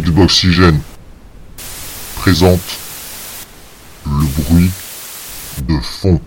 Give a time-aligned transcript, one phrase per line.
[0.00, 0.80] Xboxygène
[2.16, 2.60] présente
[4.06, 4.70] le bruit
[5.68, 6.20] de fond.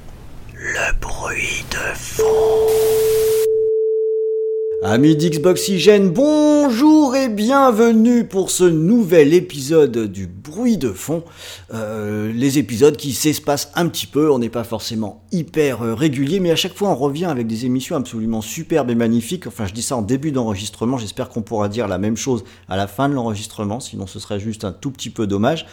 [4.90, 11.26] Amis d'Xboxygène, bonjour et bienvenue pour ce nouvel épisode du bruit de fond.
[11.74, 16.40] Euh, les épisodes qui s'espacent un petit peu, on n'est pas forcément hyper euh, régulier,
[16.40, 19.46] mais à chaque fois on revient avec des émissions absolument superbes et magnifiques.
[19.46, 22.78] Enfin, je dis ça en début d'enregistrement, j'espère qu'on pourra dire la même chose à
[22.78, 25.66] la fin de l'enregistrement, sinon ce serait juste un tout petit peu dommage.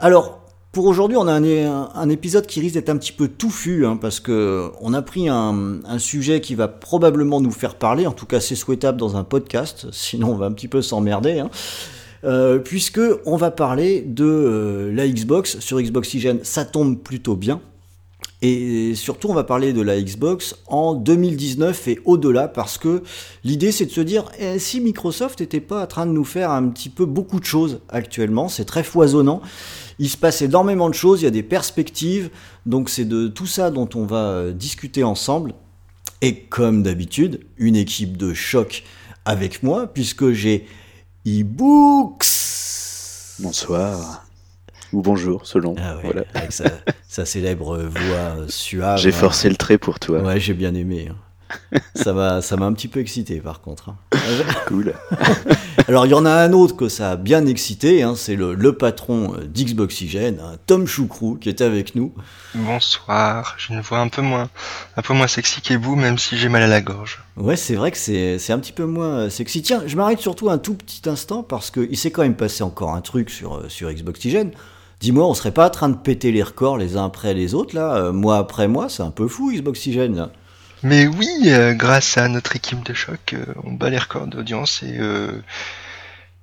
[0.00, 0.43] Alors,
[0.74, 4.20] pour aujourd'hui, on a un, épisode qui risque d'être un petit peu touffu, hein, parce
[4.20, 8.40] que on a pris un, sujet qui va probablement nous faire parler, en tout cas
[8.40, 11.50] c'est souhaitable dans un podcast, sinon on va un petit peu s'emmerder, hein,
[12.24, 15.60] euh, puisque on va parler de euh, la Xbox.
[15.60, 17.60] Sur Xboxygène, ça tombe plutôt bien,
[18.46, 23.02] et surtout, on va parler de la Xbox en 2019 et au-delà, parce que
[23.42, 26.50] l'idée c'est de se dire, eh, si Microsoft n'était pas en train de nous faire
[26.50, 29.40] un petit peu beaucoup de choses actuellement, c'est très foisonnant,
[29.98, 32.30] il se passe énormément de choses, il y a des perspectives,
[32.66, 35.54] donc c'est de tout ça dont on va discuter ensemble.
[36.22, 38.84] Et comme d'habitude, une équipe de choc
[39.24, 40.66] avec moi, puisque j'ai
[41.24, 42.24] eBooks.
[43.40, 44.26] Bonsoir.
[44.92, 45.74] Ou bonjour, selon.
[45.78, 46.24] Ah ouais, voilà.
[46.34, 46.64] Avec sa,
[47.08, 48.98] sa, célèbre voix suave.
[48.98, 50.20] J'ai forcé le trait pour toi.
[50.20, 51.08] Ouais, j'ai bien aimé.
[51.10, 51.16] Hein.
[51.94, 53.90] Ça m'a ça m'a un petit peu excité par contre.
[53.90, 53.96] Hein.
[54.66, 54.94] cool.
[55.88, 58.54] Alors il y en a un autre que ça a bien excité, hein, c'est le,
[58.54, 62.12] le, patron d'Xboxygène, hein, Tom Choucrou, qui est avec nous.
[62.54, 64.48] Bonsoir, j'ai une voix un peu moins
[64.96, 67.22] un peu moins sexy qu'Ebou, même si j'ai mal à la gorge.
[67.36, 69.62] Ouais, c'est vrai que c'est un petit peu moins sexy.
[69.62, 72.94] Tiens, je m'arrête surtout un tout petit instant parce qu'il s'est quand même passé encore
[72.94, 74.52] un truc sur, sur Xboxygène.
[75.00, 77.74] Dis-moi, on serait pas en train de péter les records les uns après les autres,
[77.74, 80.30] là, euh, mois après mois, c'est un peu fou Xboxygène, là.
[80.84, 84.82] Mais oui, euh, grâce à notre équipe de choc, euh, on bat les records d'audience
[84.82, 85.42] et, euh,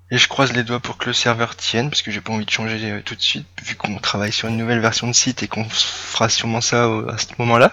[0.09, 2.45] et je croise les doigts pour que le serveur tienne, parce que j'ai pas envie
[2.45, 5.48] de changer tout de suite, vu qu'on travaille sur une nouvelle version de site et
[5.48, 7.71] qu'on fera sûrement ça à ce moment-là.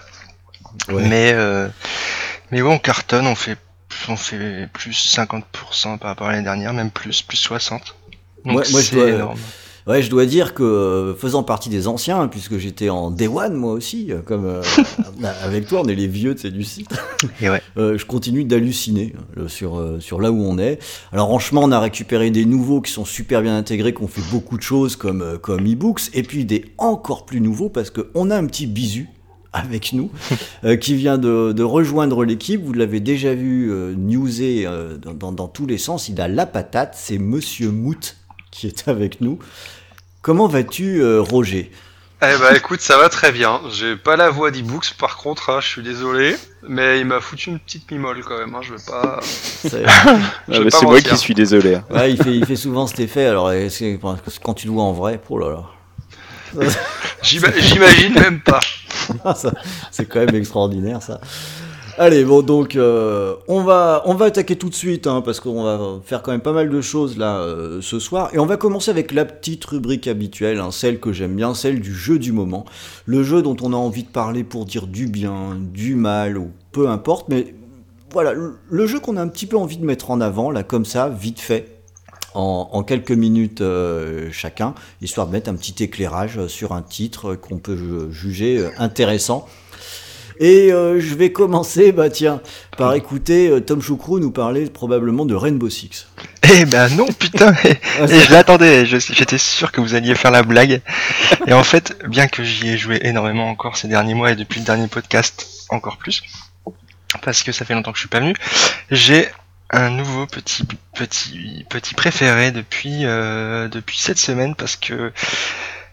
[0.89, 1.03] Ouais.
[1.07, 1.33] Mais
[2.51, 3.57] mais ouais, on cartonne, on fait
[4.07, 7.95] on fait plus 50% par rapport à l'année dernière, même plus, plus 60.
[8.45, 9.09] Donc ouais, moi, dois...
[9.09, 9.39] énorme.
[9.87, 13.73] Ouais, je dois dire que faisant partie des anciens, puisque j'étais en Day One moi
[13.73, 14.61] aussi, comme euh,
[15.43, 16.89] avec toi, on est les vieux du site.
[17.41, 17.61] Et ouais.
[17.77, 20.79] euh, je continue d'halluciner euh, sur sur là où on est.
[21.11, 24.29] Alors franchement, on a récupéré des nouveaux qui sont super bien intégrés, qui ont fait
[24.31, 28.09] beaucoup de choses comme euh, comme eBooks, et puis des encore plus nouveaux parce que
[28.15, 29.09] on a un petit bisu
[29.53, 30.11] avec nous,
[30.63, 32.63] euh, qui vient de, de rejoindre l'équipe.
[32.63, 36.09] Vous l'avez déjà vu euh, newser euh, dans, dans, dans, tous les sens.
[36.09, 36.95] Il a la patate.
[36.95, 38.15] C'est Monsieur Mout
[38.51, 39.39] qui est avec nous.
[40.21, 41.71] Comment vas-tu, euh, Roger?
[42.21, 43.61] Eh ben, écoute, ça va très bien.
[43.71, 46.35] J'ai pas la voix d'e-books, par contre, hein, je suis désolé,
[46.67, 48.53] mais il m'a foutu une petite mimole quand même.
[48.53, 49.19] Hein, je vais pas.
[49.23, 51.75] C'est ah, moi qui suis désolé.
[51.75, 51.85] Hein.
[51.89, 53.25] Ouais, il fait, il fait souvent cet effet.
[53.25, 53.49] Alors,
[54.43, 55.63] quand tu le vois en vrai, oh là là.
[57.21, 58.59] J'imagine même pas.
[59.91, 61.21] C'est quand même extraordinaire ça.
[62.01, 65.63] Allez, bon, donc euh, on, va, on va attaquer tout de suite, hein, parce qu'on
[65.63, 68.29] va faire quand même pas mal de choses là euh, ce soir.
[68.31, 71.81] Et on va commencer avec la petite rubrique habituelle, hein, celle que j'aime bien, celle
[71.81, 72.63] du jeu du moment.
[73.05, 76.51] Le jeu dont on a envie de parler pour dire du bien, du mal, ou
[76.71, 77.27] peu importe.
[77.27, 77.53] Mais
[78.13, 80.85] voilà, le jeu qu'on a un petit peu envie de mettre en avant, là, comme
[80.85, 81.81] ça, vite fait.
[82.33, 87.57] En, quelques minutes euh, chacun, histoire de mettre un petit éclairage sur un titre qu'on
[87.57, 89.47] peut juger intéressant.
[90.39, 92.41] Et euh, je vais commencer, bah tiens,
[92.77, 96.07] par écouter euh, Tom Choucrou nous parler probablement de Rainbow Six.
[96.51, 97.77] Eh ben non, putain, et
[98.07, 100.81] je l'attendais, j'étais sûr que vous alliez faire la blague.
[101.45, 104.61] Et en fait, bien que j'y ai joué énormément encore ces derniers mois et depuis
[104.61, 106.23] le dernier podcast encore plus,
[107.21, 108.33] parce que ça fait longtemps que je suis pas venu,
[108.89, 109.27] j'ai
[109.71, 110.63] un nouveau petit
[110.95, 115.11] petit petit préféré depuis euh, depuis cette semaine parce que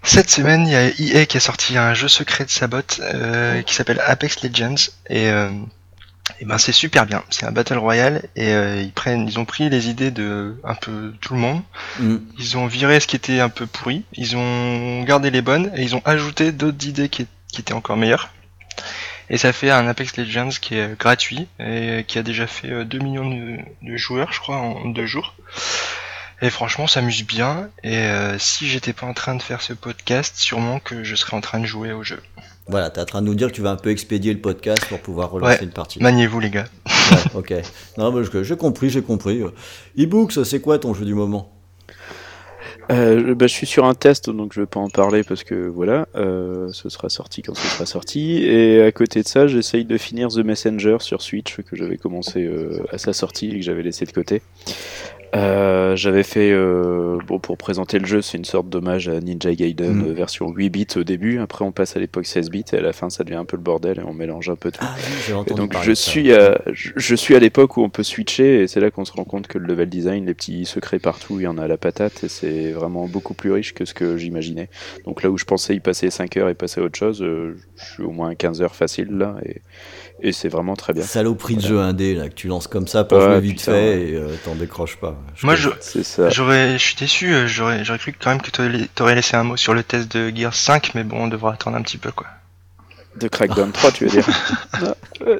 [0.06, 0.76] cette semaine, il y
[1.16, 4.42] a EA qui a sorti un jeu secret de sa botte euh, qui s'appelle Apex
[4.42, 5.50] Legends et, euh,
[6.38, 7.24] et ben c'est super bien.
[7.28, 10.76] C'est un battle royale et euh, ils prennent, ils ont pris les idées de un
[10.76, 11.60] peu tout le monde.
[11.98, 12.16] Mm.
[12.38, 14.04] Ils ont viré ce qui était un peu pourri.
[14.12, 17.96] Ils ont gardé les bonnes et ils ont ajouté d'autres idées qui, qui étaient encore
[17.96, 18.30] meilleures.
[19.28, 22.98] Et ça fait un Apex Legends qui est gratuit et qui a déjà fait 2
[23.00, 25.34] millions de, de joueurs, je crois, en deux jours.
[26.42, 27.70] Et franchement, ça amuse bien.
[27.82, 31.36] Et euh, si j'étais pas en train de faire ce podcast, sûrement que je serais
[31.36, 32.20] en train de jouer au jeu.
[32.68, 34.84] Voilà, t'es en train de nous dire que tu vas un peu expédier le podcast
[34.88, 36.02] pour pouvoir relancer ouais, une partie.
[36.02, 36.66] Maniez-vous, les gars.
[36.86, 37.54] ouais, ok.
[37.96, 39.42] Non, mais j'ai compris, j'ai compris.
[39.98, 41.52] E-books, c'est quoi ton jeu du moment?
[42.92, 45.66] Euh, bah, je suis sur un test, donc je vais pas en parler parce que
[45.68, 48.44] voilà, euh, ce sera sorti quand ce sera sorti.
[48.44, 52.44] Et à côté de ça, j'essaye de finir The Messenger sur Switch que j'avais commencé
[52.44, 54.42] euh, à sa sortie et que j'avais laissé de côté.
[55.36, 59.54] Euh, J'avais fait, euh, bon, pour présenter le jeu, c'est une sorte d'hommage à Ninja
[59.54, 60.12] Gaiden Mm.
[60.12, 61.38] version 8 bits au début.
[61.38, 63.56] Après, on passe à l'époque 16 bits et à la fin, ça devient un peu
[63.56, 64.80] le bordel et on mélange un peu tout.
[64.82, 64.94] Ah
[65.38, 68.62] oui, donc je de suis, à, je, je suis à l'époque où on peut switcher
[68.62, 71.38] et c'est là qu'on se rend compte que le level design, les petits secrets partout,
[71.40, 73.94] il y en a à la patate et c'est vraiment beaucoup plus riche que ce
[73.94, 74.68] que j'imaginais.
[75.04, 77.56] Donc là où je pensais y passer 5 heures et passer à autre chose, euh,
[77.76, 79.62] je suis au moins 15 heures facile là et,
[80.20, 81.02] et c'est vraiment très bien.
[81.02, 81.74] Saloperie de Voilà.
[81.76, 84.08] jeu indé là, que tu lances comme ça pour Ouais, jouer vite putain, fait ouais.
[84.10, 85.16] et euh, t'en décroches pas.
[85.42, 85.68] Moi, je,
[86.02, 86.30] ça.
[86.30, 89.56] j'aurais, je suis déçu, euh, j'aurais, j'aurais cru quand même que t'aurais, laissé un mot
[89.56, 92.26] sur le test de Gears 5, mais bon, on devra attendre un petit peu, quoi.
[93.16, 94.26] De Crackdown 3, tu veux dire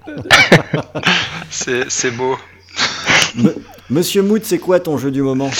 [1.51, 2.39] C'est c'est beau.
[3.91, 5.51] Monsieur Mood, c'est quoi ton jeu du moment?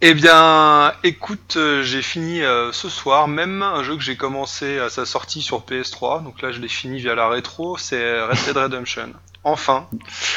[0.00, 4.78] Eh bien, écoute, euh, j'ai fini euh, ce soir même un jeu que j'ai commencé
[4.78, 6.24] à sa sortie sur PS3.
[6.24, 7.76] Donc là, je l'ai fini via la rétro.
[7.76, 9.12] C'est Red Dead Redemption.
[9.44, 9.86] Enfin,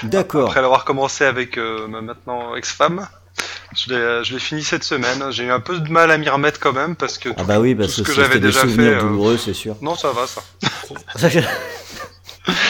[0.04, 0.48] D'accord.
[0.50, 3.08] après l'avoir commencé avec euh, ma maintenant ex-femme,
[3.76, 3.92] je
[4.34, 5.26] l'ai fini cette semaine.
[5.32, 7.60] J'ai eu un peu de mal à m'y remettre quand même parce que Ah bah
[7.60, 9.54] oui, parce tout ce que que j'avais c'était des déjà souvenirs fait, euh, douloureux, c'est
[9.54, 9.76] sûr.
[9.82, 10.42] non, ça va ça.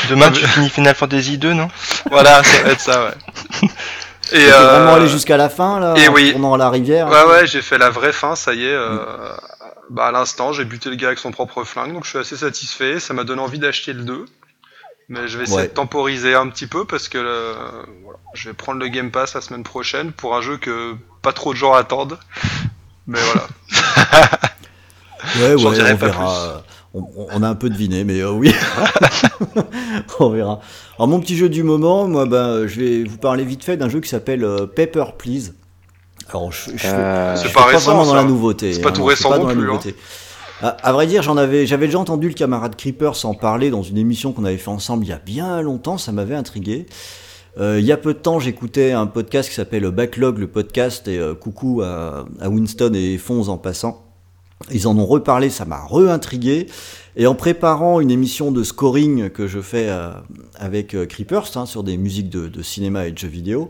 [0.09, 1.67] Demain, Ah, tu finis Final Fantasy 2, non?
[2.11, 3.69] Voilà, ça va être ça, ouais.
[4.31, 6.31] Et T'es vraiment euh, allé jusqu'à la fin là, et en oui.
[6.31, 7.07] tournant à la rivière.
[7.09, 8.73] Ouais, ouais, j'ai fait la vraie fin, ça y est.
[8.73, 8.97] Euh,
[9.89, 12.37] bah, à l'instant, j'ai buté le gars avec son propre flingue, donc je suis assez
[12.37, 12.99] satisfait.
[12.99, 14.25] Ça m'a donné envie d'acheter le 2.
[15.09, 15.67] Mais je vais essayer Ouais.
[15.67, 17.53] de temporiser un petit peu parce que euh,
[18.03, 21.33] voilà, je vais prendre le Game Pass la semaine prochaine pour un jeu que pas
[21.33, 22.17] trop de gens attendent.
[23.07, 23.47] Mais voilà.
[25.39, 26.63] Ouais, on pas verra.
[26.93, 28.53] On, on- on a un peu deviné, mais euh, oui.
[30.19, 30.59] on verra.
[30.97, 33.87] Alors, mon petit jeu du moment, moi, ben, je vais vous parler vite fait d'un
[33.89, 35.53] jeu qui s'appelle euh, Paper Please.
[36.29, 38.73] Alors, je, je fais- Euh, je pas récent, vraiment dans la nouveauté.
[38.73, 39.79] C'est pas hein, tout récent pas non plus, hein.
[40.65, 44.45] À, vrai dire, j'avais déjà entendu le camarade Creeper s'en parler dans une émission qu'on
[44.45, 45.97] avait fait ensemble il y a bien longtemps.
[45.97, 46.85] Ça m'avait intrigué.
[47.59, 51.09] Euh, il y a peu de temps, j'écoutais un podcast qui s'appelle Backlog, le podcast,
[51.09, 54.05] et euh, coucou à, Winston et Fonz en passant.
[54.71, 56.67] Ils en ont reparlé, ça m'a re-intrigué.
[57.17, 60.11] Et en préparant une émission de scoring que je fais euh,
[60.55, 63.69] avec Creepers hein, sur des musiques de, de cinéma et de jeux vidéo,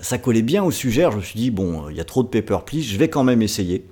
[0.00, 1.06] ça collait bien au sujet.
[1.12, 3.22] Je me suis dit, bon, il y a trop de paper please, je vais quand
[3.22, 3.86] même essayer.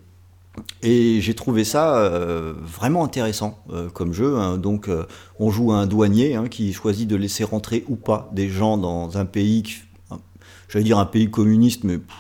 [0.83, 4.37] Et j'ai trouvé ça euh, vraiment intéressant euh, comme jeu.
[4.37, 4.59] hein.
[4.59, 5.05] Donc, euh,
[5.39, 8.77] on joue à un douanier hein, qui choisit de laisser rentrer ou pas des gens
[8.77, 9.63] dans un pays,
[10.69, 12.17] j'allais dire un pays communiste, mais pff,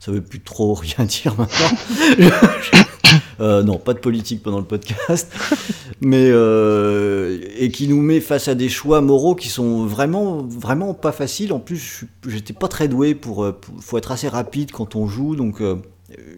[0.00, 1.78] ça veut plus trop rien dire maintenant.
[3.40, 5.32] Non, pas de politique pendant le podcast,
[6.00, 11.12] mais et qui nous met face à des choix moraux qui sont vraiment, vraiment pas
[11.12, 11.52] faciles.
[11.52, 15.36] En plus, j'étais pas très doué pour, pour- faut être assez rapide quand on joue,
[15.36, 15.62] donc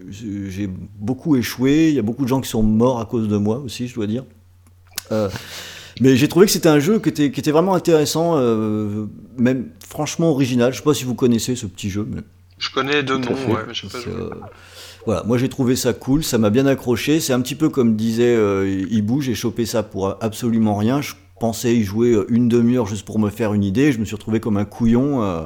[0.09, 0.67] j'ai j'ai
[0.99, 1.89] beaucoup échoué.
[1.89, 3.95] Il y a beaucoup de gens qui sont morts à cause de moi aussi, je
[3.95, 4.25] dois dire.
[5.11, 5.29] Euh,
[5.99, 9.05] mais j'ai trouvé que c'était un jeu qui était, qui était vraiment intéressant, euh,
[9.37, 10.71] même franchement original.
[10.73, 12.21] Je sais pas si vous connaissez ce petit jeu, mais
[12.57, 14.21] Je connais deux noms, ouais, mais je sais pas C'est, jouer.
[14.21, 14.29] euh,
[15.05, 17.19] voilà, moi j'ai trouvé ça cool, ça m'a bien accroché.
[17.19, 21.01] C'est un petit peu comme disait euh, Hibou, j'ai chopé ça pour absolument rien.
[21.01, 23.91] Je pensais y jouer euh, une demi-heure juste pour me faire une idée.
[23.91, 25.41] Je me suis retrouvé comme un couillon euh,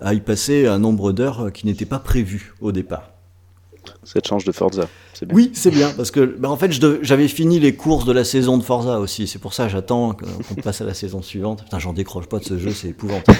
[0.00, 3.10] à y passer un nombre d'heures euh, qui n'était pas prévu au départ.
[4.04, 4.88] Ça te change de Forza.
[5.22, 5.34] Bien.
[5.34, 6.72] Oui, c'est bien, parce que bah, en fait,
[7.02, 9.26] j'avais fini les courses de la saison de Forza aussi.
[9.26, 11.62] C'est pour ça que j'attends qu'on passe à la saison suivante.
[11.64, 13.38] Putain, j'en décroche pas de ce jeu, c'est épouvantable.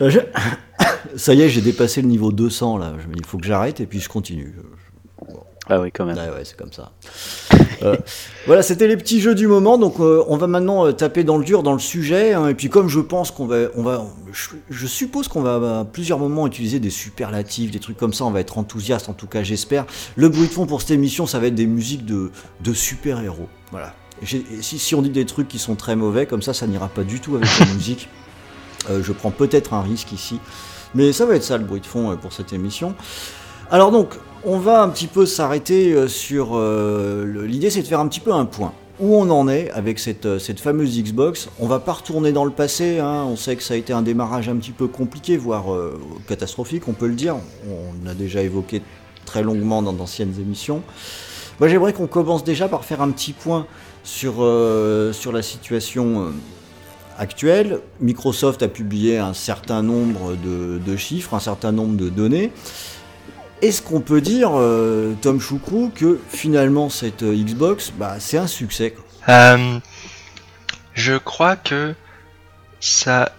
[0.00, 0.20] Euh, je-
[1.16, 2.94] Ça y est, j'ai dépassé le niveau 200 là.
[3.16, 4.54] Il faut que j'arrête et puis je continue.
[5.68, 6.16] Ah oui, quand même.
[6.16, 6.92] Ouais, ouais, c'est comme ça.
[7.82, 7.96] Euh,
[8.46, 9.78] voilà, c'était les petits jeux du moment.
[9.78, 12.34] Donc, euh, on va maintenant euh, taper dans le dur, dans le sujet.
[12.34, 12.48] hein.
[12.48, 14.04] et puis, comme je pense qu'on va, on va,
[14.68, 18.24] je, suppose qu'on va à plusieurs moments utiliser des superlatifs, des trucs comme ça.
[18.26, 19.86] On va être enthousiaste, en tout cas, j'espère.
[20.16, 22.30] Le bruit de fond pour cette émission, ça va être des musiques de,
[22.60, 23.48] de super héros.
[23.70, 23.94] Voilà.
[24.22, 27.04] Si, si on dit des trucs qui sont très mauvais, comme ça, ça n'ira pas
[27.04, 28.08] du tout avec la musique.
[28.88, 30.38] Je prends peut-être un risque ici,
[30.94, 32.94] mais ça va être ça le bruit de fond pour cette émission.
[33.70, 34.10] Alors donc,
[34.44, 36.50] on va un petit peu s'arrêter euh, sur...
[36.54, 38.72] euh, L'idée c'est de faire un petit peu un point.
[39.00, 41.48] Où on en est avec cette, euh, fameuse Xbox?
[41.58, 43.24] On va pas retourner dans le passé, hein.
[43.26, 45.64] on sait que ça a été un démarrage un petit peu compliqué, voire
[46.28, 47.36] catastrophique, on peut le dire.
[47.68, 48.82] On a déjà évoqué
[49.24, 50.82] très longuement dans d'anciennes émissions.
[51.58, 53.66] Moi j'aimerais qu'on commence déjà par faire un petit point
[54.04, 56.32] sur, la situation
[57.18, 57.80] actuelle.
[58.00, 62.52] Microsoft a publié un certain nombre de chiffres, un certain nombre de données.
[63.62, 68.46] Est-ce qu'on peut dire, euh, Tom Choucrou, que finalement cette euh, Xbox, bah, c'est un
[68.46, 69.04] succès quoi?
[69.34, 69.78] Euh,
[70.92, 71.94] je crois que
[72.80, 73.32] ça,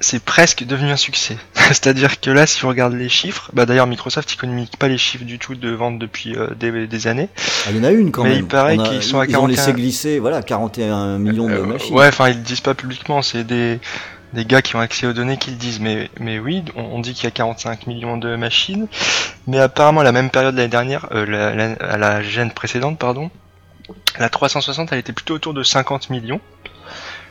[0.00, 1.36] c'est presque devenu un succès.
[1.54, 5.24] C'est-à-dire que là, si on regarde les chiffres, bah d'ailleurs Microsoft communique pas les chiffres
[5.24, 7.28] du tout de vente depuis des, des années.
[7.36, 8.38] Ah, Il y en a une quand Mais même.
[8.38, 9.74] il paraît qu'ils sont à Ils ont laissé 41.
[9.76, 11.94] glisser voilà, 41 millions de machines.
[11.94, 13.78] ouais, enfin ils le disent pas publiquement, c'est des
[14.32, 15.80] des gars qui ont accès aux données qui le disent.
[15.80, 18.88] Mais, mais oui, on, dit qu'il y a 45 millions de machines,
[19.46, 23.30] mais apparemment à la même période l'année dernière, euh, la, à la gêne précédente, pardon,
[24.18, 26.40] la 360 elle était plutôt autour de 50 millions.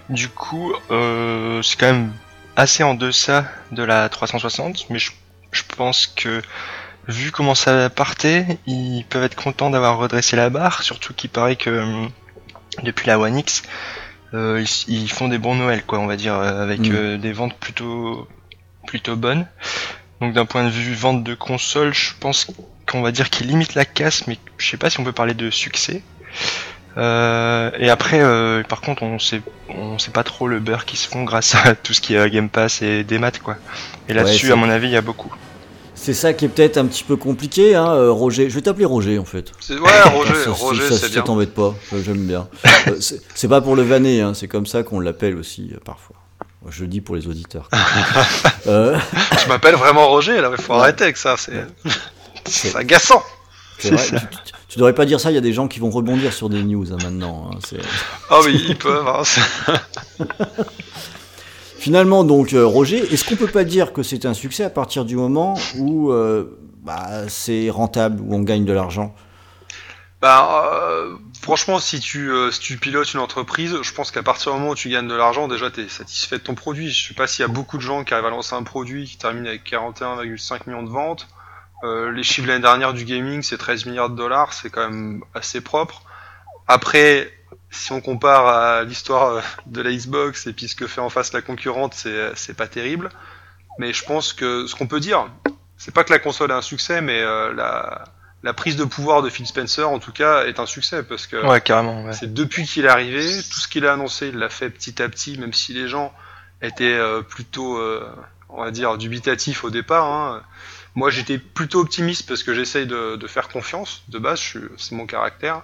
[0.09, 2.13] Du coup, euh, c'est quand même
[2.55, 5.11] assez en deçà de la 360, mais je,
[5.51, 6.41] je pense que
[7.07, 11.55] vu comment ça partait, ils peuvent être contents d'avoir redressé la barre, surtout qu'il paraît
[11.55, 12.09] que hum,
[12.83, 13.63] depuis la One X,
[14.33, 16.91] euh, ils, font des bons Noël, quoi, on va dire, euh, avec mm.
[16.93, 18.27] euh, des ventes plutôt
[18.87, 19.47] plutôt bonnes.
[20.21, 22.47] Donc d'un point de vue vente de console, je pense
[22.89, 25.33] qu'on va dire qu'ils limitent la casse, mais je sais pas si on peut parler
[25.33, 26.03] de succès.
[26.97, 28.19] et après,
[28.63, 31.75] par contre, on sait, on sait pas trop le beurre qui se font grâce à
[31.75, 33.57] tout ce qui est Game Pass et des maths, quoi.
[34.07, 35.33] Et là-dessus, à mon avis, il y a beaucoup.
[36.05, 38.47] C'est ça qui est peut-être un petit peu compliqué, hein, euh, Roger.
[38.47, 39.51] Je vais t'appeler Roger en fait.
[39.71, 41.15] Ouais, Roger, Roger, c'est bien.
[41.15, 42.47] Ça t'embête pas, j'aime bien.
[42.87, 42.99] Euh,
[43.33, 46.17] c'est pas pour le vanner, hein, c'est comme ça qu'on l'appelle aussi euh, parfois.
[46.69, 47.67] Je le dis pour les auditeurs.
[48.65, 53.23] Je m'appelle vraiment Roger, là, il faut arrêter avec ça, c'est agaçant.
[53.83, 53.97] Vrai,
[54.69, 56.61] tu, devrais pas dire ça, il y a des gens qui vont rebondir sur des
[56.61, 57.49] news hein, maintenant.
[58.29, 59.07] Ah oui, ils peuvent.
[61.85, 65.05] Finalement, donc, euh, Roger, est-ce qu'on peut pas dire que c'est un succès à partir
[65.05, 69.13] du moment où euh, bah, c'est rentable, où on gagne de l'argent?
[70.19, 72.31] Bah, euh, franchement, si tu,
[72.81, 75.69] pilotes une entreprise, je pense qu'à partir du moment où tu gagnes de l'argent, déjà,
[75.69, 76.89] tu es satisfait de ton produit.
[76.89, 79.05] Je sais pas s'il y a beaucoup de gens qui arrivent à lancer un produit
[79.05, 81.27] qui termine avec 41,5 millions de ventes.
[81.83, 85.61] les chiffres l'année dernière du gaming, c'est 13 milliards de dollars, c'est quand même assez
[85.61, 86.01] propre.
[86.67, 87.31] Après,
[87.75, 91.09] si on compare à l'histoire euh, de la Xbox et puis ce que fait en
[91.09, 93.09] face la concurrente, c'est pas terrible.
[93.77, 95.27] Mais je pense que ce qu'on peut dire,
[95.77, 98.05] c'est pas que la console a un succès, mais euh, la,
[98.43, 101.45] la, prise de pouvoir de Phil Spencer, en tout cas, est un succès parce que
[101.45, 104.69] ouais, carrément, c'est depuis qu'il est arrivé, tout ce qu'il a annoncé, il l'a fait
[104.69, 106.13] petit à petit, même si les gens
[106.61, 107.77] étaient euh, plutôt,
[108.47, 110.05] on va dire, dubitatifs au départ.
[110.05, 110.41] Hein.
[110.95, 114.03] Moi, j'étais plutôt optimiste parce que j'essaye de, de, faire confiance.
[114.07, 114.39] De base,
[114.77, 115.63] c'est mon caractère.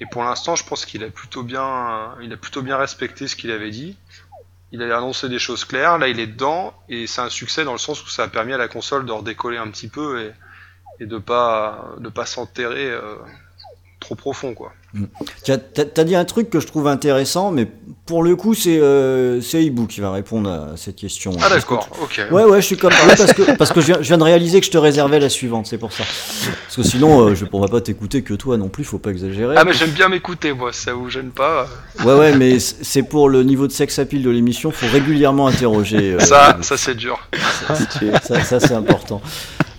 [0.00, 3.36] Et pour l'instant, je pense qu'il a plutôt bien, il a plutôt bien respecté ce
[3.36, 3.96] qu'il avait dit.
[4.72, 5.98] Il a annoncé des choses claires.
[5.98, 8.52] Là, il est dedans et c'est un succès dans le sens où ça a permis
[8.52, 10.32] à la console de redécoller un petit peu et,
[11.00, 13.16] et de pas de pas s'enterrer euh,
[14.00, 14.72] trop profond, quoi.
[14.94, 15.04] Mm.
[15.44, 17.68] Tu as, dit un truc que je trouve intéressant, mais
[18.06, 19.40] pour le coup, c'est euh,
[19.88, 21.32] qui va répondre à cette question.
[21.40, 22.22] Ah d'accord, ok.
[22.32, 24.66] Ouais, ouais, je suis comme ça parce que, parce que je, viens, de réaliser que
[24.66, 26.02] je te réservais la suivante, c'est pour ça.
[26.02, 29.10] Parce que sinon, euh, je ne pourrais pas t'écouter que toi non plus, faut pas
[29.10, 29.54] exagérer.
[29.56, 31.68] Ah, mais j'aime bien m'écouter, moi, ça vous gêne pas
[32.04, 36.14] Ouais, ouais, mais c'est pour le niveau de sex appeal de l'émission, faut régulièrement interroger.
[36.14, 37.28] Euh, ça, ça c'est dur.
[38.24, 39.20] Ça, ça c'est important.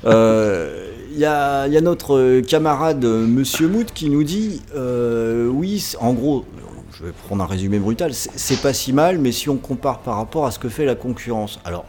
[0.06, 5.84] Euh il y a, notre euh, camarade euh, Monsieur Mout qui nous dit euh, oui,
[6.00, 6.46] en gros,
[6.94, 10.16] je vais prendre un résumé brutal, c'est pas si mal, mais si on compare par
[10.16, 11.60] rapport à ce que fait la concurrence.
[11.66, 11.86] Alors,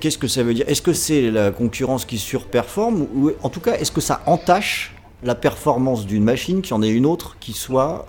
[0.00, 0.64] qu'est-ce que ça veut dire?
[0.68, 4.94] Est-ce que c'est la concurrence qui surperforme ou en tout cas, est-ce que ça entache
[5.22, 8.06] la performance d'une machine qui en ait une autre qui soit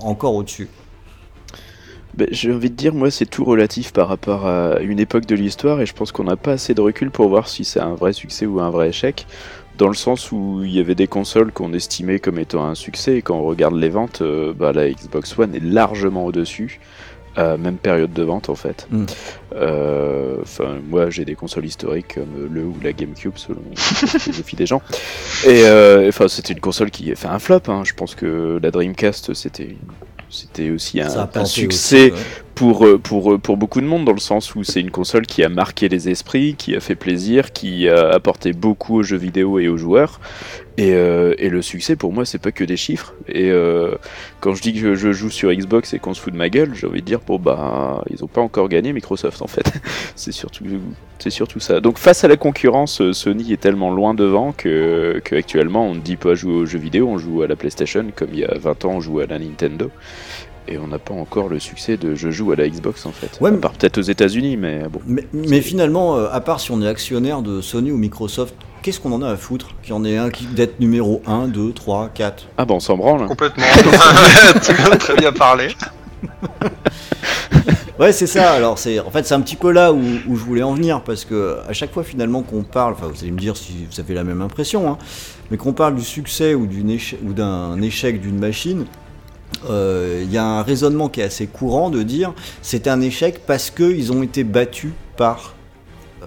[0.00, 0.68] encore au-dessus?
[2.18, 5.36] Bah, j'ai envie de dire, moi, c'est tout relatif par rapport à une époque de
[5.36, 7.94] l'histoire, et je pense qu'on n'a pas assez de recul pour voir si c'est un
[7.94, 9.24] vrai succès ou un vrai échec,
[9.76, 13.18] dans le sens où il y avait des consoles qu'on estimait comme étant un succès,
[13.18, 16.80] et quand on regarde les ventes, euh, bah, la Xbox One est largement au-dessus.
[17.36, 18.88] même période de vente en fait.
[18.90, 19.04] Hmm.
[19.54, 20.38] Euh,
[20.90, 23.80] moi j'ai des consoles historiques comme le ou la GameCube selon la
[24.18, 24.82] philosophie des gens.
[25.46, 27.60] Et euh, enfin, c'était une console qui a fait un flop.
[27.68, 27.82] Hein.
[27.84, 29.76] Je pense que la Dreamcast c'était
[30.30, 32.12] c'était aussi un, succès
[32.58, 35.48] pour, euh, pour beaucoup de monde, dans le sens où c'est une console qui a
[35.48, 39.68] marqué les esprits, qui a fait plaisir, qui a apporté beaucoup aux jeux vidéo et
[39.68, 40.20] aux joueurs.
[40.76, 43.14] Et, euh, et le succès, pour moi, c'est pas que des chiffres.
[43.28, 43.52] Et
[44.40, 46.74] quand je dis que je, joue sur Xbox et qu'on se fout de ma gueule,
[46.74, 49.72] j'ai envie de dire, bon, bah, ils ont pas encore gagné Microsoft, en fait.
[50.16, 50.64] c'est surtout,
[51.28, 51.80] surtout ça.
[51.80, 56.00] Donc, face à la concurrence, Sony est tellement loin devant que, que actuellement, on ne
[56.00, 58.56] dit pas jouer aux jeux vidéo, on joue à la PlayStation, comme il y a
[58.58, 59.90] 20 ans, on joue à la Nintendo
[60.68, 63.40] et on n'a pas encore le succès de je joue à la Xbox en fait.
[63.40, 65.00] Ouais, à part peut-être aux États-Unis, mais bon.
[65.32, 69.12] Mais, finalement, euh, à part si on est actionnaire de Sony ou Microsoft, qu'est-ce qu'on
[69.12, 72.10] en a à foutre Qu'il y en ait un qui d'être numéro 1, 2, 3,
[72.14, 73.26] 4 Ah bon, on s'en branle.
[73.26, 73.64] Complètement.
[74.62, 75.68] tu as très bien parlé.
[77.98, 78.52] ouais, c'est ça.
[78.52, 81.24] Alors, c'est en fait, c'est un petit peu là où, je voulais en venir parce
[81.24, 84.14] que à chaque fois finalement qu'on parle, enfin, vous allez me dire si vous avez
[84.14, 84.98] la même impression, hein,
[85.50, 88.84] mais qu'on parle du succès ou d'un échec d'une machine,
[89.68, 93.40] euh, il y a un raisonnement qui est assez courant de dire c'est un échec
[93.46, 95.54] parce qu'ils ont été battus par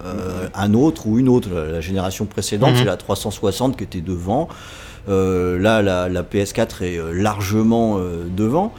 [0.04, 1.48] euh, un autre ou une autre.
[1.50, 2.78] La génération précédente, mhm.
[2.78, 4.48] c'est la 360 qui était devant.
[5.08, 7.98] Euh, là, la, PS4 est largement
[8.28, 8.72] devant.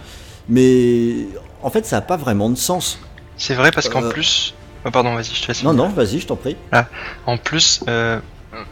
[0.49, 1.27] Mais
[1.61, 2.99] en fait, ça n'a pas vraiment de sens.
[3.37, 4.53] C'est vrai parce qu'en plus.
[4.85, 5.63] Oh, pardon, vas-y, je te laisse.
[5.63, 6.57] Non, non, vas-y, je t'en prie.
[7.25, 7.83] En plus,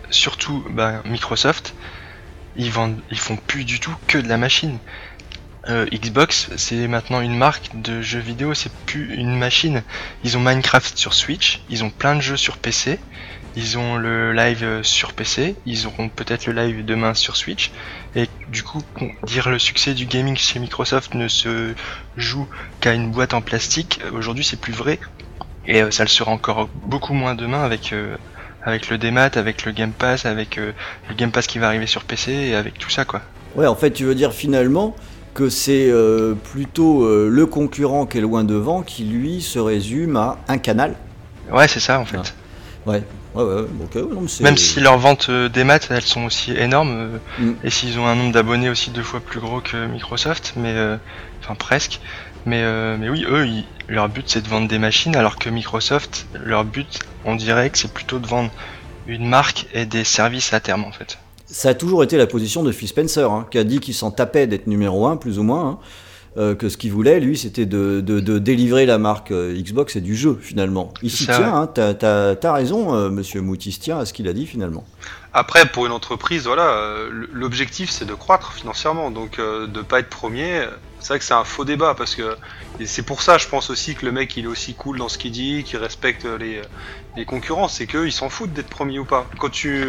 [0.09, 1.73] surtout bah, Microsoft,
[2.55, 4.77] ils vendent, ils font plus du tout que de la machine.
[5.69, 9.83] Euh, Xbox, c'est maintenant une marque de jeux vidéo, c'est plus une machine.
[10.23, 12.99] Ils ont Minecraft sur Switch, ils ont plein de jeux sur PC,
[13.55, 17.71] ils ont le live sur PC, ils auront peut-être le live demain sur Switch.
[18.15, 18.81] Et du coup,
[19.27, 21.73] dire le succès du gaming chez Microsoft ne se
[22.17, 22.47] joue
[22.79, 24.99] qu'à une boîte en plastique, euh, aujourd'hui c'est plus vrai.
[25.67, 28.15] Et euh, ça le sera encore beaucoup moins demain avec euh,
[28.63, 30.73] avec le démat, avec le Game Pass, avec euh,
[31.09, 33.21] le Game Pass qui va arriver sur PC et avec tout ça quoi.
[33.55, 34.95] Ouais, en fait, tu veux dire finalement
[35.33, 40.15] que c'est euh, plutôt euh, le concurrent qui est loin devant qui lui se résume
[40.17, 40.95] à un canal.
[41.51, 42.17] Ouais, c'est ça en fait.
[42.17, 42.89] Ah.
[42.89, 43.03] Ouais,
[43.35, 43.65] ouais, ouais.
[43.95, 47.51] Non, Même si leurs ventes euh, des maths, elles sont aussi énormes, Mm.
[47.63, 50.97] et s'ils ont un nombre d'abonnés aussi deux fois plus gros que Microsoft, mais euh,
[51.41, 51.99] enfin presque.
[52.47, 55.49] Mais euh, mais oui, eux, ils- leur but c'est de vendre des machines, alors que
[55.49, 58.49] Microsoft, leur but, on dirait que c'est plutôt de vendre
[59.05, 61.19] une marque et des services à terme en fait.
[61.51, 64.09] Ça a toujours été la position de Phil Spencer, hein, qui a dit qu'il s'en
[64.11, 65.67] tapait d'être numéro un, plus ou moins.
[65.67, 65.79] hein,
[66.37, 69.97] euh, que ce qu'il voulait, lui, c'était de, de- de délivrer la marque euh, Xbox
[69.97, 70.93] et du jeu, finalement.
[71.03, 74.45] Il s'y tient, hein, t'as, raison, euh, monsieur Moutis, tient à ce qu'il a dit,
[74.47, 74.85] finalement.
[75.33, 76.89] Après, pour une entreprise, voilà,
[77.33, 80.61] l'objectif c'est de croître financièrement, donc de pas être premier.
[81.01, 82.37] C'est vrai que c'est un faux débat parce que
[82.85, 85.17] c'est pour ça, je pense aussi que le mec il est aussi cool dans ce
[85.17, 86.61] qu'il dit, qu'il respecte les,
[87.17, 89.27] les concurrents, c'est qu'eux ils s'en foutent d'être premier ou pas.
[89.39, 89.83] Quand tu,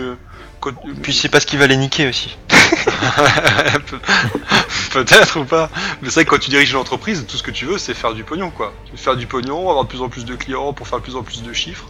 [0.61, 2.37] quand, Puis c'est parce qu'il va les niquer aussi.
[2.49, 3.97] Pe-
[4.93, 5.71] Peut-être ou pas.
[6.01, 7.95] Mais c'est vrai que quand tu diriges une entreprise, tout ce que tu veux, c'est
[7.95, 8.73] faire du pognon, quoi.
[8.97, 11.23] Faire du pognon, avoir de plus en plus de clients pour faire de plus en
[11.23, 11.87] plus de chiffres.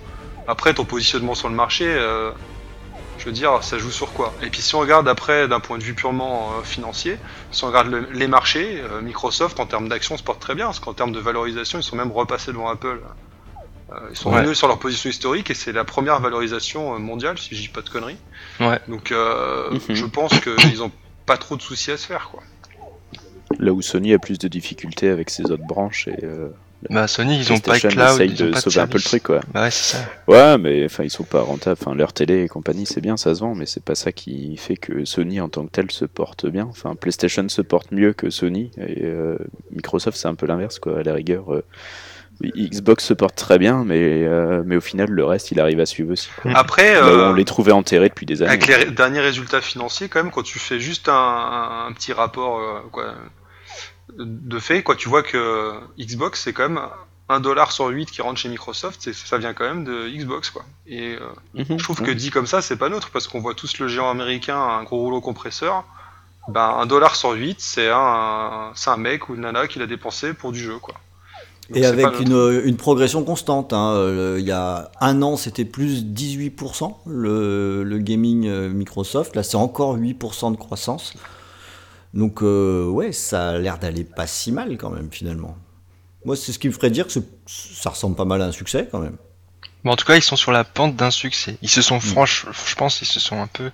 [0.46, 2.30] Après, ton positionnement sur le marché, euh,
[3.22, 4.34] je veux dire, ça joue sur quoi?
[4.42, 7.18] Et puis si on regarde après, d'un point de vue purement euh, financier,
[7.52, 10.66] si on regarde le- les marchés, euh, Microsoft, en termes d'action, se porte très bien,
[10.66, 12.98] parce qu'en termes de valorisation, ils sont même repassés devant Apple.
[13.92, 14.38] Euh, ils sont Ouais.
[14.40, 17.82] revenus sur leur position historique et c'est la première valorisation mondiale, si je dis pas
[17.82, 18.16] de conneries.
[18.58, 18.80] Ouais.
[18.88, 19.94] Donc euh, Mhm.
[19.94, 20.90] je pense qu'ils ont
[21.24, 22.42] pas trop de soucis à se faire, quoi.
[23.58, 26.48] Là où Sony a plus de difficultés avec ses autres branches et euh,
[26.90, 28.98] Bah Sony, ils ont pas de PlayStation cloud, essaye ils ont de sauver un peu
[28.98, 29.40] le truc quoi.
[29.52, 30.04] Bah ouais, c'est ça.
[30.26, 31.76] Ouais, mais enfin ils sont pas rentables.
[31.80, 34.56] Enfin leur télé et compagnie c'est bien, ça se vend, mais c'est pas ça qui
[34.56, 36.66] fait que Sony en tant que tel se porte bien.
[36.68, 39.36] Enfin PlayStation se porte mieux que Sony et euh,
[39.70, 40.98] Microsoft c'est un peu l'inverse quoi.
[40.98, 41.64] À la rigueur, euh,
[42.42, 45.86] Xbox se porte très bien, mais euh, mais au final le reste il arrive à
[45.86, 46.28] suivre aussi.
[46.42, 46.50] quoi.
[46.56, 48.50] Après, Là euh, on les trouvait enterrés depuis des années.
[48.50, 52.58] avec les derniers résultats financiers, quand même, quand tu fais juste un, un petit rapport
[52.58, 53.14] euh, quoi,
[54.18, 56.80] de fait, quoi, tu vois que Xbox, c'est quand même
[57.28, 60.50] un dollar sur 8 qui rentre chez Microsoft, c'est- ça vient quand même de Xbox,
[60.50, 60.64] quoi.
[60.86, 61.20] Et euh,
[61.54, 61.78] Mhm.
[61.78, 64.10] je trouve que dit comme ça, c'est pas neutre, parce qu'on voit tous le géant
[64.10, 65.84] américain, un gros rouleau compresseur.
[66.48, 69.86] Ben, un dollar sur 8, c'est un, c'est un mec ou une nana qui l'a
[69.86, 70.94] dépensé pour du jeu, quoi.
[71.70, 72.22] Donc Et avec pas neutre.
[72.22, 73.72] une, une progression constante.
[73.72, 73.92] hein.
[73.94, 79.36] Euh, Il y a un an, c'était plus 18% le, le gaming euh, Microsoft.
[79.36, 81.14] Là, c'est encore 8% de croissance.
[82.14, 85.56] Donc, euh, ouais, ça a l'air d'aller pas si mal quand même, finalement.
[86.24, 87.12] Moi, c'est ce qui me ferait dire que
[87.46, 89.16] ça ressemble pas mal à un succès quand même.
[89.84, 91.56] Mais en tout cas, ils sont sur la pente d'un succès.
[91.62, 92.00] Ils se sont Mm.
[92.00, 93.70] franches, je pense, ils se sont un peu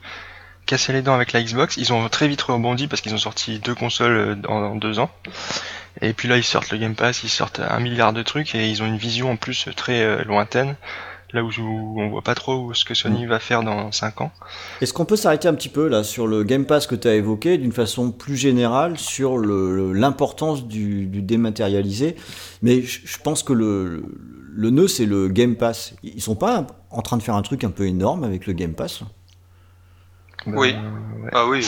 [0.66, 1.76] cassés les dents avec la Xbox.
[1.76, 4.98] Ils ont très vite rebondi parce qu'ils ont sorti deux consoles euh, en, en deux
[4.98, 5.10] ans.
[6.00, 8.68] Et puis là, ils sortent le Game Pass, ils sortent un milliard de trucs et
[8.70, 10.76] ils ont une vision en plus très euh, lointaine.
[11.32, 14.32] Là où, où on voit pas trop ce que Sony va faire dans 5 ans.
[14.80, 17.14] Est-ce qu'on peut s'arrêter un petit peu là sur le Game Pass que tu as
[17.16, 22.16] évoqué d'une façon plus générale sur l'importance du, du dématérialisé?
[22.62, 24.04] Mais je je pense que le,
[24.54, 25.94] le nœud c'est le Game Pass.
[26.02, 28.74] Ils sont pas en train de faire un truc un peu énorme avec le Game
[28.74, 29.02] Pass?
[30.46, 30.54] Oui.
[30.54, 31.30] Bah, ouais.
[31.32, 31.66] Ah oui,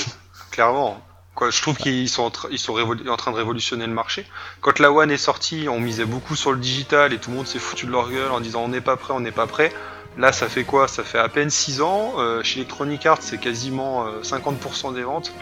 [0.51, 0.99] clairement.
[1.35, 4.27] Quoi, je trouve qu'ils sont, en, train de révolutionner le marché.
[4.61, 7.47] Quand la One est sortie, on misait beaucoup sur le digital et tout le monde
[7.47, 9.73] s'est foutu de leur gueule en disant on n'est pas prêt, on n'est pas prêt.
[10.19, 10.89] Là, ça fait quoi?
[10.89, 12.15] Ça fait à peine 6 ans.
[12.19, 15.33] Euh, chez Electronic Arts, c'est quasiment euh, 50% des ventes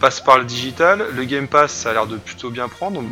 [0.00, 1.06] passent par le digital.
[1.14, 3.02] Le Game Pass, ça a l'air de plutôt bien prendre.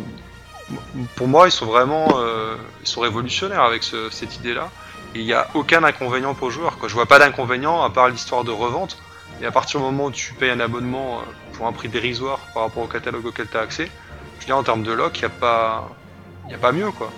[1.16, 4.70] Pour moi, ils sont vraiment euh, ils sont révolutionnaires avec ce- cette idée-là.
[5.14, 6.78] Il n'y a aucun inconvénient pour le joueur.
[6.78, 6.88] Quoi.
[6.88, 8.98] Je vois pas d'inconvénient à part l'histoire de revente.
[9.42, 12.38] Et à partir du moment où tu payes un abonnement euh, pour un prix dérisoire
[12.54, 13.84] par rapport au catalogue auquel tu as accès,
[14.36, 15.90] je veux dire, en termes de lock, il n'y a, pas...
[16.48, 17.10] y a pas mieux, quoi.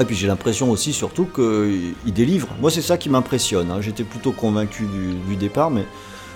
[0.00, 2.48] Et puis j'ai l'impression aussi surtout qu'ils délivrent.
[2.60, 3.70] Moi c'est ça qui m'impressionne.
[3.70, 3.80] hein.
[3.80, 5.84] J'étais plutôt convaincu du, du départ, mais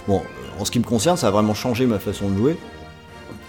[0.06, 0.22] bon,
[0.60, 2.56] en ce qui me concerne, ça a vraiment changé ma façon de jouer.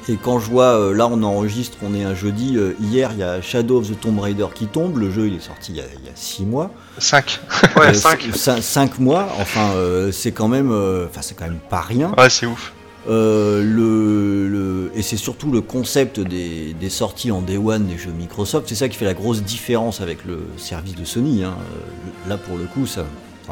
[0.09, 3.19] Et quand je vois, euh, là on enregistre, on est un jeudi, euh, hier il
[3.19, 5.77] y a Shadow of the Tomb Raider qui tombe, le jeu il est sorti il
[5.77, 6.71] y a, il y a six mois.
[6.97, 7.39] 5.
[7.77, 8.29] Ouais, 5.
[8.33, 12.11] 5 mois, enfin euh, c'est quand même, euh, enfin c'est quand même pas rien.
[12.17, 12.73] Ouais, c'est ouf.
[13.09, 18.75] Euh, et c'est surtout le concept des, sorties en Day One des jeux Microsoft, c'est
[18.75, 21.43] ça qui fait la grosse différence avec le service de Sony.
[21.43, 21.55] hein.
[21.57, 22.85] Euh, Là pour le coup,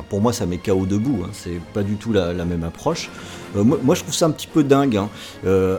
[0.09, 1.29] pour moi ça met KO debout, hein.
[1.33, 3.09] c'est pas du tout la, même approche.
[3.55, 5.09] Euh, moi, je trouve ça un petit peu dingue, hein.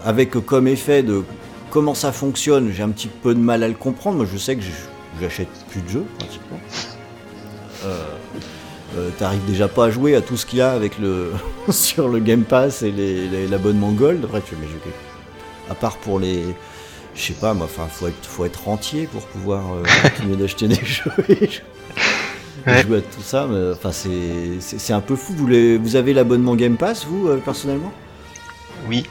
[0.04, 1.22] Avec comme effet de
[1.70, 4.16] comment ça fonctionne, j'ai un petit peu de mal à le comprendre.
[4.16, 4.62] Moi je sais que
[5.20, 6.58] j'achète plus de jeux pratiquement.
[8.96, 11.32] Euh, T'arrives déjà pas à jouer à tout ce qu'il y a avec le
[11.70, 12.92] sur le Game Pass et
[13.48, 14.24] l'abonnement Gold.
[14.24, 16.42] Après, tu mais je- à part pour les,
[17.14, 20.66] je sais pas, moi, enfin, faut être, faut être rentier pour pouvoir euh, continuer d'acheter
[20.68, 21.62] des jeux et jouer-
[22.66, 22.82] Ouais.
[22.82, 23.46] jouer à tout ça.
[23.48, 25.32] Mais enfin, c'est un peu fou.
[25.34, 27.92] Vous, les- vous avez l'abonnement Game Pass, vous euh, personnellement?
[28.88, 29.06] Oui.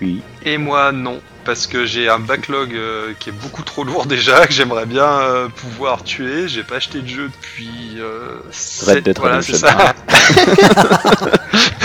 [0.00, 0.20] Oui.
[0.44, 1.20] Et moi, non.
[1.44, 5.04] Parce que j'ai un backlog euh, qui est beaucoup trop lourd déjà, que j'aimerais bien
[5.04, 6.46] euh, pouvoir tuer.
[6.46, 7.96] J'ai pas acheté de jeu depuis.
[7.98, 9.56] Euh, sept- Dead voilà, Redemption.
[9.58, 9.94] ça.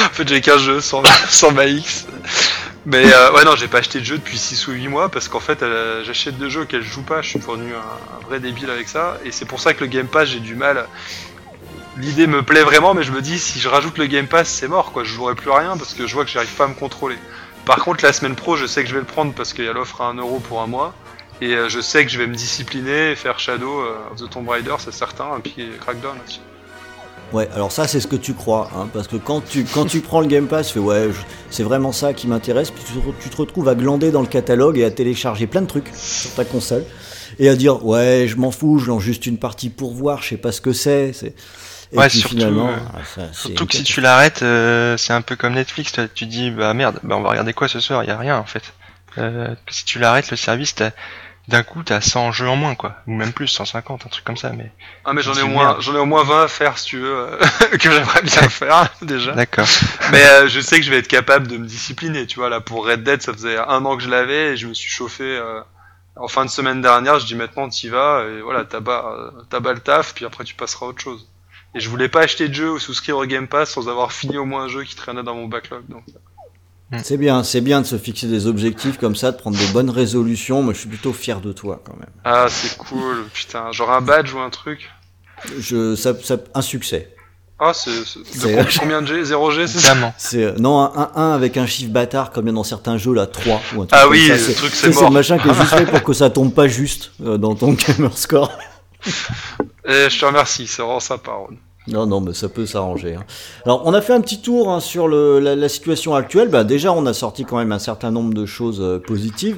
[0.05, 2.05] en fait, j'ai qu'un jeu sans, sans ma X.
[2.85, 5.27] Mais euh, ouais, non, j'ai pas acheté de jeu depuis 6 ou 8 mois parce
[5.27, 5.65] qu'en fait,
[6.05, 7.21] j'achète des jeux auxquels je joue pas.
[7.23, 9.17] Je suis devenu un, un vrai débile avec ça.
[9.25, 10.85] Et c'est pour ça que le Game Pass, j'ai du mal.
[11.97, 14.67] L'idée me plaît vraiment, mais je me dis, si je rajoute le Game Pass, c'est
[14.67, 15.03] mort quoi.
[15.03, 17.17] Je jouerai plus à rien parce que je vois que j'arrive pas à me contrôler.
[17.67, 19.67] Par contre, la semaine pro, je sais que je vais le prendre parce qu'il y
[19.67, 20.93] a l'offre à 1€ euro pour un mois.
[21.41, 24.29] Et euh, je sais que je vais me discipliner et faire Shadow euh, of the
[24.29, 26.39] Tomb Raider, c'est certain, et puis Crackdown aussi.
[27.33, 29.65] Ouais, alors ça c'est ce que tu crois, hein, parce que quand tu,
[29.99, 31.09] prends le Game Pass, tu fais ouais,
[31.49, 32.83] c'est vraiment ça qui m'intéresse, puis
[33.19, 36.33] tu te retrouves à glander dans le catalogue et à télécharger plein de trucs sur
[36.33, 36.85] ta console,
[37.37, 40.29] et à dire ouais, je m'en fous, je lance juste une partie pour voir, je
[40.29, 41.11] sais pas ce que c'est.
[41.93, 45.13] Et Ouais, puis surtout, finalement, euh, ah, ça, Surtout que si tu l'arrêtes, euh, c'est
[45.13, 45.91] un peu comme Netflix.
[45.93, 48.03] toi, Tu dis, bah merde, bah on va regarder quoi ce soir?
[48.03, 48.73] Il y a rien en fait.
[49.17, 50.91] Euh, si tu l'arrêtes, le service, t'as-
[51.47, 52.97] d'un coup, t'as 100 jeux en moins, quoi.
[53.07, 54.51] Ou même plus, 150, un truc comme ça.
[54.51, 54.69] Mais
[55.05, 56.99] Ah mais j'en ai au moins, j'en ai au moins 20 à faire si tu
[56.99, 57.37] veux, euh,
[57.79, 59.31] que j'aimerais bien faire déjà.
[59.31, 59.65] d'accord.
[60.11, 62.49] Mais euh, je sais que je vais être capable de me discipliner, tu vois.
[62.49, 64.89] Là pour Red Dead, ça faisait un an que je l'avais et je me suis
[64.89, 65.61] chauffé euh,
[66.17, 67.17] en fin de semaine dernière.
[67.19, 70.53] Je dis maintenant t'y vas et voilà, t'abats, euh, t'abats le taf, puis après tu
[70.53, 71.29] passeras à autre chose.
[71.77, 74.35] Et je voulais pas acheter de jeu ou souscrire au Game Pass sans avoir fini
[74.37, 75.83] au moins un jeu qui traînait dans mon backlog.
[75.89, 76.03] Donc.
[77.03, 79.91] C'est bien, c'est bien de se fixer des objectifs comme ça, de prendre des bonnes
[79.91, 80.63] résolutions.
[80.63, 82.09] Moi, je suis plutôt fier de toi quand même.
[82.23, 84.89] Ah c'est cool, putain, genre un badge ou un truc?
[85.59, 87.13] Je, ça, ça- un succès.
[87.59, 87.91] Ah c'est,
[88.79, 89.23] combien de G?
[89.23, 89.95] 0 G c'est ça?
[90.17, 92.97] C'est euh, non un 1 avec un chiffre bâtard comme il y a dans certains
[92.97, 94.35] jeux là 3 ou un truc Ah oui, ça.
[94.35, 95.09] le truc, c'est sais, c'est mort.
[95.09, 97.73] le machin qui est juste fait pour que ça tombe pas juste euh, dans ton
[97.73, 98.51] gamer score.
[99.85, 101.31] Et je te remercie, c'est vraiment sympa.
[101.31, 101.57] Ron.
[101.87, 103.15] Non, non, mais ça peut s'arranger.
[103.15, 103.25] hein.
[103.65, 106.49] Alors, on a fait un petit tour hein, sur la, situation actuelle.
[106.49, 109.57] Bah, déjà, on a sorti quand même un certain nombre de choses euh, positives.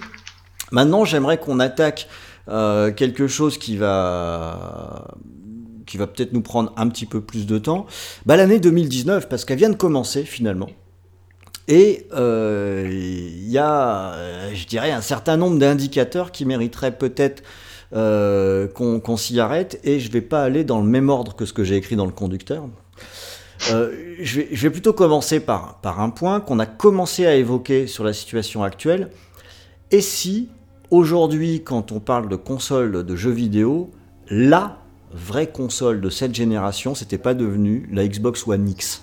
[0.72, 2.08] Maintenant, j'aimerais qu'on attaque
[2.48, 5.08] euh, quelque chose qui va
[5.86, 7.88] qui va peut-être nous prendre un petit peu plus de temps.
[8.28, 10.70] Bah, l'année 2019, parce qu'elle vient de commencer finalement.
[11.68, 14.14] Et euh, il y a,
[14.54, 17.42] je dirais, un certain nombre d'indicateurs qui mériteraient peut-être
[17.94, 19.80] euh, qu'on s'y arrête.
[19.84, 22.06] Et je vais pas aller dans le même ordre que ce que j'ai écrit dans
[22.06, 22.64] le conducteur.
[23.72, 27.36] Euh, je, vais, je vais plutôt commencer par, par un point qu'on a commencé à
[27.36, 29.10] évoquer sur la situation actuelle.
[29.92, 30.50] Et si,
[30.92, 33.92] aujourd'hui, quand on parle de console de jeux vidéo,
[34.30, 34.78] la
[35.12, 39.02] vraie console de cette génération, c'était pas devenu la Xbox One X?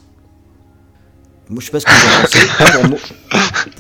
[1.49, 2.49] Moi, je sais pas ce que vous en pensez.
[2.81, 2.99] Pour moi-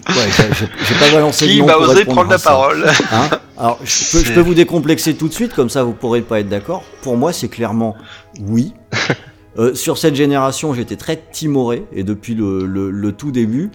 [0.08, 2.84] Ouais, j'ai- pas balancé Qui va oser prendre la parole?
[3.12, 3.28] Hein?
[3.58, 6.22] Alors, je peux, je C'est- peux vous décomplexer tout de suite, comme ça vous pourrez
[6.22, 6.84] pas être d'accord.
[7.02, 7.96] Pour moi, c'est clairement
[8.40, 8.72] oui.
[9.58, 13.70] Euh, sur cette génération, j'étais très timoré, et depuis le, le- le tout début,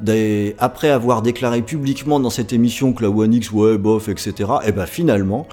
[0.00, 4.32] des- après avoir déclaré publiquement dans cette émission que la One X, ouais, bof, etc.,
[4.66, 5.46] et ben finalement,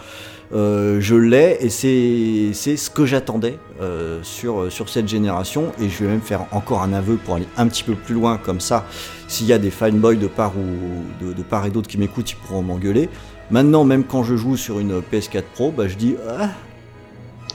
[0.54, 5.90] euh, je l'ai, et c'est c'est ce que j'attendais euh, sur, sur cette génération, et
[5.90, 8.62] je vais même faire encore un aveu pour aller un petit peu plus loin, comme
[8.62, 8.86] ça,
[9.28, 12.32] s'il y a des fanboys de part, ou, de, de part et d'autre qui m'écoutent,
[12.32, 13.10] ils pourront m'engueuler.
[13.52, 16.50] Maintenant, même quand je joue sur une PS4 Pro, bah, je dis ah,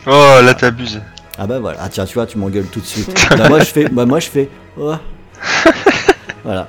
[0.06, 1.00] Oh, là t'abuses.
[1.38, 3.12] ah bah voilà, ah tiens, tu vois, tu m'engueules tout de suite.
[3.36, 4.48] bah, moi je fais, bah moi je fais,
[4.78, 4.94] oh.
[6.44, 6.68] voilà.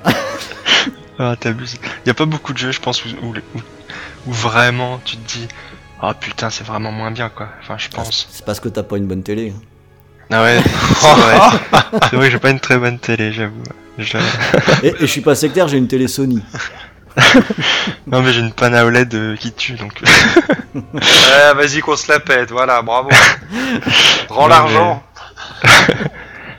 [1.18, 1.76] Ah, t'abuses.
[2.06, 5.48] Y a pas beaucoup de jeux, je pense, où, où, vraiment tu te dis,
[6.00, 7.48] ah putain, c'est vraiment moins bien, quoi.
[7.62, 8.26] Enfin, je pense.
[8.30, 9.52] C'est parce que t'as pas une bonne télé.
[10.30, 10.60] Ah ouais,
[11.00, 11.38] c'est vrai.
[12.10, 13.62] C'est vrai que j'ai pas une très bonne télé, j'avoue.
[13.98, 14.16] Je-
[14.82, 16.42] Et, et je suis pas sectaire, j'ai une télé Sony.
[18.06, 20.00] Non, mais j'ai une panne à OLED euh, qui tue, donc.
[20.74, 23.10] Ouais, vas-y qu'on se la pète, voilà, bravo.
[24.28, 25.02] Rends l'argent.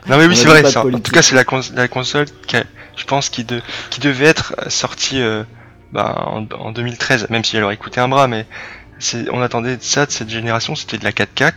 [0.08, 0.84] Non mais oui a c'est vrai ça.
[0.84, 2.64] En tout cas c'est la, cons- la console qui a-
[2.96, 5.44] je pense qui, de, qui devait être sortie euh,
[5.92, 8.46] bah, en, en 2013 même si elle aurait coûté un bras mais
[9.30, 11.52] on attendait de ça de cette génération c'était de la 4K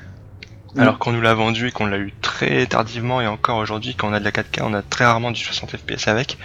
[0.76, 0.82] Mm.
[0.82, 4.10] Alors qu'on nous l'a vendu et qu'on l'a eu très tardivement et encore aujourd'hui quand
[4.10, 6.38] on a de la 4K, on a très rarement du 60 FPS avec.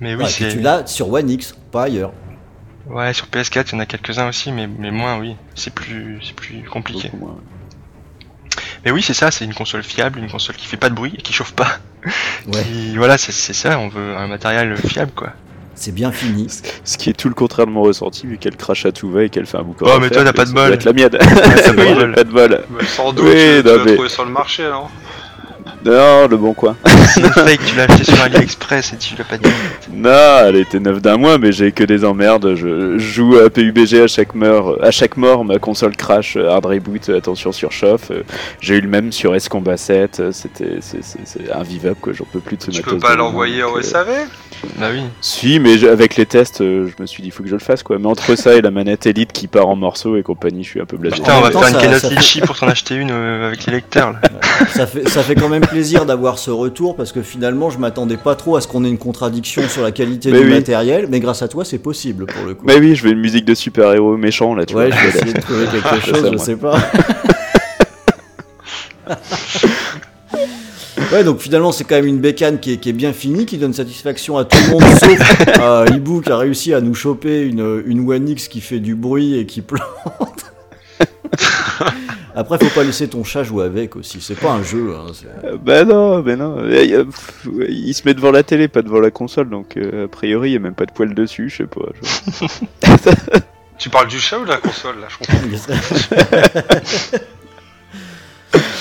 [0.00, 2.12] Mais oui, Ouais, tu l'as sur One X, pas ailleurs.
[2.88, 6.18] ouais sur PS4 il y en a quelques-uns aussi, mais, mais moins oui, c'est plus
[6.22, 7.10] c'est plus compliqué.
[7.18, 7.36] Moins.
[8.84, 11.14] Mais oui c'est ça, c'est une console fiable, une console qui fait pas de bruit
[11.16, 11.78] et qui chauffe pas.
[12.52, 15.30] Ouais, Qui- voilà c'est c'est ça, on veut un matériel fiable quoi.
[15.74, 16.48] c'est bien fini.
[16.84, 19.22] Ce qui est tout le contraire de mon ressenti, vu qu'elle crache à tout va
[19.24, 19.86] et qu'elle fait un boucan.
[19.88, 20.70] Oh, mais toi, t'as pas de bol.
[20.74, 21.08] être la mienne.
[21.10, 22.64] t'as pas de oui, pas de bol.
[22.78, 24.88] Mais sans doute, Oui, tu, tu non, mais- trouvé sur le marché, non?
[25.84, 26.76] Non, le bon coin.
[27.06, 29.50] C'est une fake, tu l'as acheté sur AliExpress et tu l'as pas dit.
[29.92, 30.10] Non,
[30.46, 32.54] elle était neuve d'un mois, mais j'ai que des emmerdes.
[32.54, 36.64] Je joue à PUBG à chaque mort, à chaque mort, ma console crash, euh, hard
[36.66, 38.10] reboot, euh, attention surchauffe.
[38.10, 38.22] Euh,
[38.60, 40.20] J'ai eu le même sur S Combat 7.
[40.20, 42.12] euh, C'était, c'est, invivable quoi.
[42.14, 44.08] J'en peux plus de ce Tu peux pas l'envoyer euh, SAV
[44.78, 45.02] Bah oui.
[45.20, 47.98] Si, mais avec les tests, je me suis dit faut que je le fasse quoi.
[47.98, 50.80] Mais entre ça et la manette Elite qui part en morceaux et compagnie, je suis
[50.80, 51.16] un peu blasé.
[51.16, 54.20] Putain, En on va faire une Litchi pour s'en acheter une avec les lecteurs là.
[54.68, 58.16] Ça fait, ça fait quand même plaisir d'avoir ce retour parce que finalement je m'attendais
[58.16, 60.52] pas trop à ce qu'on ait une contradiction sur la qualité Mais du oui.
[60.52, 62.64] matériel, mais grâce à toi c'est possible pour le coup.
[62.64, 64.96] Mais oui, je veux une musique de super-héros méchant là, tu ouais, vois.
[64.96, 66.78] je vais essayer de trouver quelque chose, ça, je sais pas.
[71.12, 73.58] ouais, donc finalement c'est quand même une bécane qui est, qui est bien finie, qui
[73.58, 77.42] donne satisfaction à tout le monde, sauf à Ibu qui a réussi à nous choper
[77.42, 79.82] une, une One X qui fait du bruit et qui plante.
[82.36, 84.92] Après, faut pas laisser ton chat jouer avec aussi, c'est pas un jeu.
[84.96, 85.06] Hein,
[85.44, 86.56] Euh, Bah non, bah non.
[86.68, 87.04] Ouais,
[87.68, 90.54] Il se met devant la télé, pas devant la console, donc euh, a priori il
[90.54, 91.82] y a même pas de poil dessus, je sais pas.
[92.02, 93.38] je-
[93.78, 95.38] Tu parles du chat ou de la console, là, je comprends.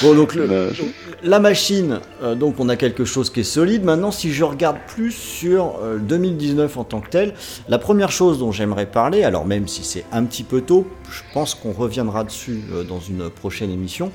[0.01, 0.83] bon, donc le, je-
[1.25, 3.85] La machine, euh, donc on a quelque chose qui est solide.
[3.85, 7.33] Maintenant, si je regarde plus sur euh, 2019 en tant que tel,
[7.69, 11.21] la première chose dont j'aimerais parler, alors même si c'est un petit peu tôt, je
[11.33, 14.11] pense qu'on reviendra dessus euh, dans une prochaine émission,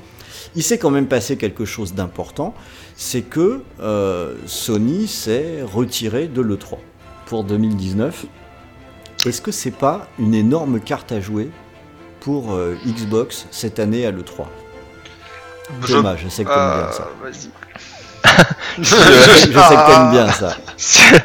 [0.55, 2.53] il s'est quand même passé quelque chose d'important,
[2.95, 6.77] c'est que euh, Sony s'est retiré de l'E3
[7.25, 8.25] pour 2019.
[9.25, 11.49] Est-ce que c'est pas une énorme carte à jouer
[12.19, 14.45] pour euh, Xbox cette année à l'E3
[15.85, 17.07] Je- Thomas, je sais que t'aimes bien Euh, ça.
[17.21, 17.49] Vas-y.
[18.79, 20.55] Je sais que t'aimes bien ça.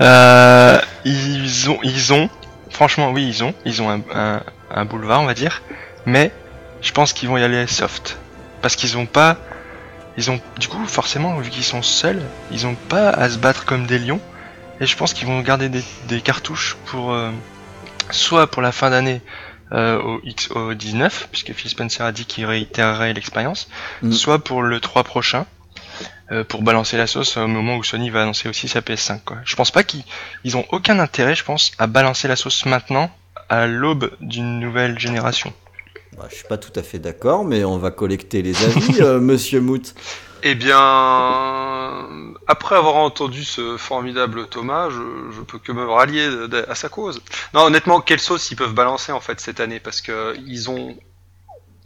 [0.00, 2.30] Euh, ils ont, ils ont,
[2.70, 5.60] franchement, oui, ils ont, ils ont un, un, un boulevard, on va dire,
[6.06, 6.32] mais
[6.80, 8.16] je pense qu'ils vont y aller soft,
[8.62, 9.36] parce qu'ils ont pas,
[10.16, 13.66] ils ont, du coup, forcément, vu qu'ils sont seuls, ils ont pas à se battre
[13.66, 14.20] comme des lions,
[14.80, 17.30] et je pense qu'ils vont garder des, des cartouches pour, euh,
[18.10, 19.20] soit pour la fin d'année
[19.72, 23.68] euh, au X, au 19, puisque Phil Spencer a dit qu'il réitérerait l'expérience,
[24.02, 24.12] Mm.
[24.12, 25.46] soit pour le 3 prochain.
[26.32, 29.38] euh, pour balancer la sauce au moment où Sony va annoncer aussi sa PS5 quoi.
[29.44, 30.04] Je pense pas qu'ils
[30.44, 33.10] ils ont aucun intérêt, je pense, à balancer la sauce maintenant,
[33.48, 35.52] à l'aube d'une nouvelle génération.
[36.16, 39.18] Bah, je suis pas tout à fait d'accord, mais on va collecter les avis, euh,
[39.30, 39.92] monsieur Mout.
[40.42, 40.78] Eh bien,
[42.46, 46.28] après avoir entendu ce formidable Thomas, je, je peux que me rallier
[46.68, 47.20] à sa cause.
[47.54, 49.80] Non, honnêtement, quelle sauce ils peuvent balancer en fait cette année?
[49.80, 50.96] Parce que ils ont,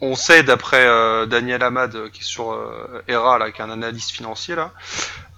[0.01, 3.65] on sait d'après euh, Daniel Hamad euh, qui est sur euh, ERA là, qui est
[3.65, 4.71] un analyste financier là,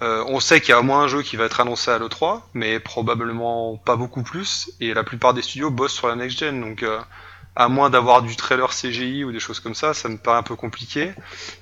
[0.01, 1.97] euh, on sait qu'il y a au moins un jeu qui va être annoncé à
[1.97, 4.71] l'E3, mais probablement pas beaucoup plus.
[4.79, 6.99] Et la plupart des studios bossent sur la next gen, donc euh,
[7.57, 10.43] à moins d'avoir du trailer CGI ou des choses comme ça, ça me paraît un
[10.43, 11.13] peu compliqué.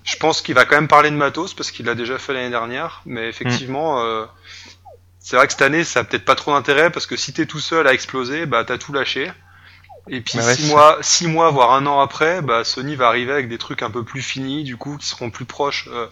[0.03, 2.49] Je pense qu'il va quand même parler de matos parce qu'il l'a déjà fait l'année
[2.49, 4.25] dernière, mais effectivement, euh,
[5.19, 7.45] c'est vrai que cette année ça a peut-être pas trop d'intérêt parce que si t'es
[7.45, 9.31] tout seul à exploser, bah t'as tout lâché.
[10.09, 13.07] Et puis Bah ouais, six mois, six mois voire un an après, bah Sony va
[13.07, 16.07] arriver avec des trucs un peu plus finis, du coup, qui seront plus proches euh,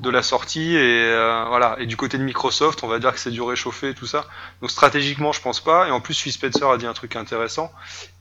[0.00, 1.76] de la sortie et euh, voilà.
[1.78, 4.26] Et du côté de Microsoft, on va dire que c'est du réchauffé tout ça.
[4.60, 5.88] Donc stratégiquement, je pense pas.
[5.88, 7.70] Et en plus, Phil Spencer a dit un truc intéressant.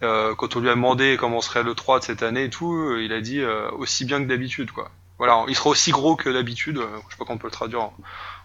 [0.03, 2.73] Euh, quand on lui a demandé comment serait le 3 de cette année et tout,
[2.73, 4.89] euh, il a dit euh, aussi bien que d'habitude, quoi.
[5.17, 6.77] Voilà, il sera aussi gros que d'habitude.
[6.77, 7.93] euh, Je sais pas comment on peut le traduire en,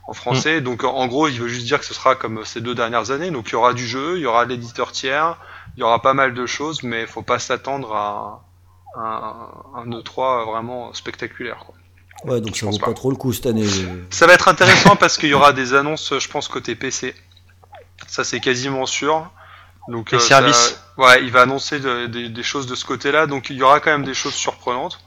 [0.09, 0.61] en français.
[0.61, 3.11] Donc en, en gros, il veut juste dire que ce sera comme ces deux dernières
[3.13, 3.31] années.
[3.31, 5.39] Donc il y aura du jeu, il y aura l'éditeur tiers,
[5.77, 8.45] il y aura pas mal de choses, mais faut pas s'attendre à
[8.97, 11.65] un, un E3 vraiment spectaculaire.
[11.67, 11.75] Quoi.
[12.25, 12.95] Ouais, donc ça vaut pas pas.
[12.95, 13.67] trop le coup cette année.
[14.11, 17.15] Ça va être intéressant parce qu'il y aura des annonces, je pense, côté PC.
[18.07, 19.31] Ça, c'est quasiment sûr.
[19.89, 20.81] Donc, Les services.
[20.97, 23.27] ouais, il va annoncer de- des- des choses de ce côté-là.
[23.27, 24.99] Donc, il y aura quand même des choses surprenantes.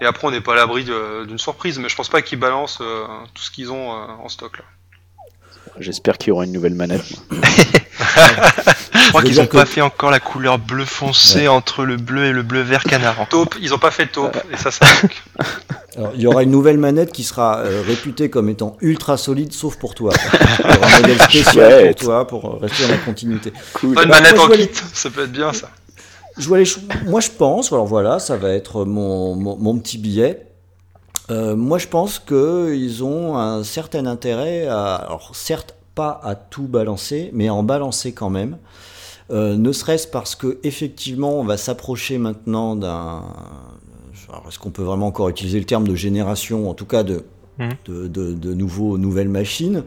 [0.00, 1.78] Et après, on n'est pas à l'abri d'une surprise.
[1.78, 3.04] Mais je pense pas qu'ils balancent euh,
[3.34, 4.64] tout ce qu'ils ont euh, en stock là.
[5.78, 7.02] J'espère qu'il y aura une nouvelle manette.
[7.30, 11.96] Je crois qu'ils dire ont que- pas fait encore la couleur bleu foncé entre le
[11.96, 13.26] bleu et le bleu vert canard.
[13.30, 14.36] Taupe, ils ont pas fait taupe.
[14.52, 15.22] Et ça, ça manque.
[15.96, 19.52] Alors, il y aura une nouvelle manette qui sera euh, réputée comme étant ultra solide,
[19.52, 20.12] sauf pour toi.
[20.64, 21.96] Il y aura un modèle spécial Chouette.
[21.98, 23.52] pour toi, pour euh, rester dans la continuité.
[23.74, 23.94] Cool.
[23.94, 24.68] Pas une Bah, manette moi, en kit.
[24.92, 25.70] Ça peut être bien, ça.
[26.38, 26.64] Je vois les
[27.06, 30.46] Moi, je pense, alors voilà, ça va être mon, mon, mon petit billet.
[31.30, 36.66] Euh, moi, je pense qu'ils ont un certain intérêt à, alors certes pas à tout
[36.66, 38.58] balancer, mais à en balancer quand même.
[39.30, 43.22] Euh, ne serait-ce parce que effectivement, on va s'approcher maintenant d'un.
[44.48, 47.24] Est-ce qu'on peut vraiment encore utiliser le terme de génération, en tout cas de,
[47.58, 47.68] Mhm.
[47.86, 49.84] de, de- de nouveaux, nouvelles machines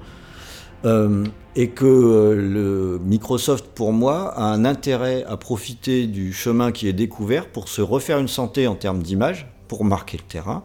[0.85, 1.23] Euh,
[1.55, 6.89] et que euh, le Microsoft, pour moi, a un intérêt à profiter du chemin qui
[6.89, 10.63] est découvert pour se refaire une santé en termes d'image, pour marquer le terrain.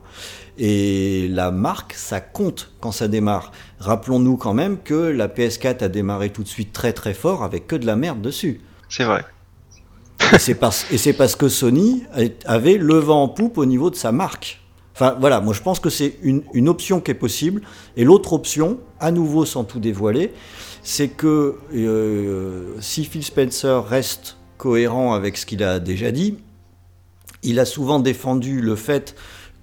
[0.59, 3.53] Et la marque, ça compte quand ça démarre.
[3.79, 7.67] Rappelons-nous quand même que la PS4 a démarré tout de suite très très fort avec
[7.67, 8.61] que de la merde dessus.
[8.91, 9.25] C'est vrai.
[10.35, 10.55] Et c'est
[11.15, 12.03] parce, que Sony
[12.45, 14.61] avait le vent en poupe au niveau de sa marque.
[14.95, 17.63] Enfin voilà, moi je pense que c'est une, une option qui est possible.
[17.97, 20.35] Et l'autre option, à nouveau sans tout dévoiler,
[20.83, 26.37] c'est que euh, si Phil Spencer reste cohérent avec ce qu'il a déjà dit,
[27.43, 29.15] il a souvent défendu le fait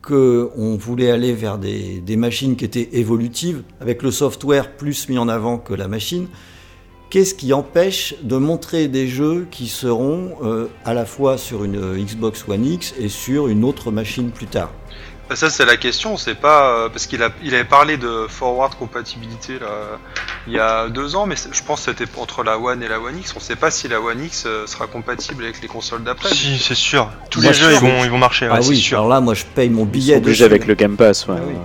[0.01, 5.27] qu'on voulait aller vers des, machines qui étaient évolutives, avec le software plus mis en
[5.27, 6.27] avant que la machine.
[7.09, 11.77] Qu'est-ce qui empêche de montrer des jeux qui seront euh, à la fois sur une
[11.77, 14.71] euh, Xbox One X et sur une autre machine plus tard?
[15.33, 18.75] Ça c'est la question, c'est pas euh, parce qu'il a il avait parlé de forward
[18.75, 19.97] compatibilité là
[20.47, 22.99] il y a deux ans, mais je pense que c'était entre la One et la
[22.99, 23.33] One X.
[23.35, 26.29] On sait pas si la One X euh, sera compatible avec les consoles d'après.
[26.29, 27.09] Si, c'est sûr.
[27.31, 28.47] Tous Moi, les je jeux, ils vont, ils vont marcher.
[28.51, 28.99] Ah ouais, oui, sûr.
[28.99, 30.43] alors là, moi je paye mon Ils sont billet dessus.
[30.43, 31.25] avec le Game Pass.
[31.27, 31.35] ouais.
[31.39, 31.55] Ah oui.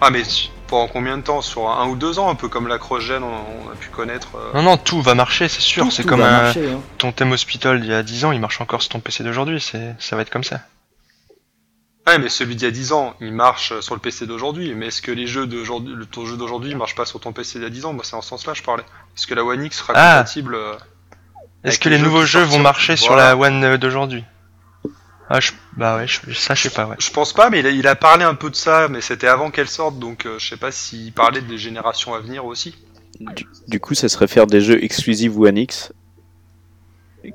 [0.00, 0.22] Ah mais
[0.66, 1.42] pendant combien de temps?
[1.42, 4.28] Sur un ou deux ans, un peu comme la cross-gen, on, on a pu connaître.
[4.36, 4.52] euh.
[4.56, 5.92] Non, non, tout va marcher, c'est sûr.
[5.92, 6.80] C'est comme un, marcher, hein.
[6.96, 9.60] ton thème hospital d'il y a 10 ans, il marche encore sur ton PC d'aujourd'hui.
[9.60, 10.60] C'est, ça va être comme ça.
[12.06, 14.74] Ouais, mais celui d'il y a 10 ans, il marche sur le PC d'aujourd'hui.
[14.74, 17.64] Mais est-ce que les jeux d'aujourd'hui, ton jeu d'aujourd'hui, marche pas sur ton PC d'il
[17.64, 17.92] y a 10 ans?
[17.92, 18.82] Moi, c'est en ce sens-là, je parlais.
[19.16, 20.18] Est-ce que la One X sera Ah.
[20.18, 20.74] compatible euh,
[21.62, 24.24] Est-ce que les nouveaux jeux vont marcher sur la One euh, d'aujourd'hui?
[25.30, 26.96] Ah, je, bah ouais, je, ça, je sais pas, ouais.
[26.98, 29.28] Je pense pas, mais il a, il a parlé un peu de ça, mais c'était
[29.28, 32.74] avant qu'elle sorte, donc euh, je sais pas s'il parlait des générations à venir aussi.
[33.20, 35.92] Du, du coup, ça serait faire des jeux exclusifs One X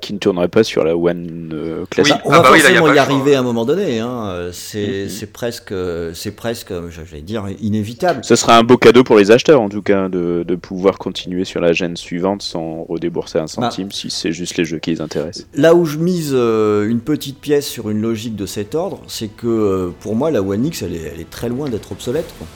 [0.00, 2.14] qui ne tourneraient pas sur la One euh, classique.
[2.16, 3.64] Bah, on Ah va bah oui, là, y a forcément y arriver à un moment
[3.64, 4.00] donné.
[4.00, 4.26] Hein.
[4.28, 5.72] euh, C'est presque,
[6.14, 8.20] c'est presque, je vais dire, inévitable.
[8.24, 11.44] Ce serait un beau cadeau pour les acheteurs, en tout cas, de, de pouvoir continuer
[11.44, 15.00] sur la gêne suivante sans redébourser un centime si c'est juste les jeux qui les
[15.00, 15.46] intéressent.
[15.54, 19.28] Là où je mise euh, une petite pièce sur une logique de cet ordre, c'est
[19.28, 22.32] que euh, pour moi, la One X, elle est, elle est très loin d'être obsolète.
[22.38, 22.46] quoi.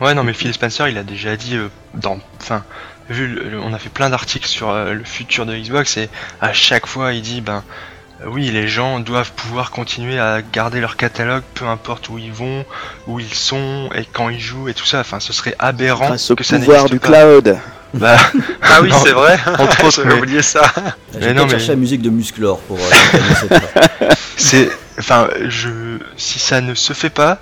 [0.00, 2.64] Ouais, non, mais Phil Spencer, il a déjà dit euh, dans, enfin,
[3.12, 6.08] vu, le- le- on a fait plein d'articles sur euh, le futur de Xbox et
[6.40, 7.62] à chaque fois, il dit, ben,
[8.20, 12.32] euh, oui, les gens doivent pouvoir continuer à garder leur catalogue, peu importe où ils
[12.32, 12.64] vont,
[13.06, 15.00] où ils sont et quand ils jouent et tout ça.
[15.00, 17.08] Enfin, ce serait aberrant Grâce au que ça pouvoir du pas.
[17.08, 17.58] cloud.
[17.94, 18.16] Bah,
[18.62, 19.38] Ah oui, c'est vrai.
[19.58, 20.62] Entre autres, J'avais mais- oublié ça.
[20.74, 23.60] J'ai Mais peut-être non, mais- cherché la musique de Musclor pour euh,
[24.36, 27.38] c'est, enfin, je, si ça ne se fait pas.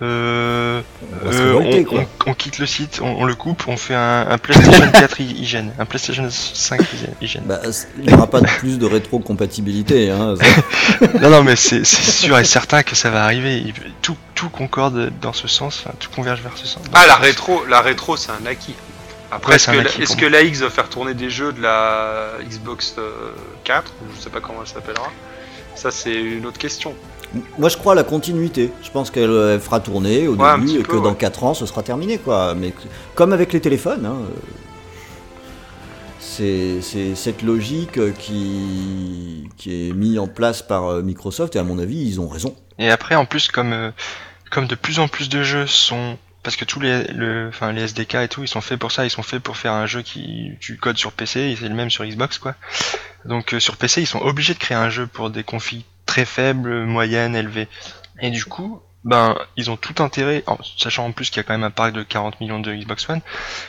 [0.00, 0.80] Euh,
[1.24, 2.00] On euh, on, quoi.
[2.26, 5.20] on- on quitte le site, on, on le coupe, on fait un, un PlayStation 4
[5.20, 6.80] hy- hygiène, un PlayStation 5
[7.20, 7.42] hygiène.
[7.46, 7.60] Bah,
[7.98, 10.10] il n'y aura pas de plus de rétro-compatibilité.
[10.10, 10.34] Hein.
[11.20, 13.72] Non, non, mais c'est sûr et certain que ça va arriver.
[14.02, 16.82] Tout, tout concorde dans ce sens, enfin, tout converge vers ce sens.
[16.92, 18.74] Ah, la rétro, la rétro, c'est un acquis.
[19.30, 22.28] Après, Ouais, est-ce que, pour que la X va faire tourner des jeux de la
[22.48, 23.10] Xbox euh,
[23.64, 25.10] 4 ou Je sais pas comment elle s'appellera?
[25.74, 26.94] Ça, c'est une autre question.
[27.58, 28.70] Moi, je crois à la continuité.
[28.82, 31.16] Je pense qu'elle euh, fera tourner au Ouais, début et peu, que dans ouais.
[31.16, 32.18] 4 ans, ce sera terminé.
[32.18, 32.54] quoi.
[32.54, 32.72] Mais
[33.14, 34.34] comme avec les téléphones, hein, euh,
[36.20, 36.80] c'est
[37.14, 42.00] cette logique euh, qui, qui est mise en place par Microsoft et à mon avis,
[42.00, 42.54] ils ont raison.
[42.78, 43.92] Et après, en plus, comme,
[44.50, 46.16] comme de plus en plus de jeux sont.
[46.44, 49.04] Parce que tous les, le, enfin, les SDK et tout, ils sont faits pour ça,
[49.04, 51.74] ils sont faits pour faire un jeu qui tu codes sur PC, et c'est le
[51.74, 52.54] même sur Xbox, quoi.
[53.24, 56.24] Donc euh, sur PC, ils sont obligés de créer un jeu pour des configs très
[56.24, 57.68] faibles, moyennes, élevées.
[58.20, 61.42] Et du coup, ben, ils ont tout intérêt, en sachant en plus qu'il y a
[61.44, 63.20] quand même un parc de 40 millions de Xbox One,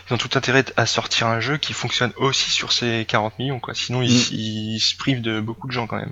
[0.10, 3.60] ils ont tout intérêt à sortir un jeu qui fonctionne aussi sur ces 40 millions,
[3.60, 3.76] quoi.
[3.76, 4.34] Sinon, ils, Mm.
[4.34, 6.12] ils se privent de beaucoup de gens quand même.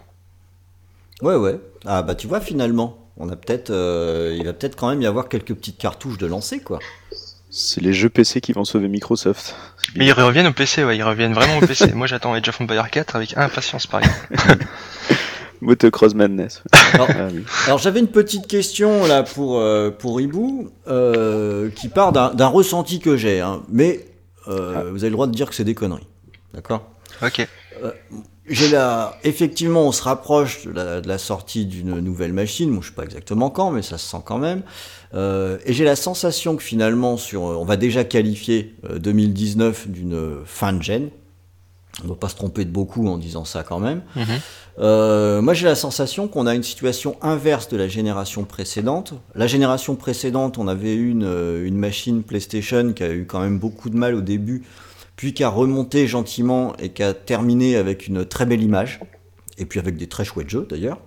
[1.23, 1.59] Ouais, ouais.
[1.85, 5.07] Ah bah tu vois, finalement, on a peut-être, euh, il va peut-être quand même y
[5.07, 6.77] avoir quelques petites cartouches de lancer, quoi.
[7.49, 9.55] C'est les jeux PC qui vont sauver Microsoft.
[9.95, 11.91] Mais ils reviennent au PC, ouais, ils reviennent vraiment au PC.
[11.93, 14.65] Moi j'attends Age of Empires 4 avec impatience par exemple.
[15.61, 16.63] Motocross Madness.
[16.93, 17.43] Alors, Ah oui.
[17.65, 22.99] Alors j'avais une petite question là pour euh, pour Hibou euh, qui part d'un ressenti
[22.99, 24.05] que j'ai, hein, mais
[24.47, 26.07] euh, vous avez le droit de dire que c'est des conneries,
[26.53, 26.89] d'accord?
[27.21, 27.47] Ok.
[28.49, 32.69] J'ai la, effectivement, on se rapproche de la, de la sortie d'une nouvelle machine.
[32.69, 34.61] Moi, je sais pas exactement quand, mais ça se sent quand même.
[35.13, 40.37] Euh, et j'ai la sensation que finalement, sur, on va déjà qualifier euh, 2019 d'une
[40.45, 41.09] fin de gêne.
[42.01, 44.01] On ne va pas se tromper de beaucoup en disant ça quand même.
[44.15, 44.25] Mhm.
[44.79, 49.13] Euh, moi, j'ai la sensation qu'on a une situation inverse de la génération précédente.
[49.33, 53.57] La génération précédente, on avait une, euh, une machine PlayStation qui a eu quand même
[53.57, 54.63] beaucoup de mal au début,
[55.15, 58.99] puis qui a remonté gentiment et qui a terminé avec une très belle image,
[59.57, 60.99] et puis avec des très chouettes jeux d'ailleurs.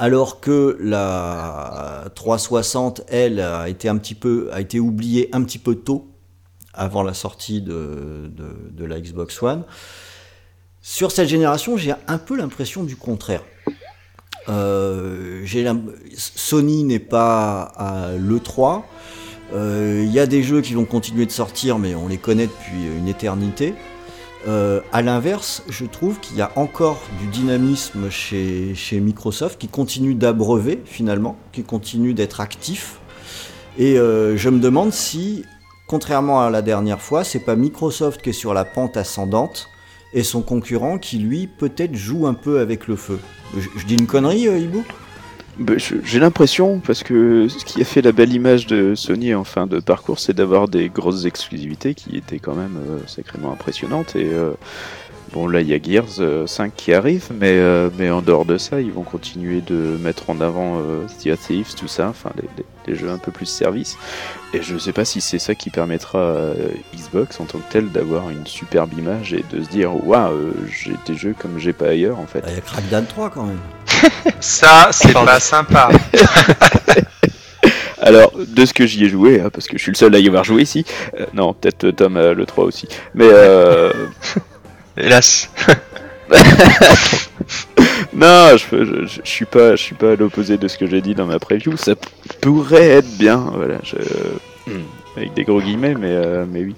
[0.00, 5.58] Alors que la 360, elle, a été un petit peu, a été oubliée un petit
[5.58, 6.06] peu tôt,
[6.78, 8.30] avant la sortie de,
[8.78, 9.64] la Xbox One.
[10.80, 13.42] Sur cette génération, j'ai un peu l'impression du contraire.
[14.48, 15.44] Euh,
[16.16, 18.84] Sony n'est pas à l'E3.
[19.52, 22.46] Euh, Il y a des jeux qui vont continuer de sortir, mais on les connaît
[22.46, 23.74] depuis une éternité.
[24.46, 29.68] Euh, à l'inverse, je trouve qu'il y a encore du dynamisme chez, chez Microsoft qui
[29.68, 33.00] continue d'abreuver finalement, qui continue d'être actif.
[33.78, 35.44] Et euh, je me demande si,
[35.88, 39.70] contrairement à la dernière fois, c'est pas Microsoft qui est sur la pente ascendante
[40.12, 43.18] et son concurrent qui lui peut-être joue un peu avec le feu.
[43.56, 44.84] Je, dis une connerie, euh, Hibou?
[45.58, 49.44] Bah, J'ai l'impression, parce que ce qui a fait la belle image de Sony en
[49.44, 54.14] fin de parcours, c'est d'avoir des grosses exclusivités qui étaient quand même euh, sacrément impressionnantes.
[54.14, 54.52] Et euh,
[55.32, 58.44] bon, là, il y a Gears euh, 5 qui arrive, mais, euh, mais en dehors
[58.44, 61.06] de ça, ils vont continuer de mettre en avant euh,
[61.46, 63.98] Thieves, tout ça, enfin, les, les- les jeux un peu plus service.
[64.54, 66.52] Et je sais pas si c'est ça qui permettra à
[66.96, 70.52] Xbox en tant que tel d'avoir une superbe image et de se dire, waouh, euh,
[70.70, 72.42] j'ai des jeux comme j'ai pas ailleurs en fait.
[72.48, 73.58] Il y a Crackdown 3 quand même.
[74.40, 75.90] Ça, c'est pas sympa.
[78.00, 80.18] Alors, de ce que j'y ai joué, hein, parce que je suis le seul à
[80.18, 80.84] y avoir joué ici,
[81.18, 83.92] euh, non, peut-être euh, Tom a le 3 aussi, mais euh,
[84.98, 85.50] Hélas.
[88.12, 90.86] non, je, je, je- je suis pas, je suis pas à l'opposé de ce que
[90.86, 91.76] j'ai dit dans ma preview.
[91.76, 91.94] Ça
[92.40, 93.96] pourrait être bien, voilà, je-
[94.70, 94.82] hmm,
[95.16, 96.74] avec des gros guillemets, mais euh, mais oui,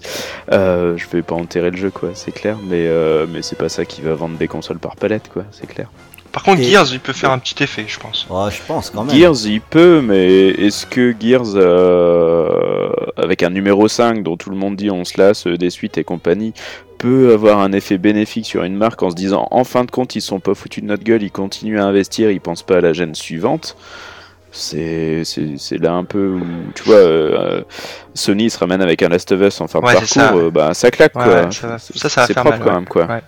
[0.52, 3.68] euh, je vais pas enterrer le jeu, quoi, c'est clair, mais euh, mais c'est pas
[3.68, 5.88] ça qui va vendre des consoles par palette, quoi, c'est clair.
[6.32, 8.26] Par contre, Et- Gears, il peut faire un petit effet, je pense.
[8.30, 9.16] Oh, je pense quand même.
[9.16, 12.48] Gears, il peut, mais est-ce que Gears, euh,
[13.16, 16.04] avec un numéro 5 dont tout le monde dit on se lasse des suites et
[16.04, 16.52] compagnie,
[17.00, 20.14] peut avoir un effet bénéfique sur une marque en se disant en fin de compte
[20.14, 22.80] ils sont pas foutus de notre gueule, ils continuent à investir, ils pensent pas à
[22.80, 23.76] la gêne suivante
[24.52, 25.22] c'est
[25.78, 26.42] là un peu où,
[26.74, 27.62] tu vois, euh,
[28.14, 30.40] Sony se ramène avec un Last of Us en fin de Ouais, c'est ça, parcours,
[30.40, 31.34] euh, bah, ça claque Ouais, quoi.
[31.44, 33.20] ouais, ça ça, ça c'est propre mal, quand même quoi.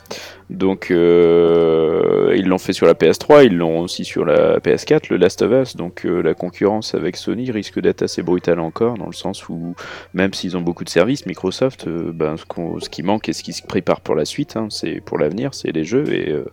[0.53, 5.17] Donc euh, ils l'ont fait sur la PS3, ils l'ont aussi sur la PS4, le
[5.17, 5.77] Last of Us.
[5.77, 9.75] Donc euh, la concurrence avec Sony risque d'être assez brutale encore, dans le sens où
[10.15, 13.53] même s'ils ont beaucoup de services, Microsoft, euh, ben, ce, qui manque et ce qui
[13.53, 16.45] se prépare pour la suite, hein, c'est pour l'avenir, c'est les jeux et euh,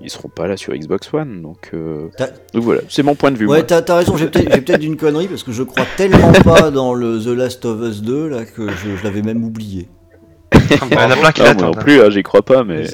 [0.00, 1.42] ils seront pas là sur Xbox One.
[1.42, 2.08] Donc, euh,
[2.54, 3.46] voilà, c'est mon point de vue.
[3.46, 3.80] Ouais, moi.
[3.80, 7.36] t'as raison, j'ai peut-être une connerie parce que je crois tellement pas dans le The
[7.36, 9.88] Last of Us 2 là que je, je l'avais même oublié.
[10.70, 11.76] Il y en a plein qui Non, moi l'attendent.
[11.76, 12.84] non plus, hein, j'y crois pas, mais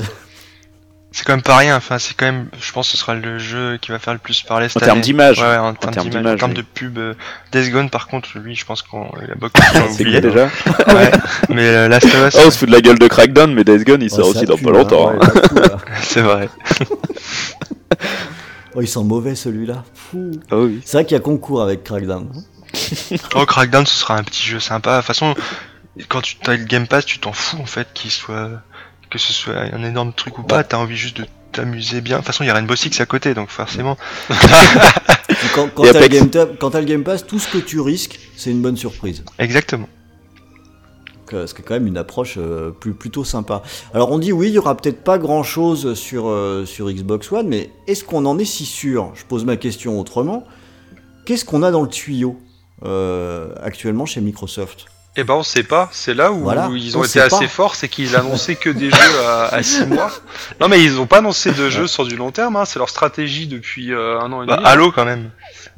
[1.16, 1.76] C'est quand même pas rien.
[1.76, 2.48] Enfin, c'est quand même.
[2.60, 4.86] Je pense que ce sera le jeu qui va faire le plus parler cette en
[4.86, 5.04] termes année.
[5.04, 5.38] d'image.
[5.38, 6.34] Ouais, ouais, en termes d'image.
[6.34, 6.56] En termes oui.
[6.56, 7.14] de pub, euh,
[7.52, 9.60] Days Gone, par contre, lui, je pense qu'on il a beaucoup
[9.92, 10.20] oublié.
[10.20, 10.46] déjà
[10.88, 11.12] Ouais.
[11.50, 13.62] Mais euh, Last of Us, Oh, on se fout de la gueule de Crackdown, mais
[13.62, 15.12] Days Gone il sort Oh, aussi dans pue, pas là, longtemps.
[15.12, 15.76] ouais, hein.
[16.02, 16.48] c'est vrai.
[18.74, 19.84] Oh, il sent mauvais celui-là.
[20.50, 20.80] Ah oui.
[20.84, 22.28] C'est vrai qu'il y a concours avec Crackdown.
[23.36, 24.94] Oh, Crackdown, ce sera un petit jeu sympa.
[24.94, 25.34] De toute façon,
[26.08, 28.50] quand tu as le Game Pass, tu t'en fous en fait qu'il soit
[29.14, 30.64] que ce soit un énorme truc ou pas.
[30.64, 32.16] T'as envie juste de t'amuser bien.
[32.16, 33.96] De toute façon, il y a Rainbow Six à côté, donc forcément.
[35.54, 36.84] Quand, quand t'as le.
[36.84, 39.22] Game le Pass, tout ce que tu risques, c'est une bonne surprise.
[39.38, 39.88] Exactement.
[41.18, 43.62] Donc, euh, Ce qui est quand même une approche euh, plus, plutôt sympa.
[43.94, 47.46] Alors on dit oui, il y aura peut-être pas grand-chose sur, euh, sur Xbox One,
[47.46, 49.12] mais est-ce qu'on en est si sûr?
[49.14, 50.44] Je pose ma question autrement.
[51.24, 52.36] Qu'est-ce qu'on a dans le tuyau
[52.84, 54.86] euh, actuellement chez Microsoft?
[55.16, 57.48] Eh ben on sait pas, c'est là où Voilà, ils on ont été assez pas.
[57.48, 60.10] forts, c'est qu'ils annonçaient que des jeux à 6 mois.
[60.60, 62.88] Non mais ils ont pas annoncé de jeux sur du long terme, hein, c'est leur
[62.88, 64.66] stratégie depuis euh, un an et Bah, demi.
[64.66, 65.30] Halo quand même.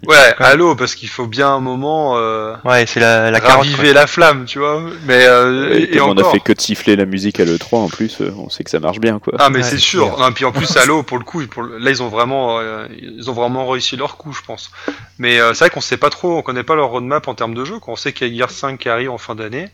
[0.07, 3.64] Ouais, Halo, parce qu'il faut bien un moment euh, Ouais, c'est la, la carotte.
[3.66, 4.82] raviver la flamme, tu vois.
[5.07, 7.89] Mais euh, Et, et, on a fait que de siffler la musique à l'E3 en
[7.89, 9.34] plus, euh, on sait que ça marche bien quoi.
[9.39, 10.18] Ah mais Ouais, c'est sûr.
[10.18, 12.87] Non, puis en plus Halo pour le coup, pour le- là ils ont vraiment, euh,
[13.01, 14.70] ils ont vraiment réussi leur coup, je pense.
[15.18, 17.55] Mais euh, c'est vrai qu'on sait pas trop, on connaît pas leur roadmap en termes
[17.55, 17.78] de jeu.
[17.78, 17.95] Quoi.
[17.95, 19.68] On sait qu'il y a Gears 5 qui arrive en fin d'année,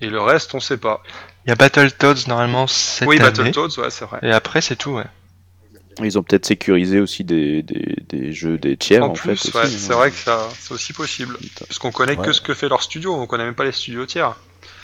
[0.00, 1.02] et le reste on sait pas.
[1.46, 3.24] Il y a Battletoads normalement cette oui, année.
[3.30, 4.18] Battletoads, ouais c'est vrai.
[4.22, 5.04] Et après, c'est tout, ouais.
[6.02, 9.56] Ils ont peut-être sécurisé aussi des, des, des jeux des tiers en, en plus, fait.
[9.58, 9.96] ouais, aussi, c'est hein.
[9.96, 11.36] vrai que ça, c'est aussi possible.
[11.60, 12.26] Parce qu'on connaît Ouais.
[12.26, 14.34] que ce que fait leur studio, on connaît même pas les studios tiers.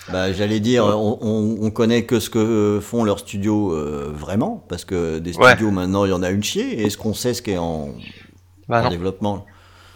[0.09, 4.65] Bah, J'allais dire, on, on- on connaît que ce que font leurs studios euh, vraiment,
[4.69, 5.51] parce que des Ouais.
[5.51, 7.59] studios maintenant il y en a une chier, et est-ce qu'on sait ce qui est
[7.59, 7.89] en,
[8.69, 9.47] Bah en développement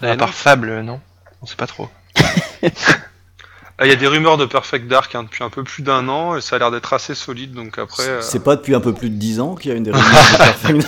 [0.02, 0.16] Eh À non.
[0.16, 1.00] part Fable, non
[1.42, 1.88] On sait pas trop.
[3.78, 6.08] Ah, Il y a des rumeurs de Perfect Dark hein, depuis un peu plus d'un
[6.08, 7.52] an et ça a l'air d'être assez solide.
[7.54, 8.04] Donc après.
[8.08, 9.90] euh, C'est pas depuis un peu plus de 10 ans qu'il y a une des
[9.90, 10.86] rumeurs de Perfect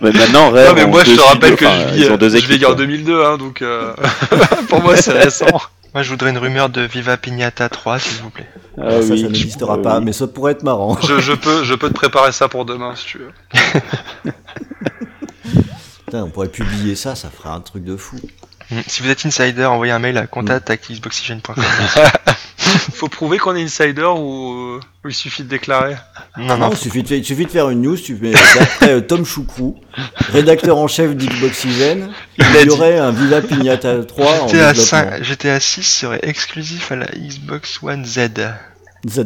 [0.00, 2.36] Mais maintenant, Rare Non mais moi je deux te rappelle que je vis, deux je
[2.36, 2.74] vis équipes, en quoi.
[2.76, 3.92] 2002, hein, donc euh,
[4.68, 5.46] pour moi c'est récent.
[5.94, 8.46] Moi, je voudrais une rumeur de Viva Pignata 3, s'il vous plaît.
[8.78, 10.04] Ah ça, oui, ça n'existera euh, pas, oui.
[10.04, 10.98] mais ça pourrait être marrant.
[11.00, 13.32] Je, je peux, je peux te préparer ça pour demain si tu veux.
[16.04, 18.16] Putain, on pourrait publier ça, ça ferait un truc de fou.
[18.70, 18.80] Mm.
[18.86, 21.54] Si vous êtes insider, envoyez un mail à contact@xboxygen.com.
[22.92, 25.96] Faut prouver qu'on est insider ou, ou il suffit de déclarer.
[26.36, 28.90] Non, Non, non, il suffit, de, il suffit de faire une news, tu mets d'après
[28.90, 29.78] euh, Tom Choucrou,
[30.32, 34.74] rédacteur en chef d'Xboxygen, il a y aurait un Viva Pignata 3 en GTA.
[34.74, 38.30] 5, GTA 6 serait exclusif à la Xbox One Z.
[39.08, 39.24] Z,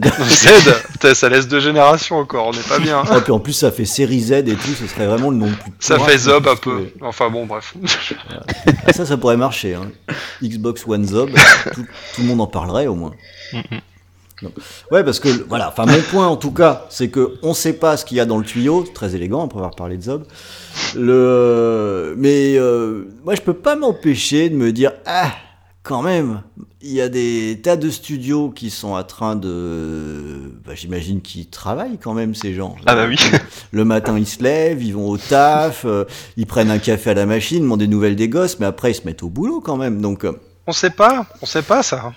[0.93, 3.03] putain, ça laisse deux générations encore, on n'est pas bien.
[3.09, 5.47] Ah, puis en plus ça fait série Z et tout, ce serait vraiment le nom
[5.47, 6.89] le plus Ça fait Zob un peu.
[7.01, 7.75] Enfin bon, bref.
[8.87, 9.75] Ah, ça, ça pourrait marcher.
[9.75, 9.91] Hein.
[10.43, 11.31] Xbox One Zob,
[11.73, 13.13] tout, tout le monde en parlerait au moins.
[14.43, 14.53] Donc,
[14.91, 15.69] Ouais, parce que voilà.
[15.69, 18.25] Enfin, mon point en tout cas, c'est que on sait pas ce qu'il y a
[18.25, 18.85] dans le tuyau.
[18.95, 20.25] Très élégant après avoir parlé de Zob.
[20.97, 25.31] Le, mais euh, moi, je peux pas m'empêcher de me dire ah,
[25.91, 26.43] quand même,
[26.83, 31.49] il y a des tas de studios qui sont en train de, bah, j'imagine qu'ils
[31.49, 32.77] travaillent quand même ces gens.
[32.87, 33.17] Ah bah oui.
[33.73, 36.05] Le matin, ils se lèvent, ils vont au taf, euh,
[36.37, 38.95] ils prennent un café à la machine, demandent des nouvelles des gosses, mais après ils
[38.95, 40.01] se mettent au boulot quand même.
[40.01, 40.33] Donc euh,
[40.69, 42.13] On sait pas, on sait pas ça.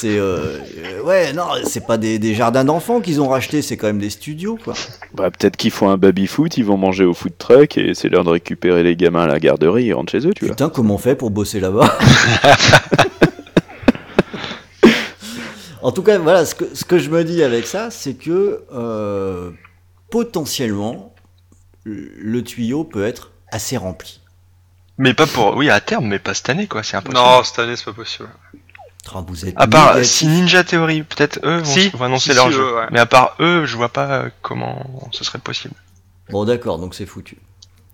[0.00, 3.76] C'est euh, euh, ouais, non, c'est pas des, des jardins d'enfants qu'ils ont rachetés, c'est
[3.76, 4.72] quand même des studios quoi.
[5.12, 8.08] Bah, peut-être qu'ils font un baby foot, ils vont manger au food truck et c'est
[8.08, 10.54] l'heure de récupérer les gamins à la garderie, ils rentrent chez eux, tu vois.
[10.54, 11.98] Putain, comment on fait pour bosser là-bas?
[15.82, 18.64] En tout cas, voilà, ce que, ce que je me dis avec ça, c'est que
[18.70, 19.50] euh,
[20.10, 21.14] potentiellement,
[21.84, 24.20] le tuyau peut être assez rempli.
[24.98, 25.56] Mais pas pour.
[25.56, 26.82] Oui, à terme, mais pas cette année, quoi.
[26.82, 27.18] C'est impossible.
[27.18, 28.28] Non, cette année c'est pas possible.
[29.12, 30.12] Ah, vous êtes À part négatif.
[30.12, 32.60] si Ninja Theory, peut-être eux vont, Si, vont annoncer si, leur si, jeu.
[32.60, 32.86] eux, ouais.
[32.92, 35.74] Mais à part eux, je vois pas comment ce serait possible.
[36.30, 37.36] Bon, d'accord, donc c'est foutu.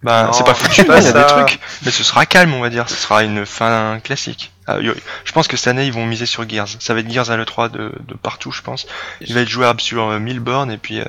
[0.03, 2.61] Bah, c'est pas foutu, pas il y a des trucs, mais ce sera calme, on
[2.61, 2.89] va dire.
[2.89, 4.53] Ce sera une fin classique.
[4.67, 6.69] Ah, je pense que cette année, ils vont miser sur Gears.
[6.81, 8.87] Ça va être Gears à l'E3 de, de partout, je pense.
[9.21, 11.05] Il va être jouable sur euh, 1000 bornes et puis euh,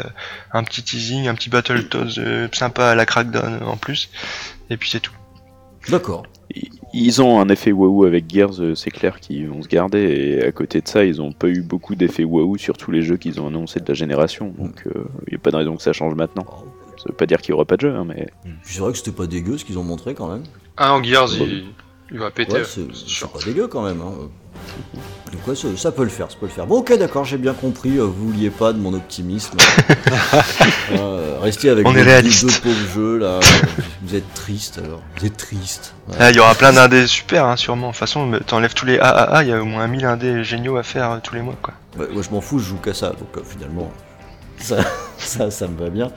[0.54, 4.10] un petit teasing, un petit Battletoads euh, sympa à la Crackdown en plus.
[4.70, 5.14] Et puis c'est tout.
[5.90, 6.24] D'accord.
[6.98, 10.00] Ils- Ils ont un effet waouh avec Gears, euh, c'est clair qu'ils vont se garder,
[10.00, 13.02] et à côté de ça, ils ont pas eu beaucoup d'effets waouh sur tous les
[13.02, 15.82] jeux qu'ils ont annoncés de la génération, donc il n'y a pas de raison que
[15.84, 16.46] ça change maintenant.
[16.98, 18.28] Ça veut pas dire qu'il y aura pas de jeu, hein, mais
[18.64, 20.44] C'est vrai que c'était pas dégueu ce qu'ils ont montré quand même.
[20.78, 21.66] Un en Gears, il,
[22.12, 22.54] il va péter.
[22.54, 24.02] Ouais, c'est pas dégueu quand même.
[24.02, 24.14] Hein.
[25.32, 26.66] Donc ouais, ça, ça peut le faire, ça peut le faire.
[26.66, 27.98] Bon, ok, d'accord, j'ai bien compris.
[27.98, 29.58] euh, vous vouliez pas de mon optimisme.
[30.94, 32.46] Euh, restez avec On est deux- réaliste.
[32.46, 33.40] deux pauvres jeux là.
[34.02, 35.02] vous êtes triste alors.
[35.20, 35.94] Vous êtes triste.
[36.08, 36.16] Ouais.
[36.20, 37.88] Ah, Il y aura plein d'indés super, hein, sûrement.
[37.88, 40.78] De toute façon, t'enlèves tous les AAA, il y a au moins 1000 indés géniaux
[40.78, 41.74] à faire euh, tous les mois, quoi.
[42.00, 43.92] Ouais, moi je m'en fous, je joue qu'à ça, donc euh, finalement,
[44.58, 44.78] ça,
[45.18, 46.10] ça, ça me va bien.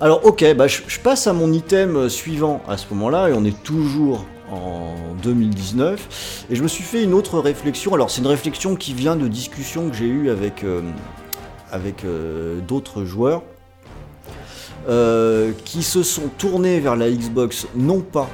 [0.00, 3.44] Alors ok, bah, je, je passe à mon item suivant à ce moment-là, et on
[3.44, 8.26] est toujours en 2019, et je me suis fait une autre réflexion, alors c'est une
[8.26, 10.82] réflexion qui vient de discussions que j'ai eues avec, euh,
[11.70, 13.42] avec euh, d'autres joueurs,
[14.88, 18.28] euh, qui se sont tournés vers la Xbox, non pas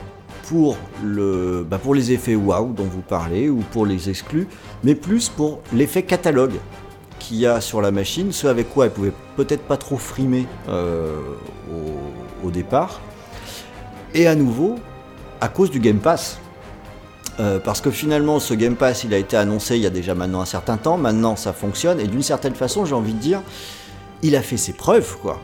[0.49, 4.47] pour, le, bah, pour les effets wow dont vous parlez, ou pour les exclus,
[4.83, 6.55] mais plus pour l'effet catalogue
[7.19, 10.47] qu'il y a sur la machine, ce avec quoi elle pouvait peut-être pas trop frimer
[12.45, 13.01] au départ.
[14.13, 14.77] Et à nouveau,
[15.45, 16.39] à cause du Game Pass.
[17.39, 20.15] Euh, parce que finalement, ce Game Pass, il a été annoncé il y a déjà
[20.15, 20.97] maintenant un certain temps.
[20.97, 22.01] Maintenant, ça fonctionne.
[22.01, 23.43] Et d'une certaine façon, j'ai envie de dire,
[24.23, 25.41] il a fait ses preuves, quoi.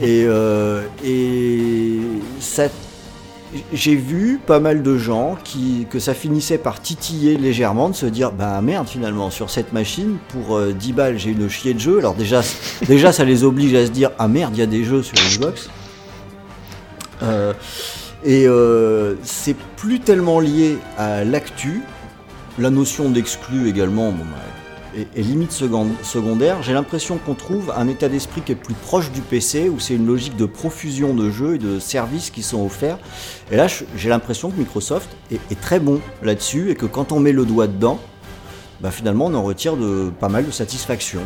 [0.00, 2.00] Et, euh, et
[2.40, 2.68] ça
[3.72, 8.06] j'ai vu pas mal de gens qui, que ça finissait par titiller légèrement, de se
[8.06, 11.78] dire bah merde finalement sur cette machine pour euh, 10 balles j'ai une chier de
[11.78, 11.98] jeu.
[11.98, 12.40] Alors déjà,
[12.88, 15.16] déjà ça les oblige à se dire ah merde il y a des jeux sur
[15.16, 15.68] Xbox.
[17.22, 17.52] Euh,
[18.24, 21.82] et euh, c'est plus tellement lié à l'actu,
[22.58, 26.62] la notion d'exclus également bon, bah, est, limite second- secondaire.
[26.62, 29.94] J'ai l'impression qu'on trouve un état d'esprit qui est plus proche du PC, où c'est
[29.94, 32.98] une logique de profusion de jeux et de services qui sont offerts.
[33.50, 33.66] Et là,
[33.96, 37.66] j'ai l'impression que Microsoft est, très bon là-dessus, et que quand on met le doigt
[37.66, 38.00] dedans,
[38.80, 39.74] bah, finalement on en retire
[40.18, 41.20] pas mal de satisfaction.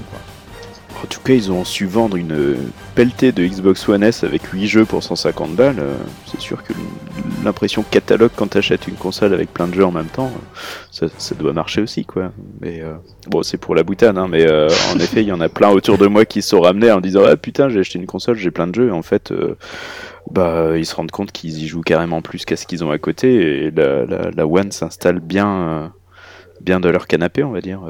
[1.02, 2.56] En tout cas, ils ont su vendre une
[2.94, 5.78] pelletée de Xbox One S avec 8 jeux pour 150 balles.
[5.78, 5.94] euh,
[6.26, 6.72] C'est sûr que
[7.44, 10.30] l'impression catalogue quand t'achètes une console avec plein de jeux en même temps,
[11.02, 12.32] euh, ça, doit marcher aussi, quoi.
[12.60, 12.94] Mais euh,
[13.28, 15.70] bon, c'est pour la boutade, hein, mais euh, en effet, il y en a plein
[15.70, 18.36] autour de moi qui se sont ramenés en disant Ah putain, j'ai acheté une console,
[18.36, 18.88] j'ai plein de jeux.
[18.88, 19.56] Et en fait, euh,
[20.30, 22.98] bah, ils se rendent compte qu'ils y jouent carrément plus qu'à ce qu'ils ont à
[22.98, 23.66] côté.
[23.66, 25.88] Et la, la, la One s'installe bien, euh,
[26.60, 27.80] bien dans leur canapé, on va dire,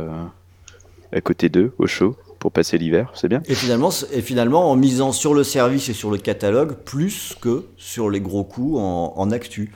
[1.12, 3.42] à côté d'eux, au chaud, pour passer l'hiver, c'est bien.
[3.46, 7.66] Et finalement, et finalement, en misant sur le service et sur le catalogue, plus que
[7.76, 9.72] sur les gros coups en, en actu.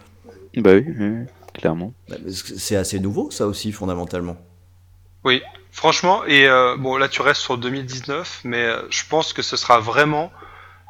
[0.57, 0.85] Bah oui,
[1.55, 1.93] clairement.
[2.09, 4.37] Bah, C'est assez nouveau, ça aussi, fondamentalement.
[5.25, 5.41] Oui,
[5.71, 9.57] franchement, et euh, bon là tu restes sur 2019, mais euh, je pense que ce
[9.57, 10.33] sera vraiment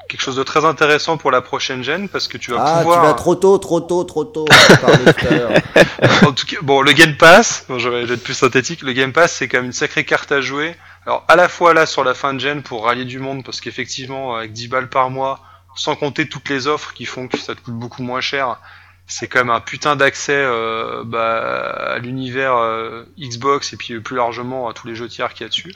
[0.08, 3.00] quelque chose de très intéressant pour la prochaine gen parce que tu vas Ah, pouvoir.
[3.02, 4.46] tu vas trop tôt, trop tôt, trop tôt.
[6.26, 9.12] en tout cas, bon, le Game Pass, bon, je vais être plus synthétique, le Game
[9.12, 10.74] Pass c'est quand même une sacrée carte à jouer.
[11.07, 13.61] Alors à la fois là sur la fin de gen pour rallier du monde parce
[13.61, 15.40] qu'effectivement avec 10 balles par mois,
[15.74, 18.59] sans compter toutes les offres qui font que ça te coûte beaucoup moins cher,
[19.07, 24.16] c'est quand même un putain d'accès euh, bah, à l'univers euh, Xbox et puis plus
[24.16, 25.74] largement à tous les jeux tiers qu'il y a dessus.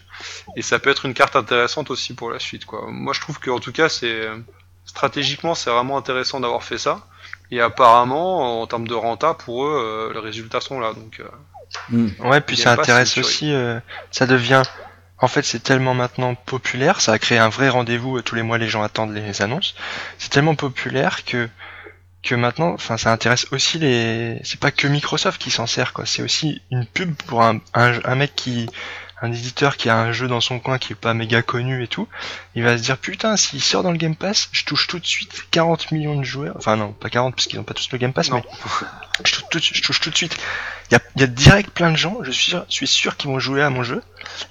[0.55, 2.65] Et ça peut être une carte intéressante aussi pour la suite.
[2.65, 2.87] Quoi.
[2.89, 4.29] Moi je trouve qu'en tout cas c'est
[4.85, 7.07] stratégiquement c'est vraiment intéressant d'avoir fait ça.
[7.51, 10.93] Et apparemment, en termes de renta, pour eux, euh, les résultats sont là.
[10.95, 11.29] Donc, euh,
[11.91, 12.09] Hmm.
[12.21, 13.79] Ouais, puis ça intéresse aussi, euh,
[14.11, 14.63] ça devient,
[15.19, 18.43] en fait, c'est tellement maintenant populaire, ça a créé un vrai rendez-vous, euh, tous les
[18.43, 19.75] mois les gens attendent les annonces,
[20.19, 21.49] c'est tellement populaire que,
[22.23, 26.05] que maintenant, enfin, ça intéresse aussi les, c'est pas que Microsoft qui s'en sert, quoi,
[26.07, 28.69] c'est aussi une pub pour un, un, un mec qui,
[29.23, 31.89] un éditeur qui a un jeu dans son coin qui est pas méga connu et
[31.89, 32.07] tout,
[32.55, 35.07] il va se dire, putain, s'il sort dans le Game Pass, je touche tout de
[35.07, 37.97] suite 40 millions de joueurs, enfin non, pas 40 parce qu'ils ont pas tous le
[37.97, 38.43] Game Pass, Non.
[38.45, 40.37] mais je touche tout, de suite- je touche tout de suite.
[40.91, 42.87] Il y a, il y a direct plein de gens, je suis sûr, je suis
[42.87, 44.03] sûr qu'ils vont jouer à mon jeu,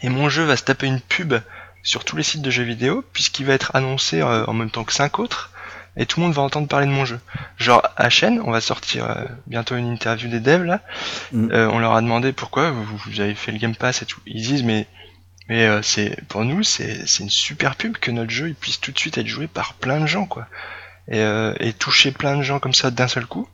[0.01, 1.36] et mon jeu va se taper une pub
[1.83, 4.83] sur tous les sites de jeux vidéo, puisqu'il va être annoncé euh, en même temps
[4.83, 5.51] que cinq autres,
[5.97, 7.19] et tout le monde va entendre parler de mon jeu.
[7.57, 10.81] Genre, à chaîne, on va sortir euh, bientôt une interview des devs, là,
[11.31, 11.51] Mm.
[11.51, 14.19] Euh, on leur a demandé pourquoi vous, vous avez fait le Game Pass et tout.
[14.25, 14.88] Ils disent, mais,
[15.49, 18.79] mais euh, c'est pour nous, c'est c'est une super pub que notre jeu il puisse
[18.79, 20.47] tout de suite être joué par plein de gens, quoi.
[21.07, 23.47] Et, euh, et toucher plein de gens comme ça d'un seul coup,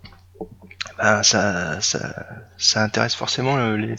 [0.97, 1.99] ben, ça, ça,
[2.57, 3.95] ça intéresse forcément les,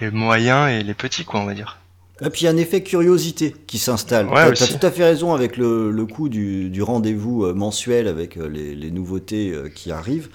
[0.00, 1.78] les moyens et les petits, quoi, on va dire.
[2.20, 4.26] Et puis il y a un effet curiosité qui s'installe.
[4.26, 4.76] Ouais, T'as aussi.
[4.76, 8.48] tout à fait raison avec le, le coup du, du rendez-vous euh, mensuel avec euh,
[8.48, 10.28] les, les nouveautés euh, qui arrivent.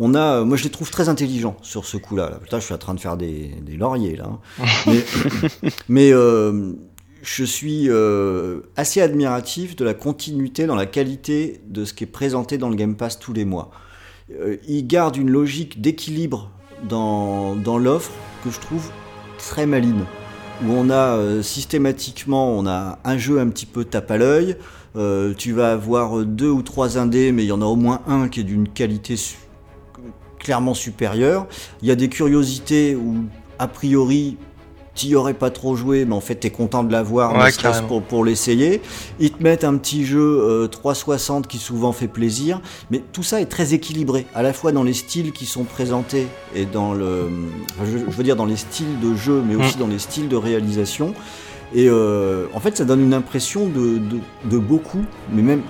[0.00, 2.28] On a, moi je les trouve très intelligents sur ce coup-là.
[2.30, 2.38] Là.
[2.42, 4.30] Putain, je suis en train de faire des, des lauriers là.
[4.30, 4.64] hein.
[4.88, 5.04] mais
[5.88, 6.72] mais, euh,
[7.22, 12.08] je suis euh, assez admiratif de la continuité dans la qualité de ce qui est
[12.08, 13.70] présenté dans le Game Pass tous les mois.
[14.40, 16.50] Euh, il garde une logique d'équilibre
[16.88, 18.12] dans, l'offre
[18.44, 18.90] que je trouve
[19.38, 20.04] très maline
[20.64, 24.56] où on a euh, systématiquement on a un jeu un petit peu tape à l'œil.
[24.94, 28.02] Euh, tu vas avoir deux ou trois indés, mais il y en a au moins
[28.06, 29.16] un qui est d'une qualité
[30.38, 31.46] clairement supérieure.
[31.80, 33.24] Il y a des curiosités où
[33.58, 34.36] a priori
[34.94, 37.32] t'y aurais pas trop joué, mais en fait t'es content de l'avoir,
[37.80, 38.82] Ouais, pour, pour l'essayer.
[39.20, 43.40] Ils te mettent un petit jeu euh, 360 qui souvent fait plaisir, mais tout ça
[43.40, 47.28] est très équilibré, à la fois dans les styles qui sont présentés et dans le,
[47.74, 50.28] enfin, je, je veux dire dans les styles de jeu, mais aussi dans les styles
[50.28, 51.14] de réalisation.
[51.74, 55.62] Et euh, en fait, ça donne une impression de, de, de beaucoup, mais même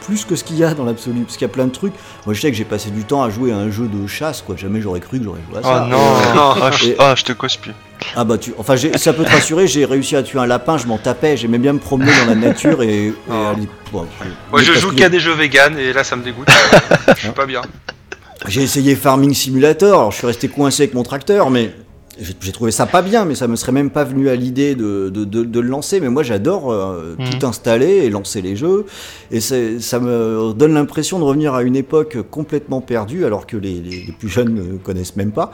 [0.00, 1.92] plus que ce qu'il y a dans l'absolu, parce qu'il y a plein de trucs.
[2.26, 4.42] Moi, je sais que j'ai passé du temps à jouer à un jeu de chasse,
[4.42, 4.56] quoi.
[4.56, 5.86] Jamais j'aurais cru que j'aurais joué à ça.
[5.86, 7.72] Oh non, Et, oh, je, et- oh, je te cause plus.
[8.16, 10.78] Ah bah tu, enfin j'ai- ça peut te rassurer, j'ai réussi à tuer un lapin,
[10.78, 13.50] je m'en tapais, j'aimais bien me promener dans la nature et, et Ah.
[13.56, 14.06] aller- bon,
[14.50, 16.48] moi, je joue qu'à des jeux vegan et là, ça me dégoûte.
[17.16, 17.62] je suis pas bien.
[18.46, 21.72] J'ai essayé Farming Simulator, alors je suis resté coincé avec mon tracteur, mais
[22.40, 25.08] j'ai trouvé ça pas bien, mais ça me serait même pas venu à l'idée de,
[25.08, 26.00] de, de- de le lancer.
[26.00, 27.30] Mais moi j'adore euh, Mhm.
[27.38, 28.86] tout installer et lancer les jeux,
[29.30, 33.74] et ça me donne l'impression de revenir à une époque complètement perdue, alors que les,
[33.80, 35.52] les- les plus jeunes ne connaissent même pas.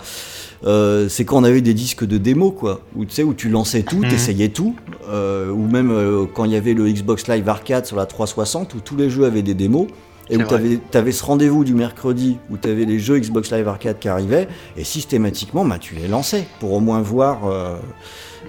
[0.67, 3.99] Euh, c'est quand on avait des disques de démo, quoi, où où tu lançais tout,
[3.99, 4.09] Mhm.
[4.09, 4.75] t'essayais tout,
[5.11, 5.93] euh, ou même
[6.35, 9.25] quand il y avait le Xbox Live Arcade sur la 360, où tous les jeux
[9.25, 9.87] avaient des démos.
[10.31, 13.68] Et où tu avais, ce rendez-vous du mercredi où tu avais les jeux Xbox Live
[13.68, 17.77] Arcade qui arrivaient, et systématiquement, bah, tu les lançais pour au moins voir, euh,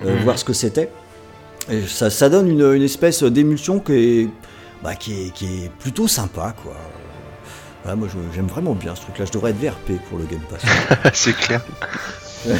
[0.06, 0.24] euh, Mhm.
[0.24, 0.90] voir ce que c'était.
[1.70, 4.30] Et ça, ça donne une, une espèce d'émulsion qui est,
[4.84, 6.56] bah, qui, est, qui est plutôt sympa.
[6.64, 6.76] Quoi.
[7.84, 10.62] Voilà, moi j'aime vraiment bien ce truc-là, je devrais être VRP pour le Game Pass.
[11.14, 11.62] c'est clair.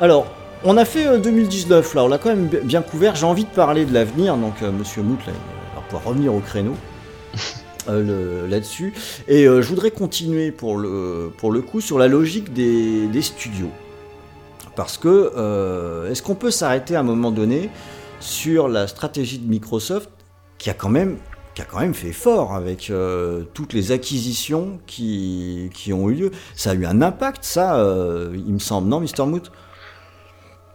[0.00, 0.26] Alors,
[0.64, 3.14] on a fait euh, 2019, là, on l'a quand même bi- bien couvert.
[3.14, 5.32] J'ai envie de parler de l'avenir, donc euh, Monsieur Mout là,
[5.74, 6.74] va pouvoir revenir au créneau
[7.88, 8.92] euh, là-dessus.
[9.26, 13.70] Et euh, je voudrais continuer pour le, pour le coup sur la logique des, studios.
[14.76, 17.70] Parce que, euh, est-ce qu'on peut s'arrêter à un moment donné
[18.20, 20.10] sur la stratégie de Microsoft
[20.58, 21.18] qui a quand même,
[21.54, 22.92] qui a quand même fait fort avec
[23.54, 26.30] toutes les acquisitions qui, qui ont eu lieu?
[26.54, 27.84] Ça a eu un impact, ça,
[28.32, 29.26] il me semble, non, Mr.
[29.26, 29.50] Moot?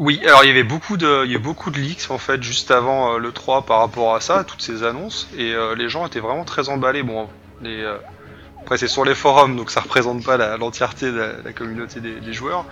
[0.05, 2.17] Oui, alors il y avait beaucoup de, il y a eu beaucoup de leaks en
[2.17, 5.75] fait juste avant euh, le 3 par rapport à ça, toutes ces annonces, et euh,
[5.75, 7.03] les gens étaient vraiment très emballés.
[7.03, 7.29] Bon,
[7.63, 7.97] euh,
[8.59, 12.65] Après, c'est sur les forums, donc ça représente pas l'entièreté de la, communauté des, joueurs.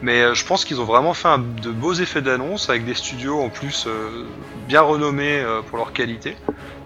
[0.00, 3.48] Mais je pense qu'ils ont vraiment fait de beaux effets d'annonce avec des studios en
[3.48, 3.88] plus
[4.68, 6.36] bien renommés pour leur qualité.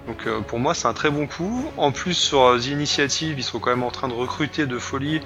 [0.06, 1.70] Donc pour moi, c'est un très bon coup.
[1.76, 4.78] En plus, sur euh, The Initiative, ils sont quand même en train de recruter de
[4.78, 5.20] folie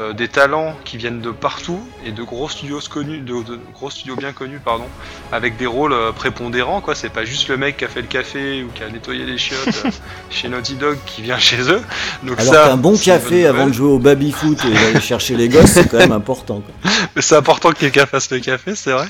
[0.00, 3.90] euh, des talents qui viennent de partout et de gros studios connus, de, de gros
[3.90, 4.86] studios bien connus, pardon,
[5.30, 6.80] avec des rôles euh, prépondérants.
[6.80, 9.24] Quoi, c'est pas juste le mec qui a fait le café ou qui a nettoyé
[9.26, 9.90] les chiottes euh,
[10.30, 11.82] chez Naughty Dog qui vient chez eux.
[12.22, 15.48] Donc Alors ça, qu'un bon café avant de jouer au baby-foot et d'aller chercher les
[15.48, 16.60] gosses, c'est quand même important.
[16.62, 16.90] quoi.
[17.14, 19.06] Mais c'est important que quelqu'un fasse le café, c'est vrai.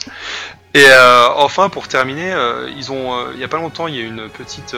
[0.74, 4.00] Et euh, enfin, pour terminer, euh, ils ont, il y a pas longtemps, il y
[4.00, 4.74] a une petite,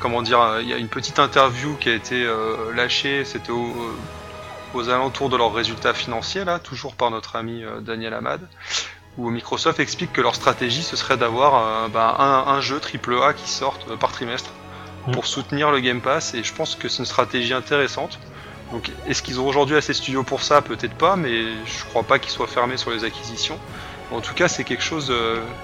[0.00, 3.24] comment dire, il y a une petite interview qui a été euh, lâchée.
[3.24, 3.74] C'était au-
[4.72, 8.48] aux alentours de leurs résultats financiers, là, toujours par notre ami euh, Daniel Amad,
[9.16, 11.54] où Microsoft explique que leur stratégie ce serait d'avoir
[11.86, 14.60] euh, bah, un, un jeu AAA qui sorte euh, par trimestre
[15.06, 15.12] Mm.
[15.12, 16.34] pour soutenir le Game Pass.
[16.34, 18.20] Et je pense que c'est une stratégie intéressante.
[18.70, 20.62] Donc, est-ce qu'ils ont aujourd'hui assez de studios pour ça?
[20.62, 23.62] Peut-être pas, mais je crois pas qu'ils soient fermés sur les acquisitions.
[24.10, 25.12] En tout cas, c'est quelque chose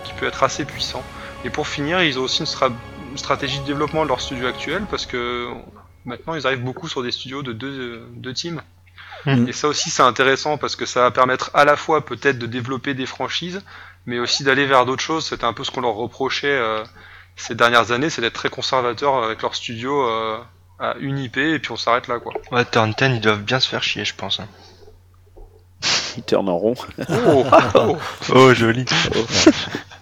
[0.02, 1.06] qui peut être assez puissant.
[1.42, 4.46] Et pour finir, ils ont aussi une, stra- une stratégie de développement de leur studio
[4.46, 5.52] actuel parce que
[6.04, 8.62] maintenant ils arrivent beaucoup sur des studios de deux, deux teams.
[9.26, 9.48] Mhm.
[9.48, 12.46] Et ça aussi, c'est intéressant parce que ça va permettre à la fois peut-être de
[12.46, 13.60] développer des franchises,
[14.06, 15.26] mais aussi d'aller vers d'autres choses.
[15.26, 16.84] C'était un peu ce qu'on leur reprochait euh,
[17.36, 20.38] ces dernières années, c'est d'être très conservateur avec leur studio euh,
[20.78, 22.32] à une IP et puis on s'arrête là quoi.
[22.52, 24.40] Ouais, Turn 10, ils doivent bien se faire chier, je pense.
[24.40, 24.48] hein.
[26.16, 26.74] Il tourne en rond.
[27.10, 27.96] Oh, oh.
[28.34, 28.84] Oh, joli.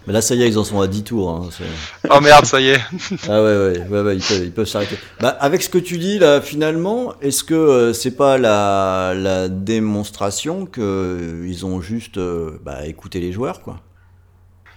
[0.07, 1.29] Mais là, ça y est, ils en sont à 10 tours.
[1.29, 1.49] hein,
[2.09, 2.79] Oh, merde, ça y est.
[3.27, 4.97] Ah ouais, ouais, ouais, ouais, ils peuvent ils peuvent s'arrêter.
[5.19, 9.49] Bah, avec ce que tu dis là, finalement, est-ce que euh, c'est pas la, la
[9.49, 13.81] démonstration que euh, ils ont juste euh, bah, écouté les joueurs, quoi?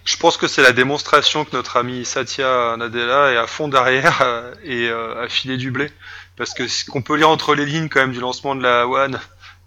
[0.04, 4.22] Je pense que c'est la démonstration que notre ami Satya Nadella est à fond derrière
[4.64, 5.90] et euh, a filé du blé.
[6.36, 8.88] Parce que ce qu'on peut lire entre les lignes quand même du lancement de la
[8.88, 9.18] One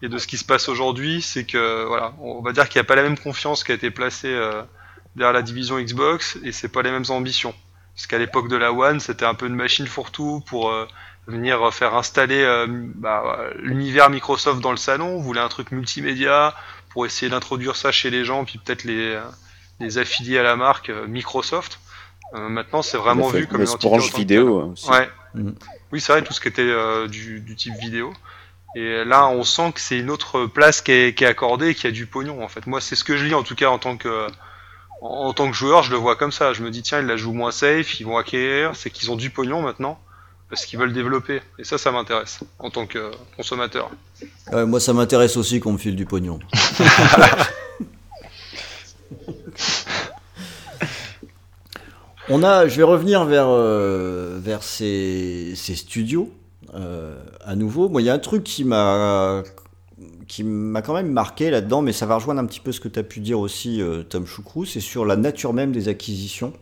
[0.02, 2.86] et de ce qui se passe aujourd'hui, c'est que voilà, on va dire qu'il n'y
[2.86, 4.64] a pas la même confiance qui a été placée euh,
[5.16, 7.54] derrière la division Xbox et c'est pas les mêmes ambitions.
[7.96, 10.88] Parce qu'à l'époque de la One, c'était un peu une machine fourre-tout pour euh,
[11.28, 15.18] venir faire installer euh, bah, l'univers Microsoft dans le salon.
[15.18, 16.56] On voulait un truc multimédia
[16.90, 19.20] pour essayer d'introduire ça chez les gens, puis peut-être les
[19.82, 21.80] les affiliés à la marque euh, Microsoft.
[22.34, 24.90] Euh, maintenant, c'est vraiment vu comme une vidéo hein, aussi.
[24.90, 25.10] Ouais.
[25.34, 25.56] Mhm.
[25.92, 28.14] Oui, c'est vrai, tout ce qui était euh, du, du type vidéo.
[28.76, 31.76] Et là, on sent que c'est une autre place qui est, qui est accordée et
[31.76, 32.66] qui a du pognon, en fait.
[32.68, 34.28] Moi, c'est ce que je lis, en tout cas, en tant que,
[35.02, 36.54] en, tant que joueur, je le vois comme ça.
[36.54, 39.18] Je me dis, tiens, ils la jouent moins safe, ils vont acquérir, c'est qu'ils ont
[39.18, 40.00] du pognon maintenant,
[40.50, 41.42] parce qu'ils veulent développer.
[41.60, 43.92] Et ça, ça m'intéresse, en tant que consommateur.
[44.54, 46.40] Ouais, Moi, ça m'intéresse aussi qu'on me file du pognon.
[52.30, 56.32] On a, je vais revenir vers, euh, vers ces, ces studios
[56.74, 57.90] à nouveau.
[57.90, 59.44] Moi, il y a un truc qui m'a
[60.28, 62.88] qui m'a quand même marqué là-dedans, mais ça va rejoindre un petit peu ce que
[62.88, 66.54] tu as pu dire aussi, euh, Tom Choucrou, c'est sur la nature même des acquisitions.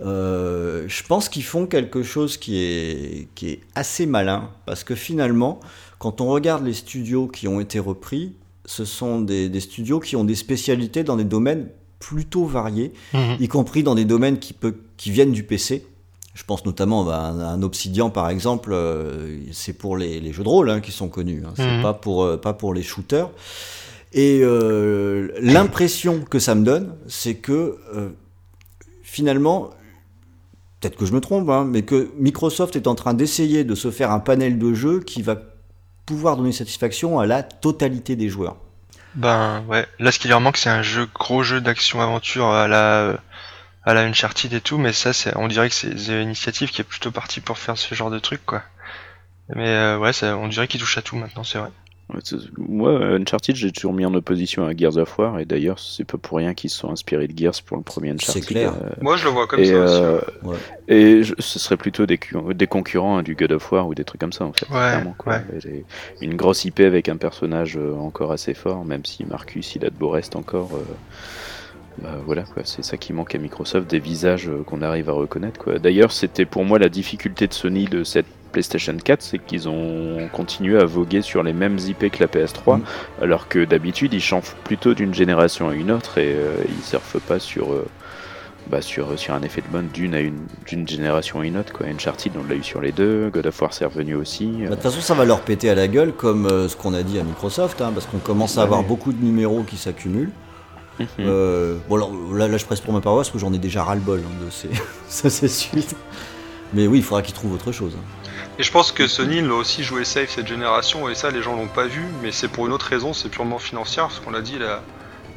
[0.00, 4.94] Euh, je pense qu'ils font quelque chose qui est, qui est assez malin, parce que
[4.94, 5.60] finalement,
[5.98, 8.32] quand on regarde les studios qui ont été repris,
[8.66, 11.68] ce sont des, des studios qui ont des spécialités dans des domaines
[12.00, 13.36] plutôt variés, Mhm.
[13.38, 15.86] y compris dans des domaines qui, peut, qui viennent du PC.
[16.34, 20.42] Je pense notamment à un, un Obsidian par exemple, euh, c'est pour les, les jeux
[20.42, 21.82] de rôle hein, qui sont connus, hein, c'est Mhm.
[21.82, 23.30] pas, pour, euh, pas pour les shooters.
[24.12, 27.78] Et euh, l'impression que ça me donne, c'est que
[29.02, 29.70] finalement,
[30.80, 33.90] peut-être que je me trompe, hein, mais que Microsoft est en train d'essayer de se
[33.90, 35.36] faire un panel de jeux qui va
[36.06, 38.56] pouvoir donner satisfaction à la totalité des joueurs.
[39.14, 42.66] Ben ouais, là ce qui leur manque c'est un jeu gros jeu d'action aventure à
[42.66, 43.20] la
[43.84, 46.80] à la Uncharted et tout, mais ça c'est on dirait que c'est The Initiative qui
[46.80, 48.62] est plutôt parti pour faire ce genre de truc quoi.
[49.54, 51.68] Mais euh, ouais, ça, on dirait qu'il touche à tout maintenant, c'est vrai.
[52.08, 55.78] Ouais, c'est- Moi, Uncharted, j'ai toujours mis en opposition à Gears of War, et d'ailleurs,
[55.78, 58.44] c'est pas pour rien qu'ils se sont inspirés de Gears pour le premier Uncharted.
[58.44, 58.72] clair.
[58.82, 59.94] euh, Moi, je le vois comme et ça aussi.
[60.02, 60.56] euh, Ouais.
[60.88, 63.94] et je- ce serait plutôt des, cu- des concurrents hein, du God of War ou
[63.94, 64.66] des trucs comme ça, en fait.
[64.70, 65.40] Ouais, clairement, quoi.
[65.66, 65.84] Et
[66.22, 69.94] Une grosse IP avec un personnage encore assez fort, même si Marcus, il a de
[69.96, 70.70] beaux restes encore.
[70.74, 70.84] euh,
[72.02, 72.62] bah, voilà, quoi.
[72.64, 75.58] c'est ça qui manque à Microsoft, des visages euh, qu'on arrive à reconnaître.
[75.60, 75.78] Quoi.
[75.78, 80.28] D'ailleurs, c'était pour moi la difficulté de Sony de cette PlayStation 4, c'est qu'ils ont
[80.32, 82.82] continué à voguer sur les mêmes IP que la PS3, Mm.
[83.22, 87.18] alors que d'habitude ils changent plutôt d'une génération à une autre et euh, ils surfent
[87.18, 87.84] pas sur, euh,
[88.70, 90.38] bah, sur, sur un effet de mode d'une à une
[90.68, 91.72] d'une génération à une autre.
[91.72, 91.86] Quoi.
[91.88, 94.46] Uncharted, on l'a eu sur les deux, God of War c'est revenu aussi.
[94.46, 96.76] Bah, euh, De toute façon, ça va leur péter à la gueule, comme euh, ce
[96.76, 98.86] qu'on a dit à Microsoft, hein, parce qu'on commence à avoir Ouais.
[98.86, 100.30] beaucoup de numéros qui s'accumulent.
[100.98, 101.08] Mhm.
[101.20, 103.84] Euh, bon, alors, là, là, je presse pour ma paroisse, parce que j'en ai déjà
[103.84, 104.70] ras-le-bol hein, de ces,
[105.08, 105.96] ça, c'est suite.
[106.72, 107.94] Mais oui, il faudra qu'ils trouvent autre chose.
[107.96, 108.04] hein.
[108.58, 111.56] Et je pense que Sony l'a aussi joué safe cette génération, et ça les gens
[111.56, 114.42] l'ont pas vu, mais c'est pour une autre raison, c'est purement financière, parce qu'on l'a
[114.42, 114.82] dit, la,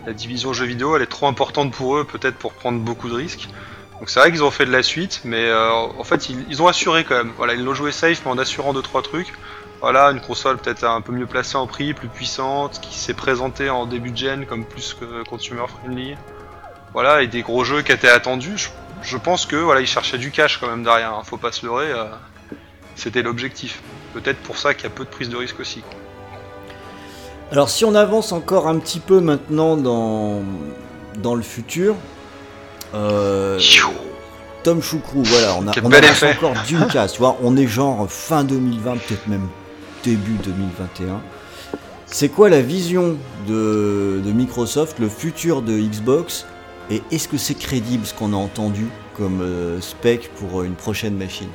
[0.06, 3.16] la division jeux vidéo elle est trop importante pour eux, peut-être pour prendre beaucoup de
[3.16, 3.50] risques.
[4.00, 6.62] Donc c'est vrai qu'ils ont fait de la suite, mais euh, en fait ils, ils
[6.62, 7.34] ont assuré quand même.
[7.38, 9.34] Voilà, ils l'ont joué safe, mais en assurant deux trois trucs.
[9.82, 13.70] Voilà, une console peut-être un peu mieux placée en prix, plus puissante, qui s'est présentée
[13.70, 16.16] en début de gen comme plus que consumer friendly.
[16.94, 18.58] Voilà, et des gros jeux qui étaient attendus.
[18.58, 18.70] Je,
[19.04, 21.14] je pense que voilà, ils cherchaient du cash quand même derrière.
[21.14, 21.92] hein, faut pas se leurrer.
[21.92, 22.06] euh,
[22.96, 23.82] C'était l'objectif.
[24.14, 25.82] Peut-être pour ça qu'il y a peu de prise de risque aussi.
[25.82, 25.94] quoi.
[27.52, 30.42] Alors si on avance encore un petit peu maintenant dans,
[31.18, 31.96] dans le futur,
[32.96, 33.60] euh,
[34.64, 38.10] Tom Choukrou, voilà, on a on avance encore d'une case, tu vois, on est genre
[38.10, 39.48] fin 2020, peut-être même
[40.08, 41.20] début 2021.
[42.06, 46.46] C'est quoi la vision de, de Microsoft, le futur de Xbox,
[46.90, 48.88] et est-ce que c'est crédible ce qu'on a entendu
[49.18, 51.50] comme euh, spec pour euh, une prochaine machine?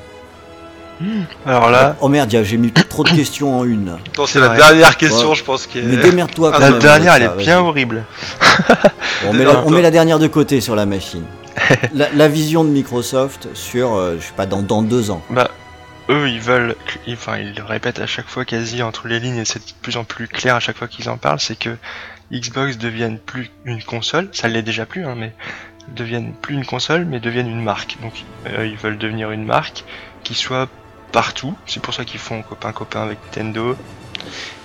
[1.46, 3.96] Alors là, Oh merde, j'ai mis trop de questions en une.
[4.26, 4.58] C'est la vrai.
[4.58, 5.34] dernière question, Ouais.
[5.34, 5.66] je pense.
[5.66, 5.82] Qui est...
[5.82, 8.04] Mais démerde-toi quand la même dernière, elle est bien horrible.
[9.28, 11.22] On met, la, on met la dernière de côté sur la machine.
[11.94, 15.22] La, la vision de Microsoft sur, euh, je sais pas, dans, dans deux ans.
[15.30, 15.48] Bah,
[16.10, 16.76] eux, ils veulent,
[17.06, 19.72] ils- enfin, ils le répètent à chaque fois quasi entre les lignes et c'est de
[19.82, 21.76] plus en plus clair à chaque fois qu'ils en parlent, c'est que
[22.32, 25.34] Xbox devienne plus une console, ça l'est déjà plus, hein, mais
[25.88, 27.98] devienne plus une console, mais devienne une marque.
[28.00, 29.84] Donc, euh, ils veulent devenir une marque
[30.24, 30.68] qui soit
[31.12, 31.56] partout.
[31.66, 33.76] C'est pour ça qu'ils font copain copain avec Nintendo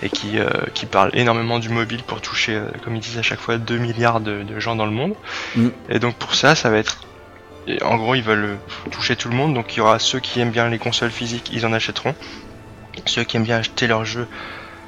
[0.02, 3.22] et qui euh, qui parlent énormément du mobile pour toucher, euh, comme ils disent à
[3.24, 5.16] chaque fois, 2 milliards de, de gens dans le monde.
[5.56, 5.70] Mm.
[5.90, 7.07] Et donc pour ça, ça va être
[7.82, 8.58] en gros, ils veulent
[8.92, 11.50] toucher tout le monde, donc il y aura ceux qui aiment bien les consoles physiques,
[11.52, 12.16] ils en achèteront.
[13.06, 14.28] Ceux qui aiment bien acheter leurs jeux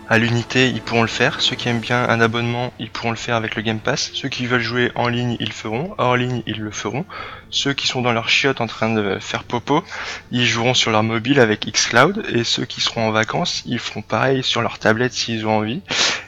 [0.09, 1.39] à l'unité, ils pourront le faire.
[1.39, 4.09] Ceux qui aiment bien un abonnement, ils pourront le faire avec le Game Pass.
[4.15, 5.93] Ceux qui veulent jouer en ligne, ils le feront.
[5.99, 7.05] Hors ligne, ils le feront.
[7.51, 9.83] Ceux qui sont dans leur chiotte en train de faire popo,
[10.31, 12.25] ils joueront sur leur mobile avec xCloud.
[12.33, 15.81] Et ceux qui seront en vacances, ils feront pareil sur leur tablette s'ils ont envie.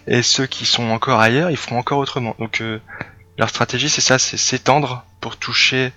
[0.05, 2.35] Et ceux qui sont encore ailleurs, ils feront encore autrement.
[2.37, 2.79] Donc euh,
[3.39, 5.91] leur stratégie, c'est ça, c'est s'étendre pour toucher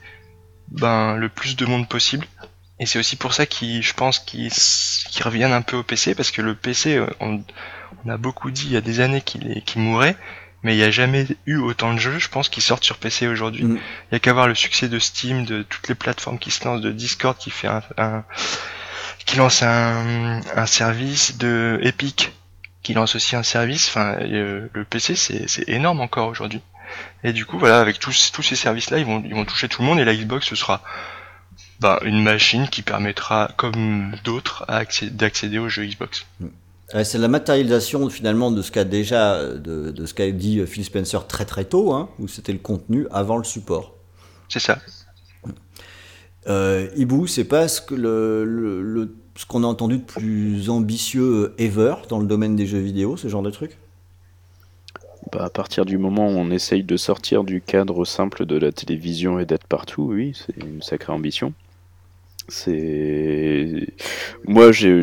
[0.69, 2.27] ben, le plus de monde possible.
[2.81, 6.15] Et c'est aussi pour ça qu'ils, je pense, qu'ils qu'ils reviennent un peu au PC,
[6.15, 7.43] parce que le PC, on,
[8.05, 10.17] on a beaucoup dit il y a des années qu'il est- qu'il mourait,
[10.63, 13.29] mais il n'y a jamais eu autant de jeux, je pense, qui sortent sur PC
[13.29, 13.65] aujourd'hui.
[13.65, 13.77] Mm.
[14.11, 16.65] Il y a qu'à voir le succès de Steam, de toutes les plateformes qui se
[16.65, 18.25] lancent, de Discord qui fait un, un-
[19.27, 22.33] qui lance un, un service, de Epic
[22.83, 23.89] qui lance aussi un service.
[23.89, 26.61] Enfin, euh, le PC, c'est c'est énorme encore aujourd'hui.
[27.23, 29.83] Et du coup, voilà, avec tous, tous ces services-là, ils vont, ils vont toucher tout
[29.83, 30.83] le monde et la Xbox, ce sera
[31.81, 34.67] bah, une machine qui permettra, comme d'autres,
[35.13, 36.27] d'accéder aux jeux Xbox.
[37.03, 41.27] C'est la matérialisation finalement de ce qu'a déjà, de, de ce qu'a dit Phil Spencer
[41.27, 43.95] très très tôt, hein, où c'était le contenu avant le support.
[44.49, 44.79] C'est ça.
[46.47, 50.69] Euh, Ibu, c'est pas ce que le, le- le- ce qu'on a entendu de plus
[50.69, 53.79] ambitieux ever dans le domaine des jeux vidéo, ce genre de truc?
[55.33, 58.73] Bah, à partir du moment où on essaye de sortir du cadre simple de la
[58.73, 61.53] télévision et d'être partout, oui, c'est une sacrée ambition.
[62.49, 63.87] C'est
[64.47, 65.03] moi, je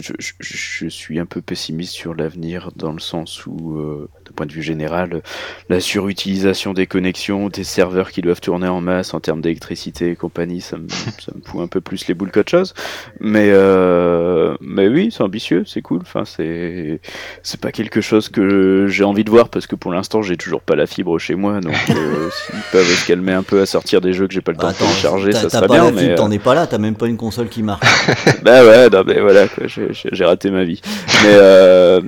[0.90, 5.22] suis un peu pessimiste sur l'avenir dans le sens où, euh, point de vue général,
[5.70, 10.16] la surutilisation des connexions, des serveurs qui doivent tourner en masse en termes d'électricité et
[10.16, 12.74] compagnie, ça me, ça me fout un peu plus les boules qu'autre chose.
[13.20, 16.00] Mais, euh, mais oui, c'est ambitieux, c'est cool.
[16.02, 17.00] Enfin, c'est
[17.44, 20.62] c'est pas quelque chose que j'ai envie de voir parce que pour l'instant j'ai toujours
[20.62, 24.02] pas la fibre chez moi donc euh, s'ils peuvent se calmer un peu à sortir
[24.02, 26.16] des jeux que j'ai pas le temps Attends, de télécharger t'as- ça serait bien mais
[26.16, 27.82] t'en euh, es pas là, t'as même pas une console qui marche.
[28.44, 30.82] bah ouais non mais voilà j'ai- raté ma vie
[31.24, 32.02] mais euh,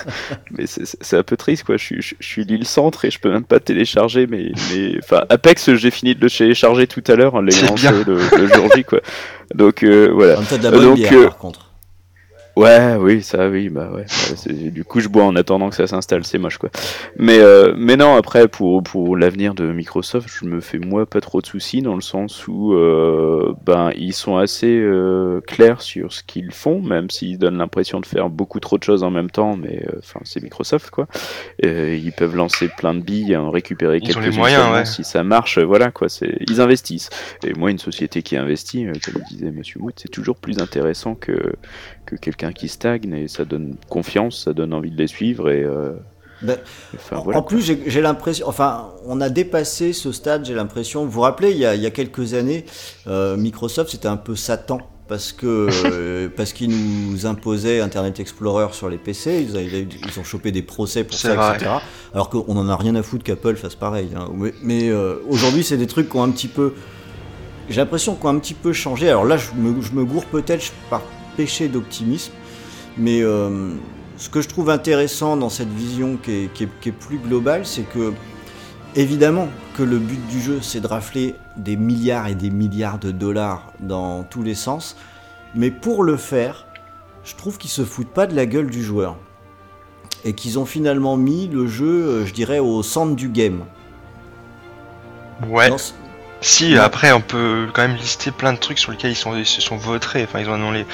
[0.50, 1.76] mais c'est un peu triste quoi.
[1.76, 4.96] Je suis je, je suis l'île centre et je peux même pas télécharger mais mais
[5.02, 8.46] enfin Apex j'ai fini de le télécharger tout à l'heure en l'ayant lancé le, le
[8.48, 9.00] jour J quoi.
[9.54, 10.38] Donc euh, voilà.
[10.48, 11.69] T'as de la bonne Donc, bière euh, par contre.
[12.60, 14.04] Ouais, oui, ça, oui, bah ouais.
[14.70, 16.68] du coup, je bois en attendant que ça s'installe, c'est moche, quoi.
[17.16, 21.22] Mais, euh, mais non, après, pour, pour l'avenir de Microsoft, je me fais moi pas
[21.22, 26.12] trop de soucis dans le sens où, euh, ben, ils sont assez euh, clairs sur
[26.12, 29.30] ce qu'ils font, même s'ils donnent l'impression de faire beaucoup trop de choses en même
[29.30, 31.06] temps, mais euh, enfin, c'est Microsoft, quoi.
[31.64, 34.84] Euh, ils peuvent lancer plein de billes en récupérer Ils ont quelques moyens, ouais.
[34.84, 36.10] Si ça marche, euh, voilà, quoi.
[36.10, 37.08] C'est, ils investissent.
[37.42, 41.14] Et moi, une société qui investit, euh, comme disait Monsieur Wood, c'est toujours plus intéressant
[41.14, 41.54] que
[42.10, 45.62] que quelqu'un qui stagne et ça donne confiance, ça donne envie de les suivre et
[45.62, 45.92] euh,
[46.42, 46.56] Ben,
[46.96, 47.38] enfin En- voilà.
[47.38, 51.04] En plus, j'ai l'impression, enfin, on a dépassé ce stade, j'ai l'impression.
[51.04, 52.64] Vous vous rappelez, il y a, il y a quelques années,
[53.06, 54.78] euh, Microsoft, c'était un peu Satan.
[55.06, 60.20] Parce que euh, parce qu'ils nous imposaient Internet Explorer sur les PC, ils, avaient- ils
[60.20, 61.56] ont chopé des procès pour ça, vrai.
[61.56, 61.70] etc.
[62.14, 64.10] Alors qu'on en a rien à foutre qu'Apple fasse pareil.
[64.16, 64.28] hein.
[64.32, 66.74] Mais, mais, euh, aujourd'hui, c'est des trucs qui ont un petit peu,
[67.68, 69.08] j'ai l'impression qu'on a un petit peu changé.
[69.08, 71.02] Alors là, je me, je me gourre peut-être, je pars
[71.36, 72.32] péché d'optimisme.
[72.96, 73.70] Mais euh,
[74.16, 77.18] ce que je trouve intéressant dans cette vision qui est, qui est- qui est plus
[77.18, 78.12] globale, c'est que
[78.96, 83.10] évidemment que le but du jeu, c'est de rafler des milliards et des milliards de
[83.12, 84.96] dollars dans tous les sens.
[85.54, 86.66] Mais pour le faire,
[87.24, 89.16] je trouve qu'ils se foutent pas de la gueule du joueur.
[90.24, 93.64] Et qu'ils ont finalement mis le jeu, euh, je dirais, au centre du game.
[95.48, 95.70] Ouais.
[95.70, 95.76] Dans
[96.42, 96.78] Si, Ouais.
[96.78, 99.60] après, on peut quand même lister plein de trucs sur lesquels ils, sont, ils se
[99.60, 100.24] sont vautrés.
[100.24, 100.86] Enfin, ils ont, annoncé,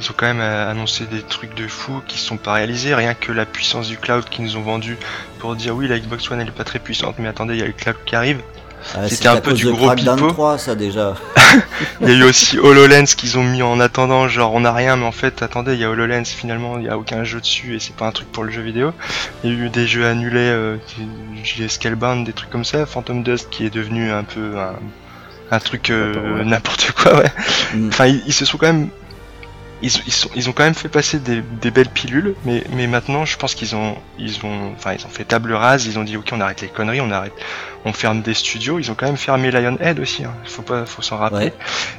[0.00, 2.94] ils ont quand même euh, annoncé des trucs de fou qui sont pas réalisés.
[2.94, 4.98] Rien que la puissance du cloud qu'ils nous ont vendu
[5.38, 7.62] pour dire oui, la Xbox One elle est pas très puissante, mais attendez, il y
[7.62, 8.42] a le cloud qui arrive.
[8.94, 10.28] Ah, C'était un peu du gros pipeau.
[10.32, 11.14] 3, ça déjà.
[12.00, 14.96] Il y a eu aussi HoloLens qu'ils ont mis en attendant, genre on a rien,
[14.96, 17.74] mais en fait, attendez, il y a HoloLens, finalement, il y a aucun jeu dessus
[17.76, 18.92] et c'est pas un truc pour le jeu vidéo.
[19.44, 22.86] Il y a eu des jeux annulés, euh, des- des Scalebound, des trucs comme ça.
[22.86, 24.74] Phantom Dust qui est devenu un peu un,
[25.50, 27.32] un truc euh, n'importe quoi, ouais.
[27.74, 27.88] Mm.
[27.88, 28.88] Enfin, ils, ils se sont quand même.
[29.82, 32.86] Ils, ils, sont, ils ont quand même fait passer des, des belles pilules, mais, mais
[32.86, 36.04] maintenant je pense qu'ils ont, ils ont, enfin ils ont fait table rase, ils ont
[36.04, 37.32] dit ok on arrête les conneries, on arrête,
[37.86, 40.34] on ferme des studios, ils ont quand même fermé Lionhead aussi, hein.
[40.44, 41.46] faut pas, faut s'en rappeler.
[41.46, 41.54] Ouais.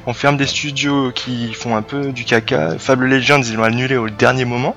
[0.06, 2.78] On ferme des studios qui font un peu du caca.
[2.78, 4.76] Fable Legends, ils l'ont annulé au dernier moment.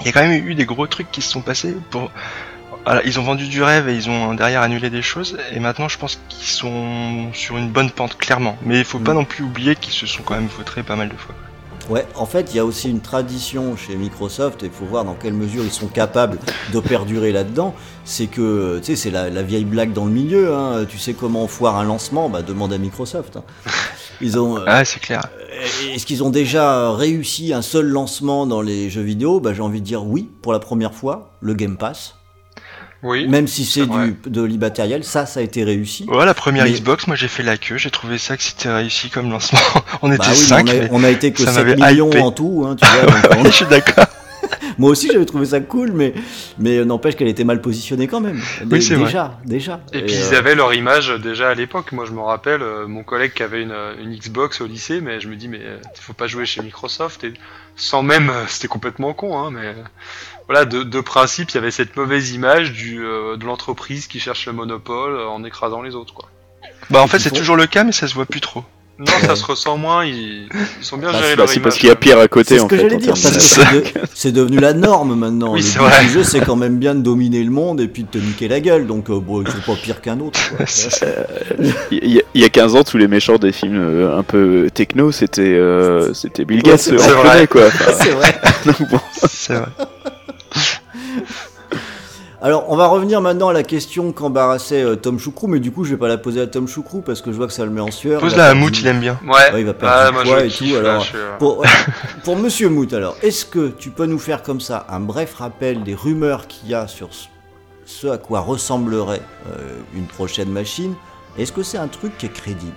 [0.00, 2.10] Il y a quand même eu des gros trucs qui se sont passés pour.
[2.84, 5.38] Voilà, ils ont vendu du rêve et ils ont derrière annulé des choses.
[5.52, 8.58] Et maintenant, je pense qu'ils sont sur une bonne pente, clairement.
[8.62, 9.16] Mais il faut pas Mm.
[9.16, 11.34] non plus oublier qu'ils se sont quand même vautrés pas mal de fois.
[11.90, 15.04] Ouais, en fait, il y a aussi une tradition chez Microsoft, et il faut voir
[15.04, 16.38] dans quelle mesure ils sont capables
[16.72, 17.74] de perdurer là-dedans.
[18.06, 20.54] C'est que, tu sais, c'est la, la vieille blague dans le milieu.
[20.54, 20.86] Hein.
[20.88, 23.36] Tu sais comment foire un lancement Bah, demande à Microsoft.
[23.36, 23.42] hein.
[24.22, 24.56] Ils ont.
[24.58, 25.20] euh, Ah, c'est clair.
[25.92, 29.40] Est-ce qu'ils ont déjà réussi un seul lancement dans les jeux vidéo?
[29.40, 32.14] Bah, J'ai envie de dire oui, pour la première fois, le Game Pass.
[33.04, 33.28] Oui.
[33.28, 36.04] Même si c'est du de l'immatériel, ça, ça a été réussi.
[36.08, 37.76] Ouais, la première Mais- Xbox, moi j'ai fait la queue.
[37.76, 39.60] J'ai trouvé ça que c'était réussi comme lancement.
[40.02, 40.66] on était Bah oui, mais 5.
[40.66, 42.20] on, a, on a été que ça 7 m'avait millions hypé.
[42.20, 43.44] en tout, hein, tu vois.
[43.44, 44.06] je suis d'accord.
[44.78, 46.12] Moi aussi, j'avais trouvé ça cool, mais,
[46.58, 48.40] mais n'empêche qu'elle était mal positionnée quand même.
[48.62, 49.04] Dé- Oui, c'est vrai.
[49.06, 49.80] déjà, déjà.
[49.92, 51.92] Et puis euh, ils avaient leur image déjà à l'époque.
[51.92, 55.20] Moi je me rappelle euh, mon collègue qui avait une, une Xbox au lycée, mais
[55.20, 57.34] je me dis mais euh, faut pas jouer chez Microsoft et
[57.76, 59.74] sans même euh, c'était complètement con hein, mais euh,
[60.48, 64.20] voilà de, de principe il y avait cette mauvaise image du euh, de l'entreprise qui
[64.20, 66.28] cherche le monopole euh, en écrasant les autres quoi.
[66.90, 68.62] Bah en fait c'est toujours le cas, mais ça se voit plus trop.
[68.96, 71.54] Non ça se ressent moins ils, ils sont bien Bah, gérés c'est- Bah, leur c'est
[71.56, 71.62] image.
[71.64, 72.96] parce qu'il y a pire à côté ce en que fait.
[72.96, 73.84] dire, c'est de-
[74.14, 75.52] c'est devenu la norme maintenant.
[75.54, 76.04] Oui, le vrai.
[76.04, 78.46] du jeu, c'est quand même bien de dominer le monde et puis de te niquer
[78.46, 78.86] la gueule.
[78.86, 80.38] Donc, euh, bon, c'est pas pire qu'un autre.
[80.56, 80.64] quoi.
[81.90, 84.22] Il y, a- il y a 15 ans, tous les méchants des films euh, un
[84.22, 87.42] peu techno, c'était euh, c'était Bill Ouais, Gates c'est euh, vrai.
[87.42, 87.66] en quoi.
[87.66, 88.40] Enfin, c'est vrai.
[88.66, 89.00] donc bon.
[89.28, 89.66] C'est vrai.
[92.44, 95.84] Alors, on va revenir maintenant à la question qu'embarrassait euh, Tom Choucrou, mais du coup,
[95.84, 97.70] je vais pas la poser à Tom Choucrou parce que je vois que ça le
[97.70, 98.20] met en sueur.
[98.20, 99.18] Il Pose va la à Mout, il aime bien.
[99.24, 99.50] Ouais.
[99.50, 101.68] Ouais, il va perdre Ah, du poids et tout, là, alors, je suis, Pour, ouais,
[102.24, 105.84] pour Monsieur Mout, alors, est-ce que tu peux nous faire comme ça un bref rappel
[105.84, 107.28] des rumeurs qu'il y a sur ce-
[107.86, 109.56] ce à quoi ressemblerait euh,
[109.94, 110.92] une prochaine machine?
[111.38, 112.74] Est-ce que c'est un truc qui est crédible?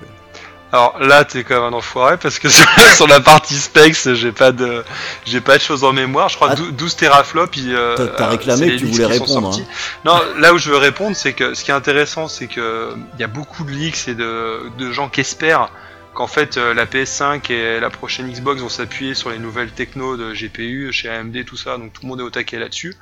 [0.77, 4.31] Alors là, t'es quand même un enfoiré parce que sur, sur la partie specs, j'ai
[4.31, 4.83] pas de,
[5.25, 6.29] j'ai pas de choses en mémoire.
[6.29, 6.55] Je crois Ah.
[6.55, 7.57] que 12 teraflops.
[7.57, 9.63] il, euh, T'as- réclamé que tu voulais répondre, hein.
[10.05, 13.19] Non, là où je veux répondre, c'est que ce qui est intéressant, c'est que il
[13.19, 15.69] y a beaucoup de leaks et de, de gens qui espèrent
[16.13, 20.15] qu'en fait euh, la PS5 et la prochaine Xbox vont s'appuyer sur les nouvelles techno
[20.15, 21.77] de GPU chez AMD, tout ça.
[21.77, 22.95] Donc tout le monde est au taquet là-dessus.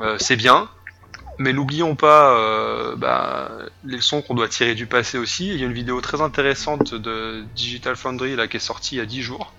[0.00, 0.68] Euh, c'est bien.
[1.38, 3.50] Mais n'oublions pas euh, bah,
[3.84, 5.48] les leçons qu'on doit tirer du passé aussi.
[5.48, 8.98] Il y a une vidéo très intéressante de Digital Foundry là, qui est sortie il
[8.98, 9.52] y a 10 jours,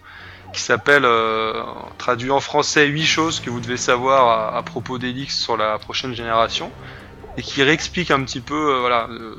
[0.54, 1.62] qui s'appelle, euh,
[1.98, 5.56] traduit en français, 8 choses que vous devez savoir à, à propos des leaks sur
[5.56, 6.72] la prochaine génération,
[7.38, 9.36] et qui réexplique un petit peu euh, voilà, euh,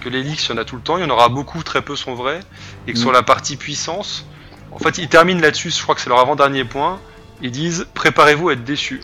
[0.00, 1.62] que les leaks, il y en a tout le temps, il y en aura beaucoup,
[1.62, 2.40] très peu sont vrais,
[2.86, 3.02] et que Mm.
[3.02, 4.26] sur la partie puissance,
[4.70, 7.00] en fait, ils terminent là-dessus, je crois que c'est leur avant-dernier point,
[7.42, 9.00] ils disent préparez-vous à être déçus,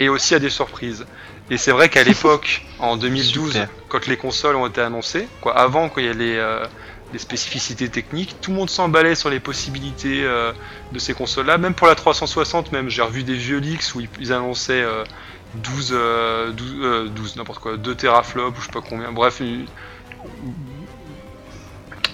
[0.00, 1.06] et aussi à des surprises.
[1.50, 3.68] Et c'est vrai qu'à l'époque, en 2012, Super.
[3.88, 6.66] quand les consoles ont été annoncées, quoi, avant qu'il y ait les, euh,
[7.12, 10.52] les spécificités techniques, tout le monde s'emballait sur les possibilités euh,
[10.92, 11.58] de ces consoles-là.
[11.58, 15.04] Même pour la 360, même, j'ai revu des vieux leaks où ils, ils annonçaient euh,
[15.54, 19.12] 12, euh, 12, euh, 12 n'importe quoi, 2 teraflops ou je sais pas combien.
[19.12, 19.68] Bref, une-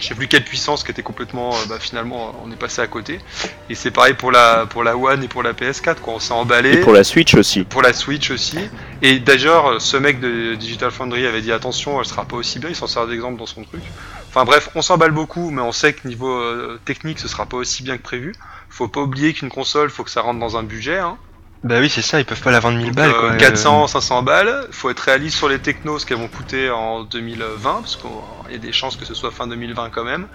[0.01, 2.87] je sais plus quelle puissance qui était complètement, euh, bah, finalement, on est passé à
[2.87, 3.21] côté.
[3.69, 6.15] Et c'est pareil pour la pour la One et pour la PS4, quoi.
[6.15, 7.65] On s'est emballé Et pour la Switch aussi.
[7.65, 8.59] pour la Switch aussi.
[9.03, 12.69] Et d'ailleurs, ce mec de Digital Foundry avait dit attention, elle sera pas aussi bien,
[12.71, 13.83] il s'en sert d'exemple dans son truc.
[14.29, 17.57] Enfin bref, on s'emballe beaucoup, mais on sait que niveau euh, technique, ce sera pas
[17.57, 18.35] aussi bien que prévu.
[18.69, 20.99] Faut pas oublier qu'une console, faut que ça rentre dans un budget.
[20.99, 21.17] Hein.
[21.63, 23.37] Bah oui, c'est ça, ils peuvent pas la vendre 1000 Donc, balles quoi.
[23.37, 24.67] 400, 500 balles.
[24.71, 28.59] Faut être réaliste sur les technos, qu'elles vont coûter en 2020, parce qu'il y a
[28.59, 30.27] des chances que ce soit fin 2020 quand même.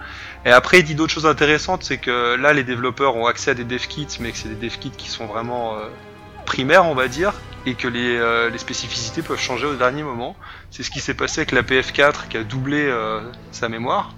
[0.44, 3.54] Et après, il dit d'autres choses intéressantes, c'est que là, les développeurs ont accès à
[3.54, 5.88] des dev kits, mais que c'est des dev kits qui sont vraiment euh,
[6.44, 7.34] primaires, on va dire,
[7.66, 10.36] et que les, euh, les spécificités peuvent changer au dernier moment.
[10.70, 13.20] C'est ce qui s'est passé avec la PF4 qui a doublé euh,
[13.50, 14.14] sa mémoire.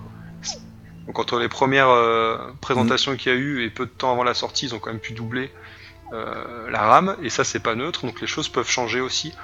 [1.06, 4.24] Donc entre les premières euh, présentations qu'il y a eu et peu de temps avant
[4.24, 5.50] la sortie, ils ont quand même pu doubler
[6.12, 9.34] euh, la RAM, et ça c'est pas neutre, donc les choses peuvent changer aussi.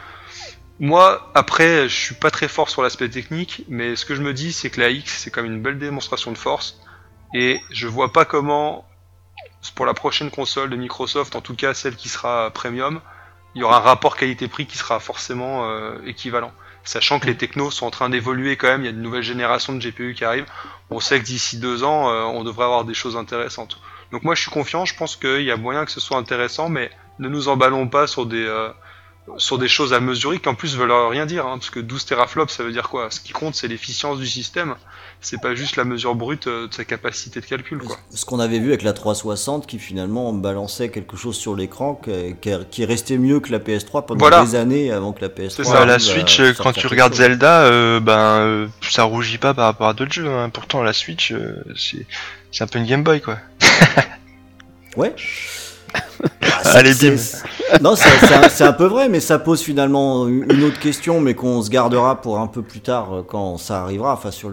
[0.80, 4.34] Moi, après, je suis pas très fort sur l'aspect technique, mais ce que je me
[4.34, 6.80] dis, c'est que la X, c'est même une belle démonstration de force,
[7.32, 8.86] et je vois pas comment,
[9.74, 13.00] pour la prochaine console de Microsoft, en tout cas celle qui sera premium,
[13.54, 16.52] il y aura un rapport qualité-prix qui sera forcément euh, équivalent.
[16.82, 19.22] Sachant que les technos sont en train d'évoluer quand même, il y a une nouvelle
[19.22, 20.44] génération de GPU qui arrive.
[20.90, 23.78] On sait que d'ici deux ans, euh, on devrait avoir des choses intéressantes.
[24.14, 26.68] Donc moi je suis confiant, je pense qu'il y a moyen que ce soit intéressant,
[26.68, 26.88] mais
[27.18, 28.70] ne nous emballons pas sur des, euh,
[29.38, 32.04] sur des choses à mesurer qui en plus veulent rien dire, hein, parce que 12
[32.04, 33.10] teraflops ça veut dire quoi?
[33.10, 34.76] Ce qui compte c'est l'efficience du système,
[35.24, 37.96] c'est pas juste la mesure brute euh, de sa capacité de calcul quoi.
[38.14, 42.00] Ce qu'on avait vu avec la 360 qui finalement balançait quelque chose sur l'écran
[42.70, 44.44] qui, restait mieux que la PS3 pendant Voilà.
[44.44, 45.76] des années avant que la PS3 C'est ça.
[45.76, 47.22] Arrive la Switch, euh, quand tu regardes chose.
[47.22, 50.28] Zelda, euh, ben euh, ça rougit pas par rapport à d'autres jeux.
[50.28, 50.50] hein.
[50.50, 52.06] Pourtant la Switch, euh, c'est
[52.52, 53.38] c'est un peu une Game Boy quoi.
[54.96, 55.14] Ouais.
[56.42, 57.48] Ah, c'est- Allez, c'est- bim.
[57.82, 61.70] Non, c'est un, peu vrai, mais ça pose finalement une autre question, mais qu'on se
[61.70, 64.48] gardera pour un peu plus tard euh, quand ça arrivera, enfin sur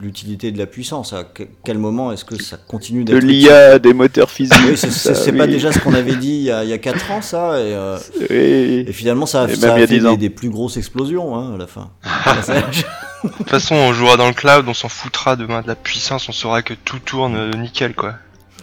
[0.00, 1.12] l'utilité de la puissance.
[1.12, 4.54] À que- quel moment est-ce que ça continue De d'être l'IA, des moteurs physiques.
[4.66, 7.10] Oui, c'est- pas déjà ce qu'on avait dit il y a, il y a 4
[7.10, 7.98] ans, ça, et, euh,
[8.30, 8.84] Oui.
[8.86, 10.12] et finalement ça a, Et ça a fait 10 ans.
[10.12, 11.90] des, des plus grosses explosions hein, à la fin.
[13.24, 16.28] De toute façon, on jouera dans le cloud, on s'en foutra demain de la puissance,
[16.28, 18.14] on saura que tout tourne euh, nickel quoi.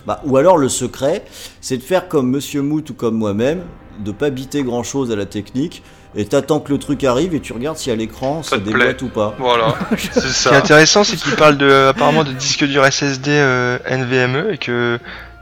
[0.05, 1.23] Bah, ou alors le secret,
[1.61, 3.61] c'est de faire comme Monsieur Mout ou comme moi-même,
[3.99, 5.83] de pas biter grand chose à la technique,
[6.15, 9.09] et t'attends que le truc arrive et tu regardes si à l'écran ça déboîte ou
[9.09, 9.35] pas.
[9.37, 10.57] Voilà, c'est Ce qui est ça.
[10.57, 14.97] intéressant, c'est qu'il parle de apparemment de disques durs SSD euh, NVMe et que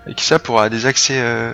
[0.10, 1.52] et que ça pourra des accès euh,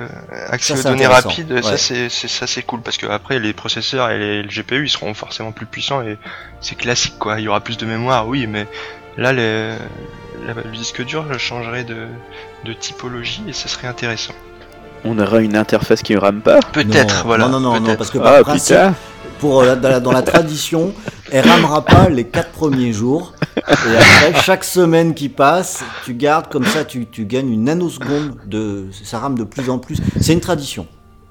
[0.48, 1.52] accès Ça, aux données rapides.
[1.52, 1.62] Ouais.
[1.62, 4.90] Ça c'est ça c'est cool parce que après les processeurs et les, le GPU ils
[4.90, 6.18] seront forcément plus puissants et
[6.60, 7.40] c'est classique quoi.
[7.40, 8.68] Il y aura plus de mémoire, oui, mais
[9.18, 9.74] là les,
[10.48, 12.08] la- le disque dur changerait de
[12.66, 14.34] de typologie et ce serait intéressant.
[15.06, 16.60] On aura une interface qui ne rame pas.
[16.72, 17.48] Peut-être, Non, voilà.
[17.50, 18.78] Non, non, non, non, parce que par Ah principe,
[19.40, 20.94] pour, euh, dans, la, dans la tradition,
[21.30, 23.34] elle ramera pas les quatre premiers jours.
[23.58, 28.38] Et après, chaque semaine qui passe, tu gardes comme ça, tu, tu gagnes une nanoseconde
[28.46, 29.98] de, ça rame de plus en plus.
[30.22, 30.88] C'est une tradition.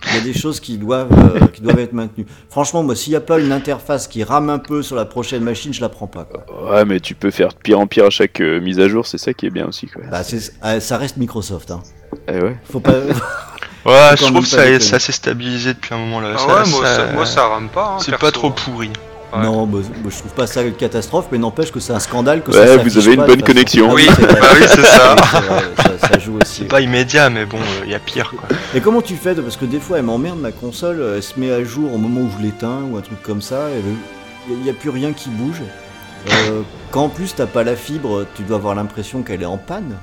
[0.08, 2.26] Il y a des choses qui doivent, euh, qui doivent être maintenues.
[2.50, 5.42] Franchement, moi, s'il n'y a pas une interface qui rame un peu sur la prochaine
[5.44, 6.24] machine, je la prends pas.
[6.24, 6.44] Quoi.
[6.72, 9.06] Ouais, mais tu peux faire de pire en pire à chaque euh, mise à jour,
[9.06, 9.86] c'est ça qui est bien aussi.
[9.86, 10.02] Quoi.
[10.10, 11.70] Bah, c'est- euh, ça reste Microsoft.
[11.70, 11.82] Hein.
[12.28, 12.56] Eh ouais.
[12.70, 12.94] Faut pas.
[13.84, 16.34] Ouais, je trouve que ça, ça s'est stabilisé depuis un moment là.
[16.34, 17.94] Ah Ça- ouais, moi, ça- moi ça rame pas.
[17.94, 18.26] hein, c'est perso.
[18.26, 18.90] pas trop pourri.
[19.32, 19.42] Ouais.
[19.44, 22.42] Non, bah, bah, je trouve pas ça une catastrophe, mais n'empêche que c'est un scandale
[22.42, 23.88] que ça Ouais, vous avez une pas bonne connexion.
[23.90, 25.16] Ah Oui, c'est bah oui, c'est ça.
[25.16, 26.60] Ça, ça joue aussi.
[26.60, 28.48] C'est pas immédiat, mais bon, il y a pire quoi.
[28.74, 31.40] Et comment tu fais Parce que des fois, elle m'emmerde ma console, euh, elle se
[31.40, 33.82] met à jour au moment où je l'éteins ou un truc comme ça, et
[34.50, 35.62] il n'y a, plus rien qui bouge.
[36.30, 36.60] Euh,
[36.90, 39.96] quand en plus t'as pas la fibre, tu dois avoir l'impression qu'elle est en panne.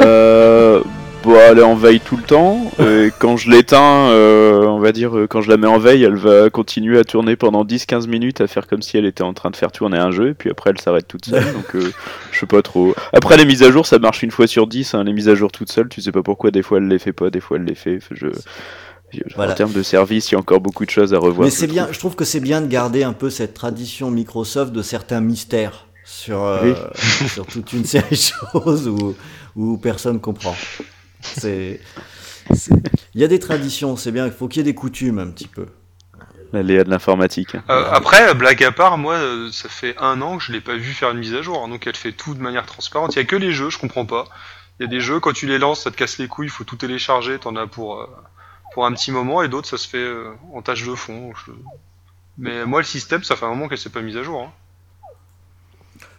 [0.00, 0.82] Euh,
[1.22, 2.70] bon, elle est en veille tout le temps.
[2.80, 6.02] Euh, quand je l'éteins, euh, on va dire, euh, quand je la mets en veille,
[6.02, 9.34] elle va continuer à tourner pendant 10-15 minutes, à faire comme si elle était en
[9.34, 11.44] train de faire tourner un jeu, et puis après elle s'arrête toute seule.
[11.52, 11.92] donc euh,
[12.32, 12.94] je sais pas trop.
[13.12, 14.94] Après les mises à jour, ça marche une fois sur 10.
[14.94, 16.50] Hein, les mises à jour toutes seules, tu sais pas pourquoi.
[16.50, 18.00] Des fois elle les fait pas, des fois elle les fait.
[18.10, 18.28] Je...
[19.36, 19.52] Voilà.
[19.52, 21.44] En termes de service, il y a encore beaucoup de choses à revoir.
[21.44, 21.94] Mais je c'est bien, trouve.
[21.94, 25.86] je trouve que c'est bien de garder un peu cette tradition Microsoft de certains mystères
[26.04, 26.74] sur, euh,
[27.28, 28.16] sur toute une série de
[28.52, 29.14] choses où,
[29.54, 30.56] où personne comprend.
[31.22, 31.80] C'est,
[33.14, 35.28] il y a des traditions, c'est bien, il faut qu'il y ait des coutumes un
[35.30, 35.66] petit peu.
[36.52, 37.54] L'aléa de l'informatique.
[37.70, 40.74] Euh, après, blague à part, moi, euh, ça fait un an que je l'ai pas
[40.76, 43.14] vu faire une mise à jour, hein, donc elle fait tout de manière transparente.
[43.14, 44.26] Il y a que les jeux, je comprends pas.
[44.78, 46.50] Il y a des jeux, quand tu les lances, ça te casse les couilles, il
[46.50, 48.06] faut tout télécharger, t'en as pour, euh,
[48.74, 51.32] pour un petit moment, et d'autres, ça se fait euh, en tâche de fond.
[51.46, 51.52] je-
[52.36, 54.42] Mais moi, le système, ça fait un moment qu'elle s'est pas mise à jour.
[54.42, 54.52] Hein.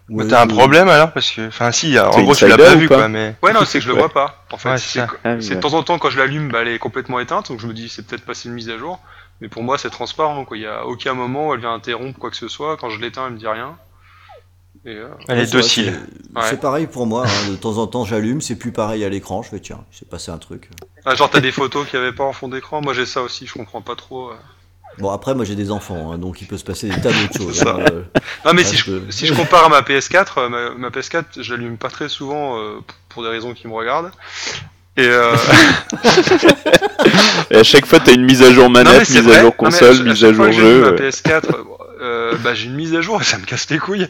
[0.10, 2.76] Ouais, t'as un problème alors parce que, enfin si, en C'est gros tu l'as pas
[2.76, 4.44] vu pas quoi, mais Ouais, non, c'est que je le vois pas.
[4.52, 5.56] En fait, Ouais, c'est c'est Ah oui, c'est ouais.
[5.56, 7.74] de temps en temps, quand je l'allume, bah, elle est complètement éteinte, donc je me
[7.74, 9.00] dis, c'est peut-être passé une mise à jour.
[9.42, 10.58] Mais pour moi, c'est transparent, quoi.
[10.58, 12.78] Il y a aucun moment où elle vient interrompre quoi que ce soit.
[12.78, 13.78] Quand je l'éteins, elle me dit rien.
[14.86, 15.86] Et, euh, elle est c'est docile.
[15.86, 16.48] c'est- Ouais.
[16.50, 19.42] C'est pareil pour moi, hein, de temps en temps j'allume, c'est plus pareil à l'écran,
[19.44, 20.70] je fais tiens, il s'est passé un truc.
[21.06, 22.82] Ah, genre, t'as des photos qu'il n'y avait pas en fond d'écran?
[22.82, 24.32] Moi, j'ai ça aussi, je comprends pas trop.
[24.32, 24.36] euh.
[25.00, 27.38] Bon après moi j'ai des enfants, hein, donc il peut se passer des tas d'autres
[27.38, 27.64] choses.
[27.66, 28.04] hein, euh,
[28.46, 30.70] Non, mais Ouais, si, je je, peux- si je compare à ma PS4, euh, ma,
[30.72, 32.80] ma PS4, je l'allume pas très souvent euh,
[33.10, 34.12] pour des raisons qui me regardent.
[34.96, 35.36] Et, euh...
[37.50, 40.24] et à chaque fois, t'as une mise à jour manette, mise à jour console, mise
[40.24, 40.82] à jour jeu.
[40.82, 41.56] Ma PS4,
[42.02, 44.08] euh, bah, j'ai une mise à jour et ça me casse les couilles.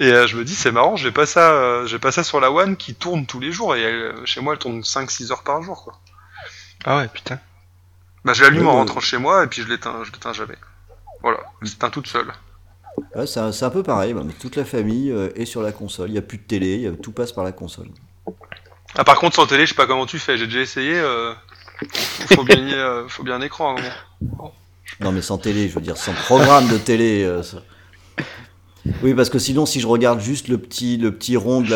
[0.00, 2.40] Et euh, je me dis, c'est marrant, j'ai pas ça, euh, j'ai pas ça sur
[2.40, 5.62] la One qui tourne tous les jours et chez moi elle tourne 5-6 heures par
[5.62, 5.94] jour, quoi.
[6.84, 7.38] Ah ouais, putain.
[8.24, 10.56] Bah, je l'allume en rentrant chez moi et puis je l'éteins, je l'éteins jamais.
[11.22, 12.32] Voilà, je l'éteins toute seule.
[13.14, 16.10] Ouais, c'est un, peu pareil, mais toute la famille est sur la console.
[16.10, 17.88] Il n'y a plus de télé, tout passe par la console.
[18.94, 20.36] Ah, par contre, sans télé, je sais pas comment tu fais.
[20.36, 20.94] J'ai déjà essayé.
[20.94, 21.32] Euh,
[22.34, 23.76] faut, bien, euh, faut bien un écran
[25.00, 27.24] Non, mais sans télé, je veux dire, sans programme de télé.
[27.24, 27.42] Euh,
[29.02, 31.74] oui, parce que sinon, si je regarde juste le petit, le petit rond de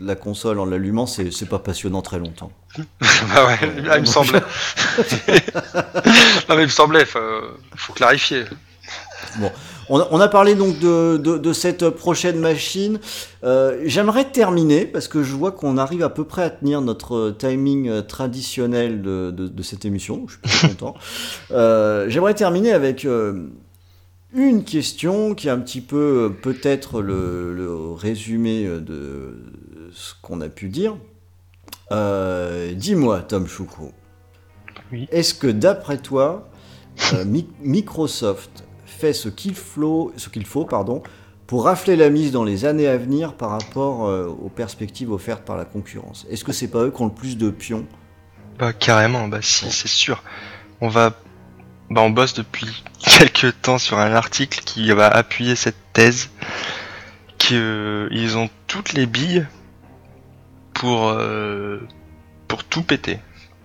[0.00, 2.52] la, console en l'allumant, c'est pas passionnant très longtemps.
[2.78, 3.58] bah ouais,
[3.96, 4.40] il me semblait.
[6.48, 7.18] non, mais il me semblait, faut,
[7.74, 8.44] faut clarifier.
[9.38, 9.50] Bon,
[9.88, 12.98] on, a parlé donc de, cette prochaine machine.
[13.44, 17.34] Euh, j'aimerais terminer, parce que je vois qu'on arrive à peu près à tenir notre
[17.36, 20.26] timing euh, traditionnel de, cette émission.
[20.28, 20.94] Je suis content.
[21.50, 23.06] Euh, j'aimerais terminer avec
[24.34, 30.68] une question qui est un petit peu peut-être le, résumé de ce qu'on a pu
[30.68, 30.96] dire.
[31.90, 33.92] Dis-moi, Tom Choucrou.
[35.10, 36.50] Est-ce que d'après toi,
[37.62, 41.02] Microsoft fait ce qu'il faut, ce qu'il faut pardon,
[41.46, 45.44] pour rafler la mise dans les années à venir par rapport euh, aux perspectives offertes
[45.44, 46.26] par la concurrence?
[46.30, 47.86] Est-ce que c'est pas eux qui ont le plus de pions?
[48.58, 50.22] Bah carrément, bah si, c'est sûr.
[50.80, 51.14] On va
[51.90, 56.30] bah, on bosse depuis quelques temps sur un article qui va appuyer cette thèse
[57.38, 59.46] qu'ils ont toutes les billes
[60.74, 61.80] pour euh,
[62.48, 63.18] pour tout péter.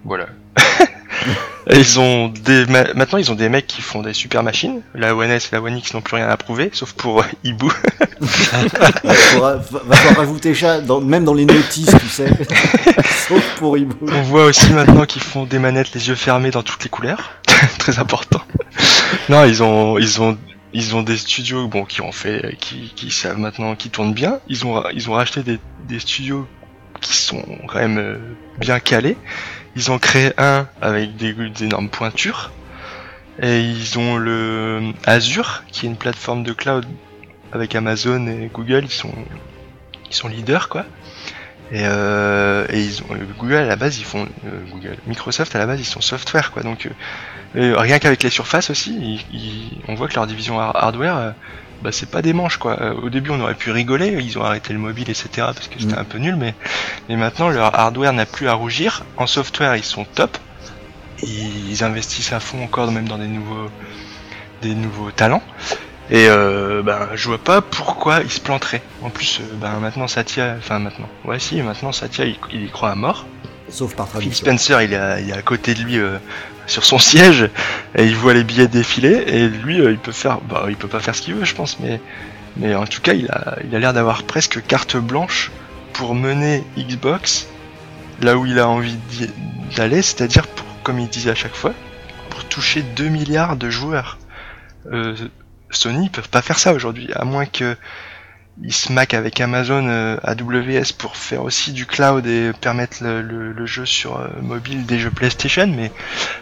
[0.04, 0.28] Voilà.
[1.70, 4.82] Ils ont des maintenant ils ont des mecs qui font des super machines.
[4.96, 7.66] La One S, la One X n'ont plus rien à prouver, sauf pour euh, Ibu.
[8.22, 12.30] va falloir rajouter ça, même dans les notices, tu sais.
[13.28, 13.96] sauf pour Ibu.
[14.10, 17.32] On voit aussi maintenant qu'ils font des manettes les yeux fermés dans toutes les couleurs,
[17.80, 18.42] très important.
[19.28, 20.38] non, ils ont ils ont
[20.72, 24.40] ils ont des studios bon qui ont fait qui, qui savent maintenant qui tournent bien.
[24.48, 26.48] Ils ont ils ont racheté des, des studios
[27.02, 28.18] qui sont quand même euh,
[28.60, 29.18] bien calés.
[29.78, 32.52] Ils ont créé un avec des, énormes pointures.
[33.40, 36.88] Et ils ont le Azure, qui est une plateforme de cloud
[37.52, 38.86] avec Amazon et Google.
[38.86, 38.92] Ils
[40.16, 40.84] sont, leaders, quoi.
[41.72, 45.68] Et, euh, ils ont, Google à la base, ils font euh, Google, Microsoft à la
[45.68, 46.64] base, ils sont software, quoi.
[46.64, 46.90] Donc
[47.56, 49.28] euh, rien qu'avec les surfaces aussi,
[49.88, 51.36] on voit que leur division hardware,
[51.82, 52.82] bah c'est pas des manches quoi.
[52.82, 55.80] Euh, au début on aurait pu rigoler, ils ont arrêté le mobile etc parce que
[55.80, 56.00] c'était mm.
[56.00, 56.54] un peu nul, mais,
[57.10, 59.04] mais maintenant leur hardware n'a plus à rougir.
[59.18, 60.38] En software ils sont top,
[61.24, 63.70] ils investissent à fond encore même dans des nouveaux
[64.62, 65.44] des nouveaux talents.
[66.10, 68.82] Et euh, ben je vois pas pourquoi ils se planteraient.
[69.04, 72.70] En plus euh, ben maintenant Satya, enfin maintenant, ouais si maintenant Satya il, il y
[72.70, 73.26] croit à mort.
[73.70, 76.18] Sauf par Phil Spencer il est, il est à côté de lui euh,
[76.68, 77.50] sur son siège
[77.96, 80.88] et il voit les billets défiler et lui euh, il peut faire bah il peut
[80.88, 82.00] pas faire ce qu'il veut je pense mais
[82.58, 85.52] mais en tout cas il a il a l'air d'avoir presque carte blanche
[85.94, 87.48] pour mener Xbox
[88.22, 88.98] là où il a envie
[89.76, 91.74] d'aller c'est-à-dire pour comme il disait à chaque fois
[92.30, 94.20] pour toucher 2 milliards de joueurs.
[94.92, 95.16] Euh,
[95.70, 97.76] Sony ils peuvent pas faire ça aujourd'hui à moins que
[98.64, 103.66] ils se maquent avec Amazon euh, AWS pour faire aussi du cloud et permettre le,
[103.66, 105.92] jeu sur euh, mobile des jeux PlayStation, mais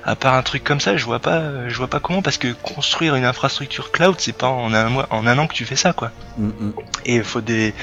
[0.04, 2.54] à part un truc comme ça, je vois pas, je vois pas comment parce que
[2.54, 5.76] construire une infrastructure cloud, c'est pas en un mois, en un an que tu fais
[5.76, 6.12] ça, quoi.
[6.38, 6.74] Mm, mm.
[7.06, 7.74] Et il faut des,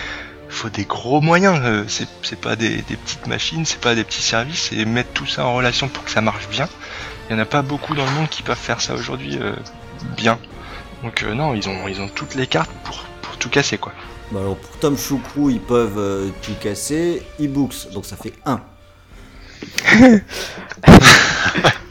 [0.48, 1.60] faut des gros moyens.
[1.62, 5.26] Euh, c'est pas des, des, petites machines, c'est pas des petits services, et mettre tout
[5.26, 6.68] ça en relation pour que ça marche bien.
[7.28, 9.38] Il y en a pas beaucoup dans le monde qui peuvent faire ça aujourd'hui
[10.16, 10.38] bien.
[11.02, 13.92] Donc non, ils ont, ils ont toutes les cartes pour, pour tout casser, quoi.
[14.32, 17.22] Bah, alors pour Tom Choucrou, ils peuvent euh, tout casser.
[17.38, 18.60] E-books, donc ça fait 1.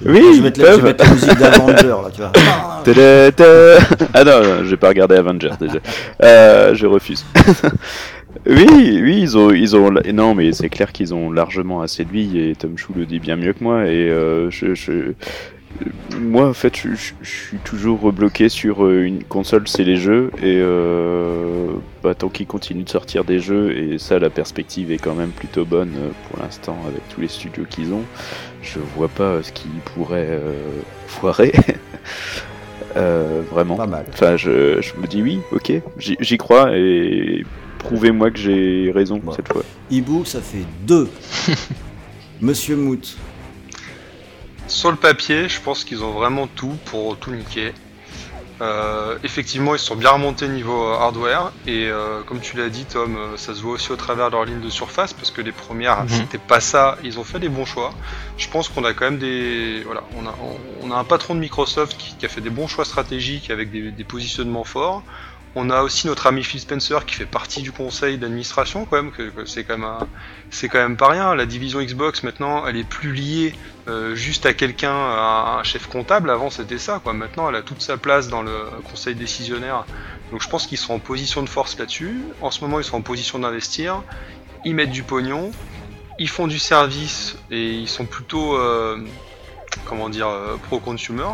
[0.06, 2.32] oui, je vais, mettre la, la musique d'Avenger là, tu vois.
[4.14, 5.78] ah non, j'ai pas regardé Avenger déjà.
[6.24, 7.24] Euh, je refuse.
[8.48, 8.68] oui,
[9.04, 12.40] oui, ils ont, ils ont, non, mais c'est clair qu'ils ont largement assez de vie
[12.40, 15.14] et Tom Chou le dit bien mieux que moi et euh, je, je,
[16.20, 20.58] moi, en fait, je, suis toujours rebloqué sur euh, une console, c'est les jeux, et
[20.60, 21.74] euh,
[22.04, 25.32] bah, tant qu'ils continuent de sortir des jeux, et ça, la perspective est quand même
[25.32, 28.04] plutôt bonne euh, pour l'instant avec tous les studios qu'ils ont,
[28.62, 30.40] je vois pas ce qui pourrait
[31.08, 31.52] foirer.
[32.96, 33.76] vraiment.
[33.76, 34.06] Pas mal.
[34.14, 37.44] Enfin, je, me dis oui, ok, j'y crois, et
[37.80, 39.64] prouvez-moi que j'ai raison cette fois.
[39.90, 41.10] Ibu, ça fait deux.
[42.42, 43.18] Monsieur Mout,
[44.72, 47.74] sur le papier, je pense qu'ils ont vraiment tout pour tout niquer.
[48.62, 52.86] Euh, effectivement, ils sont bien remontés niveau euh, hardware et euh, comme tu l'as dit,
[52.86, 55.42] Tom, euh, ça se voit aussi au travers de leur ligne de surface parce que
[55.42, 56.10] les premières, Mhm.
[56.10, 56.96] c'était pas ça.
[57.04, 57.92] Ils ont fait des bons choix.
[58.38, 61.34] Je pense qu'on a quand même des, voilà, on a, on, on a un patron
[61.34, 65.02] de Microsoft qui, qui a fait des bons choix stratégiques avec des, des positionnements forts.
[65.54, 69.12] On a aussi notre ami Phil Spencer qui fait partie du conseil d'administration quand même,
[69.46, 71.36] c'est quand même pas rien.
[71.36, 73.54] La division Xbox maintenant, elle est plus liée
[73.90, 76.30] euh, juste à quelqu'un, à un chef comptable.
[76.30, 77.02] Avant c'était ça.
[77.06, 79.86] Maintenant, elle a toute sa place dans le conseil décisionnaire.
[80.32, 82.22] Donc je pense qu'ils sont en position de force là-dessus.
[82.40, 84.04] En ce moment, ils sont en position d'investir.
[84.64, 85.52] Ils mettent du pognon.
[86.18, 88.98] Ils font du service et ils sont plutôt, euh,
[89.86, 91.28] comment dire, euh, pro-consumer.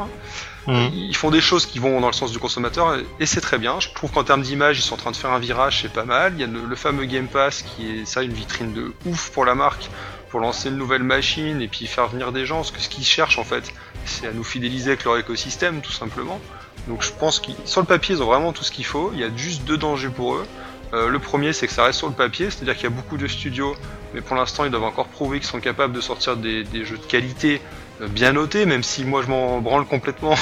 [0.67, 0.91] Mhm.
[0.93, 3.79] Ils font des choses qui vont dans le sens du consommateur et- c'est très bien.
[3.79, 6.03] Je trouve qu'en termes d'image, ils sont en train de faire un virage, c'est pas
[6.03, 6.33] mal.
[6.35, 9.29] Il y a le, le fameux Game Pass qui est ça une vitrine de ouf
[9.31, 9.89] pour la marque,
[10.29, 12.57] pour lancer une nouvelle machine et puis faire venir des gens.
[12.57, 13.71] Parce que ce qu'ils cherchent en fait,
[14.05, 16.39] c'est à nous fidéliser avec leur écosystème tout simplement.
[16.87, 19.11] Donc je pense qu'ils sur le papier, ils ont vraiment tout ce qu'il faut.
[19.13, 20.45] Il y a juste deux dangers pour eux.
[20.93, 23.17] Euh, le premier, c'est que ça reste sur le papier, c'est-à-dire qu'il y a beaucoup
[23.17, 23.75] de studios,
[24.13, 26.97] mais pour l'instant, ils doivent encore prouver qu'ils sont capables de sortir des, des jeux
[26.97, 27.61] de qualité
[27.99, 30.35] bien notés, même si moi je m'en branle complètement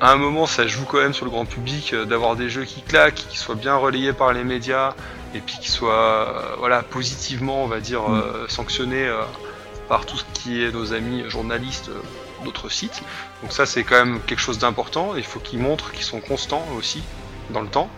[0.00, 2.64] à un moment, ça joue quand même sur le grand public euh, d'avoir des jeux
[2.64, 4.94] qui claquent, qui soient bien relayés par les médias,
[5.34, 9.22] et puis qui soient euh, voilà, positivement, on va dire, euh, sanctionnés euh,
[9.88, 12.00] par tout ce qui est nos amis journalistes euh,
[12.44, 13.02] d'autres sites.
[13.42, 15.14] Donc ça, c'est quand même quelque chose d'important.
[15.16, 17.02] Il faut qu'ils montrent qu'ils sont constants aussi
[17.50, 17.88] dans le temps.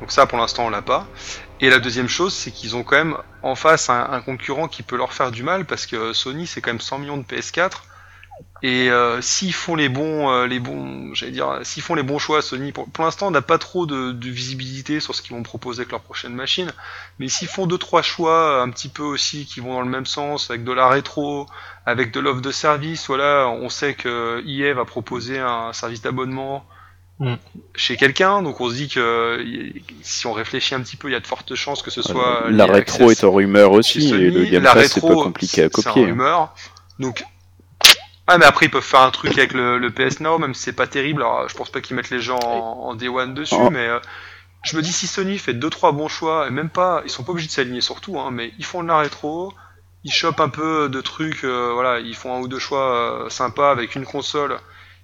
[0.00, 1.06] Donc ça, pour l'instant, on l'a pas.
[1.60, 4.82] Et la deuxième chose, c'est qu'ils ont quand même en face un, un concurrent qui
[4.82, 7.70] peut leur faire du mal, parce que Sony, c'est quand même 100 millions de PS4.
[8.62, 12.18] Et euh, s'ils font les bons, euh, les bons, j'allais dire, s'ils font les bons
[12.18, 15.34] choix, Sony, pour, pour l'instant, on n'a pas trop de, de visibilité sur ce qu'ils
[15.34, 16.70] vont proposer avec leur prochaine machine.
[17.18, 20.06] Mais s'ils font deux trois choix un petit peu aussi qui vont dans le même
[20.06, 21.46] sens, avec de la rétro,
[21.86, 26.64] avec de l'offre de service, voilà, on sait que EA va proposer un service d'abonnement
[27.20, 27.34] Mm.
[27.74, 29.44] chez quelqu'un, donc on se dit que
[30.00, 32.46] si on réfléchit un petit peu, il y a de fortes chances que ce soit
[32.50, 34.22] la rétro est en rumeur aussi, Sony.
[34.24, 36.02] et le Game la Pass c'est pas compliqué à c'est copier.
[36.02, 36.06] hein.
[36.06, 36.54] rumeur.
[36.98, 37.22] Donc,
[38.30, 40.62] ah mais après ils peuvent faire un truc avec le, le PS Now, même si
[40.62, 41.22] c'est pas terrible.
[41.22, 43.70] Alors je pense pas qu'ils mettent les gens en, en Day One dessus, Oh.
[43.70, 43.98] mais euh,
[44.62, 47.24] je me dis si Sony fait deux trois bons choix, et même pas, ils sont
[47.24, 49.52] pas obligés de s'aligner sur tout, hein, mais ils font de la rétro,
[50.04, 53.28] ils chopent un peu de trucs, euh, voilà, ils font un ou deux choix euh,
[53.30, 54.58] sympas avec une console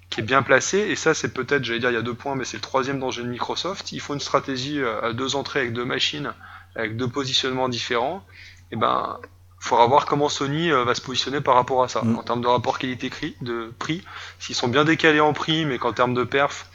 [0.09, 2.35] qui est bien placée, et ça c'est peut-être, j'allais dire il y a deux points,
[2.35, 3.91] mais c'est le troisième danger de Microsoft.
[3.91, 6.33] Ils font une stratégie euh, à deux entrées avec deux machines,
[6.75, 8.23] avec deux positionnements différents.
[8.71, 9.19] Et ben,
[9.59, 12.17] faudra voir comment Sony euh, va se positionner par rapport à ça, Mm.
[12.17, 14.03] en termes de rapport qualité-prix, de prix,
[14.39, 16.67] s'ils sont bien décalés en prix, mais qu'en termes de perf,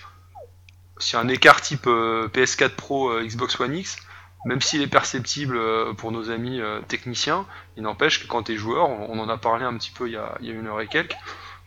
[0.98, 3.96] s'il y a un écart type euh, PS4 Pro, euh, Xbox One X,
[4.44, 7.46] même s'il est perceptible euh, pour nos amis euh, techniciens,
[7.76, 10.16] il n'empêche que quand t'es joueur, on, en a parlé un petit peu il y
[10.16, 11.16] a, il y a une heure et quelques,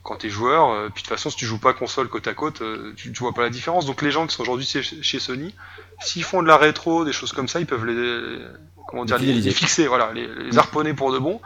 [0.03, 2.33] quand t'es joueur, euh, puis de toute façon si tu joues pas console côte à
[2.33, 3.85] côte, euh, tu, tu vois pas la différence.
[3.85, 5.55] Donc les gens qui sont aujourd'hui chez, chez Sony,
[6.01, 8.39] s'ils font de la rétro, des choses comme ça, ils peuvent les,
[8.87, 11.41] comment dire, les, fixer, voilà, les, les harponner pour de bon.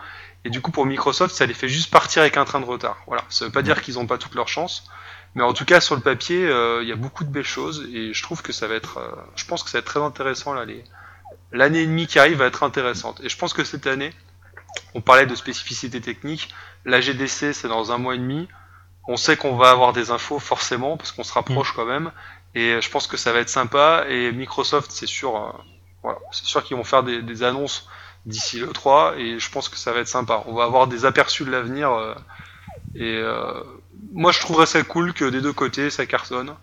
[0.46, 2.98] Et du coup pour Microsoft, ça les fait juste partir avec un train de retard.
[3.08, 4.86] Voilà, ça veut pas dire qu'ils ont pas toutes leurs chances,
[5.36, 7.88] mais en tout cas sur le papier, euh, il y a beaucoup de belles choses
[7.94, 10.02] et je trouve que ça va être, euh, je pense que ça va être très
[10.02, 10.66] intéressant là.
[11.52, 13.20] L'année et demie qui arrive va être intéressante.
[13.24, 14.14] Et je pense que cette année,
[14.94, 16.54] on parlait de spécificité technique.
[16.86, 18.48] La GDC, c'est dans un mois et demi.
[19.08, 22.12] On sait qu'on va avoir des infos forcément parce qu'on se rapproche quand même.
[22.56, 24.06] Et je pense que ça va être sympa.
[24.08, 25.52] Et Microsoft, c'est sûr, euh,
[26.04, 27.88] voilà, c'est sûr qu'ils vont faire des, des annonces
[28.26, 30.44] d'ici le 3 et je pense que ça va être sympa.
[30.48, 31.92] On va avoir des aperçus de l'avenir.
[31.92, 32.14] euh,
[32.96, 33.54] et euh,
[34.14, 36.54] moi, je trouverais ça cool que des deux côtés, ça cartonne.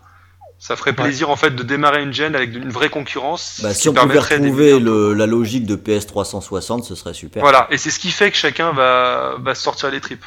[0.59, 3.61] Ça ferait plaisir en fait de démarrer une gen avec une vraie concurrence.
[3.63, 7.43] Bah, si on pouvait permettrait retrouver le, la logique de PS360, ce serait super.
[7.43, 10.25] Voilà, et c'est ce qui fait que chacun va, va se sortir les tripes.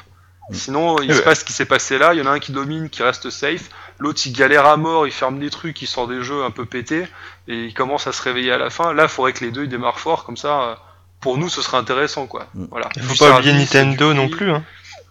[0.52, 2.52] Sinon, il se passe ce qui s'est passé là, il y en a un qui
[2.52, 3.70] domine, qui reste safe,
[4.00, 6.66] l'autre il galère à mort, il ferme des trucs, il sort des jeux un peu
[6.66, 7.06] pétés,
[7.48, 8.94] et il commence à se réveiller à la fin.
[8.94, 10.76] Là, il faudrait que les deux ils démarrent fort, comme ça, euh,
[11.22, 12.48] pour nous, ce serait intéressant, quoi.
[12.56, 12.66] Mm.
[12.72, 12.90] Voilà.
[12.96, 14.52] Il faut pas oublier Nintendo non plus.
[14.52, 14.64] Hein.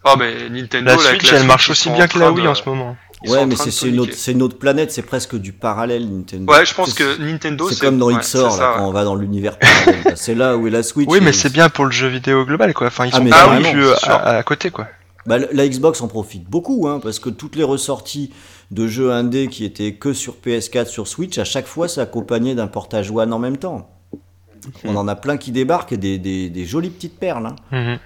[0.04, 2.30] Ah, mais Nintendo, La là, avec Switch, la elle marche aussi bien en que la
[2.32, 2.96] Wii de- en ce moment.
[3.24, 6.50] ils Ouais, mais c'est une, autre- une planète, c'est presque du parallèle Nintendo.
[6.52, 8.88] Ouais, je pense que Nintendo, C'est comme dans ouais, XOR, là, ça, quand ouais.
[8.88, 10.12] on va dans l'univers parallèle.
[10.16, 11.08] c'est là où est la Switch.
[11.10, 12.86] Oui, mais c'est bien pour le jeu vidéo global, quoi.
[12.86, 14.86] Enfin, ils Ah, sont mais pas à, à côté, quoi.
[15.26, 18.32] Bah, la Xbox en profite beaucoup, hein, parce que toutes les ressorties
[18.70, 22.54] de jeux indés qui étaient que sur PS4, sur Switch, à chaque fois, c'est accompagné
[22.54, 23.90] d'un portage One en même temps.
[24.84, 27.46] On en a plein qui débarquent et des, des, des jolies petites perles.
[27.46, 27.56] hein.
[27.72, 27.98] Mhm.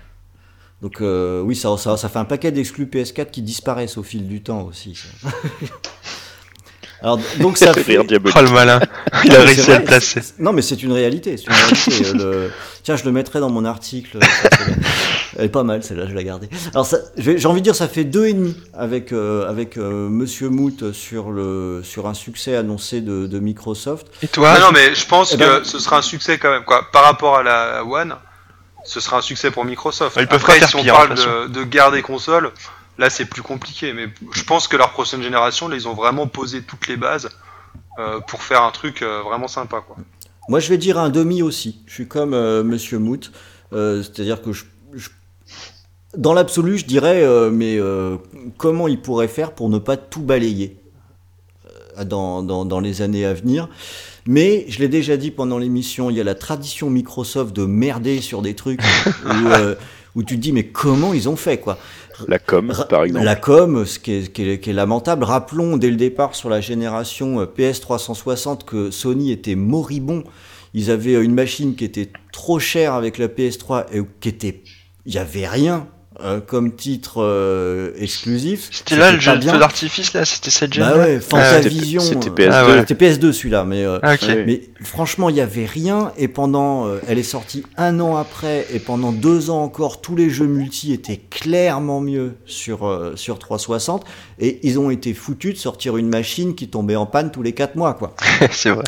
[0.83, 4.27] Donc euh, oui, ça, ça, ça fait un paquet d'exclus PS4 qui disparaissent au fil
[4.27, 4.99] du temps aussi.
[7.01, 7.99] Alors donc ça fait...
[7.99, 8.05] Rire.
[8.11, 8.81] Oh le malin,
[9.25, 10.21] il a réussi à le placer.
[10.39, 11.37] Non mais c'est une réalité.
[11.37, 12.21] c'est une réalité.
[12.21, 12.51] Euh, le-
[12.83, 14.19] Tiens, je le mettrai dans mon article.
[15.39, 16.49] Elle est pas mal, celle-là, je l'ai gardée.
[16.75, 20.09] Alors, ça- j'ai envie de dire, ça fait deux et demi avec, euh, avec euh,
[20.09, 24.07] Monsieur Moot sur, le, sur un succès annoncé de, de Microsoft.
[24.23, 26.51] Et toi Ah non, mais je pense Eh que ben- ce sera un succès quand
[26.51, 26.83] même, quoi.
[26.93, 28.15] Par rapport à la One,
[28.85, 30.17] ce sera un succès pour Microsoft.
[30.21, 31.31] Ils peuvent Après, pas faire si on pire, de parle façon.
[31.45, 32.51] de, de guerre des consoles,
[32.99, 33.93] là c'est plus compliqué.
[33.93, 37.29] Mais je pense que leur prochaine génération, là, ils ont vraiment posé toutes les bases
[37.99, 39.97] euh, pour faire un truc euh, vraiment sympa, quoi.
[40.49, 41.79] Moi, je vais dire un demi aussi.
[41.87, 43.31] Je suis comme euh, Monsieur Moot.
[43.73, 44.65] Euh, C'est-à-dire que je,
[44.95, 45.09] je-
[46.17, 48.17] dans l'absolu, je dirais, euh, mais euh,
[48.59, 50.77] comment ils pourraient faire pour ne pas tout balayer
[51.99, 53.69] euh, dans, dans- dans les années à venir
[54.25, 58.21] mais je l'ai déjà dit pendant l'émission, il y a la tradition Microsoft de merder
[58.21, 58.81] sur des trucs
[59.27, 59.75] où, euh,
[60.15, 61.77] où tu te dis mais comment ils ont fait quoi?
[62.29, 63.25] La com, par exemple.
[63.25, 65.25] La com, ce qui est, qui est- qui est lamentable.
[65.25, 70.23] Rappelons dès le départ sur la génération euh, PS360 que Sony était moribond.
[70.73, 74.63] Ils avaient euh, une machine qui était trop chère avec la PS3 et qui était,
[75.05, 75.89] il y avait rien
[76.21, 78.69] euh, comme titre euh, exclusif.
[78.71, 82.01] C'était là le jeu d'artifice là, c'était cette gen Bah ouais, Fantavision.
[82.01, 82.51] C'était euh, PS2.
[82.53, 82.85] Ah ouais.
[82.87, 83.85] C'était PS2 celui-là, mais.
[83.85, 84.23] euh, Ah, ok.
[84.23, 84.45] Ouais.
[84.47, 88.67] mais franchement, il y avait rien et pendant, euh, elle est sortie un an après
[88.73, 93.39] et pendant deux ans encore, tous les jeux multi étaient clairement mieux sur euh, sur
[93.39, 94.05] 360
[94.39, 97.53] et ils ont été foutus de sortir une machine qui tombait en panne tous les
[97.53, 98.15] quatre mois, quoi.
[98.51, 98.85] c'est vrai.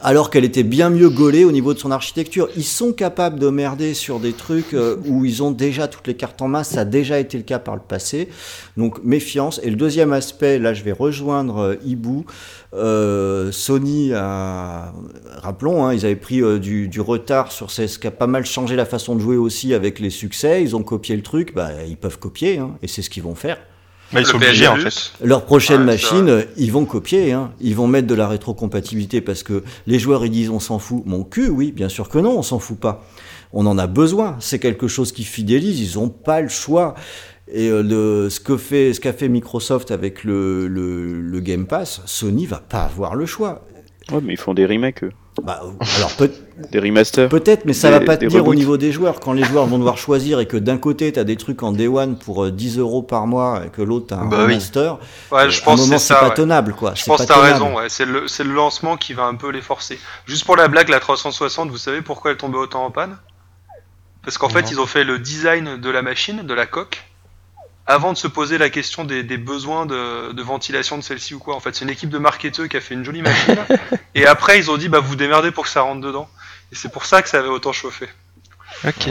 [0.00, 2.48] Alors qu'elle était bien mieux gaulée au niveau de son architecture.
[2.56, 6.14] Ils sont capables de merder sur des trucs euh, où ils ont déjà toutes les
[6.14, 6.62] cartes en main.
[6.62, 8.28] Ça a déjà été le cas par le passé.
[8.76, 9.60] Donc méfiance.
[9.62, 12.24] Et le deuxième aspect, là je vais rejoindre euh, Ibu.
[12.74, 14.92] Euh, Sony a,
[15.42, 18.26] rappelons, hein, ils avaient pris euh, du, du retard sur ces- ce qui a pas
[18.26, 20.62] mal changé la façon de jouer aussi avec les succès.
[20.62, 23.34] Ils ont copié le truc, bah, ils peuvent copier, hein, et c'est ce qu'ils vont
[23.34, 23.56] faire.
[24.12, 25.12] Bah, ils Le sont obligés en fait.
[25.22, 27.52] Leur prochaine Ouais, machine, ils vont copier, hein.
[27.60, 31.02] ils vont mettre de la rétrocompatibilité parce que les joueurs ils disent on s'en fout.
[31.06, 33.04] Mon cul, oui, bien sûr que non, on s'en fout pas.
[33.54, 36.94] On en a besoin, c'est quelque chose qui fidélise, ils ont pas le choix.
[37.52, 41.66] Et euh, le, ce que fait, ce qu'a fait Microsoft avec le, le, le Game
[41.66, 43.62] Pass, Sony va pas avoir le choix.
[44.12, 45.12] Ouais, mais ils font des remakes, eux.
[45.42, 45.62] Bah,
[45.98, 46.32] alors peut,
[46.72, 47.28] Des remasters.
[47.28, 49.20] Peut-être, mais ça Des- va pas des tenir au niveau des joueurs.
[49.20, 51.70] Quand les joueurs vont devoir choisir et que d'un côté tu as des trucs en
[51.70, 54.42] Day One pour euh, 10 euros par mois et que l'autre a un Bah oui.
[54.54, 54.98] remaster,
[55.30, 56.16] Ouais, je à un pense c'est ça.
[56.16, 56.34] pas ouais.
[56.34, 56.94] tenable quoi.
[56.96, 57.88] Je pense que t'as raison, ouais.
[57.88, 60.00] c'est le, c'est le lancement qui va un peu les forcer.
[60.26, 63.16] Juste pour la blague, la 360, vous savez pourquoi elle tombait autant en panne?
[64.24, 67.04] Parce qu'en fait, ils ont fait le design de la machine, de la coque,
[67.88, 71.38] avant de se poser la question des, des besoins de, de ventilation de celle-ci ou
[71.40, 71.56] quoi.
[71.56, 73.56] En fait, c'est une équipe de marketeurs qui a fait une jolie machine,
[74.14, 76.28] et après, ils ont dit, bah, vous démerdez pour que ça rentre dedans.
[76.70, 78.06] Et c'est pour ça que ça avait autant chauffé.
[78.86, 79.08] Ok.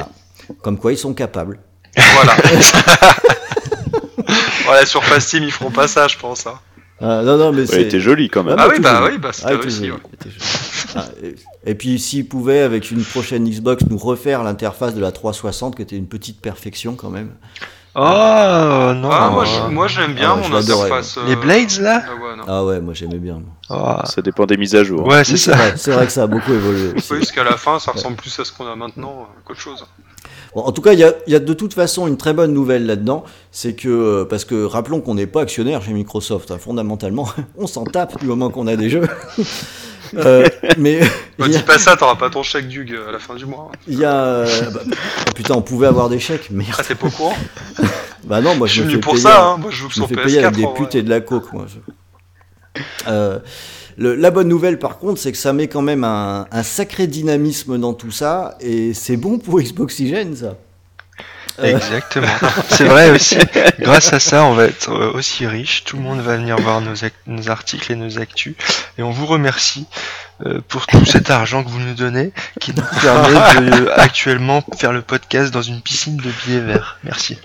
[0.61, 1.59] Comme quoi ils sont capables.
[2.13, 2.35] Voilà.
[4.65, 6.45] voilà, sur Fast Team, ils feront pas ça, je pense.
[6.47, 6.59] hein.
[6.99, 8.55] Ah, non, non, mais Ouais, était joli quand même.
[8.57, 9.13] Ah oui, tout bah joli.
[9.15, 9.97] oui, bah, c'était Ah, tout réussi, joli, ouais.
[10.11, 10.45] c'était joli.
[10.95, 11.35] Ah, et,
[11.71, 15.81] et puis s'ils pouvaient avec une prochaine Xbox nous refaire l'interface de la 360 qui
[15.83, 17.35] était une petite perfection quand même.
[17.99, 19.09] Oh non.
[19.11, 21.17] Ah, moi, je- moi, j'aime bien Ah ouais, je mon l'adorais, interface.
[21.25, 22.43] Les euh, Blades là Ah ouais, non.
[22.47, 23.41] Ah ouais, moi j'aimais bien.
[23.69, 24.01] moi.
[24.03, 24.07] Oh.
[24.07, 25.03] Ça dépend des mises à jour.
[25.05, 25.55] Ouais, c'est Oui, ça.
[25.55, 26.93] vrai, c'est vrai que ça a beaucoup évolué.
[26.95, 27.11] aussi.
[27.13, 29.59] Oui, parce qu'à la fin, ça ressemble plus à ce qu'on a maintenant euh, qu'autre
[29.59, 29.83] chose.
[30.55, 32.33] Bon, en tout cas, il y a, il y a de toute façon une très
[32.33, 36.51] bonne nouvelle là-dedans, c'est que, euh, parce que rappelons qu'on n'est pas actionnaire chez Microsoft,
[36.51, 39.07] hein, fondamentalement, on s'en tape du moment qu'on a des jeux.
[40.15, 40.47] Euh,
[40.77, 40.99] mais
[41.39, 43.71] Bah, dis a, pas ça, t'auras pas ton chèque Dug à la fin du mois.
[43.87, 46.71] il y a, euh, bah, oh, putain, on pouvait avoir des chèques, merde.
[46.77, 47.35] Ah, t'es pas au courant
[48.23, 49.57] Bah non, moi Je je, suis me fais pour payer, ça, hein.
[49.57, 50.57] moi je joue je me sur fais payer avec PS4.
[50.57, 51.65] des en putes et de la coke, moi.
[51.67, 53.39] je- Euh,
[53.97, 57.07] le- la bonne nouvelle, par contre, c'est que ça met quand même un, un sacré
[57.07, 60.55] dynamisme dans tout ça, et c'est bon pour Xboxygène, ça.
[61.59, 62.27] Euh, Exactement.
[62.69, 63.37] C'est vrai aussi.
[63.79, 65.83] Grâce à ça, on va être euh, aussi riche.
[65.83, 68.55] Tout le monde va venir voir nos, articles et nos actus.
[68.97, 69.87] Et on vous remercie
[70.45, 74.63] euh, pour tout cet argent que vous nous donnez, qui nous permet de euh, actuellement
[74.77, 76.97] faire le podcast dans une piscine de billets verts.
[77.03, 77.37] Merci.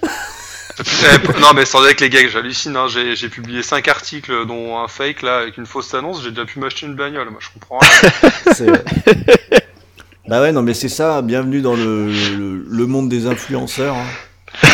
[0.79, 2.77] Eh, non, mais sans avec les gars, j'hallucine.
[2.77, 2.89] Hein.
[2.89, 6.23] J'ai j'ai publié 5 articles, dont un fake là, avec une fausse annonce.
[6.23, 8.73] J'ai déjà pu m'acheter une bagnole, moi je comprends rien.
[10.29, 13.97] Bah ouais, non, mais c'est ça, bienvenue dans le, le, le monde des influenceurs.
[13.97, 14.07] hein.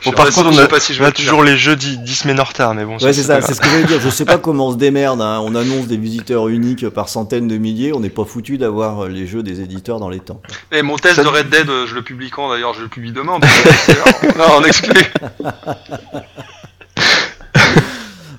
[0.00, 1.42] Je Bon, sais par contre, je on a, sais pas si je on a toujours
[1.42, 3.72] les jeudis 10 semaines en retard, mais bon, Ouais, c'est ça, c'est ce que je
[3.72, 4.00] voulais dire.
[4.00, 5.20] Je sais pas comment on se démerde.
[5.22, 5.40] hein.
[5.42, 7.92] On annonce des visiteurs uniques par centaines de milliers.
[7.94, 10.40] On n'est pas foutu d'avoir les jeux des éditeurs dans les temps.
[10.70, 12.74] Et mon test Ça- de Red Dead, euh, je le publie quand d'ailleurs?
[12.74, 13.38] Je le publie demain.
[14.38, 14.92] non, on exclut.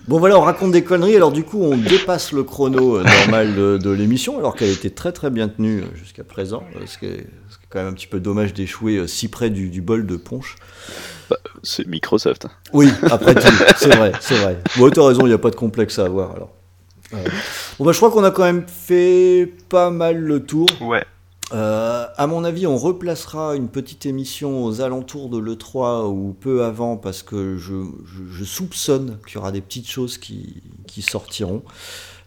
[0.07, 1.15] Bon voilà, on raconte des conneries.
[1.15, 4.91] Alors du coup, on dépasse le chrono euh, normal de, de l'émission, alors qu'elle était
[4.91, 6.64] très très bien tenue euh, jusqu'à présent.
[6.76, 9.27] euh, Ce qui, est, ce qui est quand même un petit peu dommage d'échouer si
[9.30, 10.56] près du, du bol de punch.
[11.64, 12.45] C'est Microsoft.
[12.73, 14.60] Oui, après tout, c'est vrai, c'est vrai.
[14.77, 16.52] Bon, t'as raison, il n'y a pas de complexe à avoir alors.
[17.14, 17.18] Euh,
[17.77, 20.68] Bon bah je crois qu'on a quand même fait pas mal le tour.
[20.82, 21.03] Ouais.
[21.53, 26.63] Euh, à mon avis, on replacera une petite émission aux alentours de l'E3 ou peu
[26.63, 31.63] avant parce que je, soupçonne qu'il y aura des petites choses qui, qui sortiront.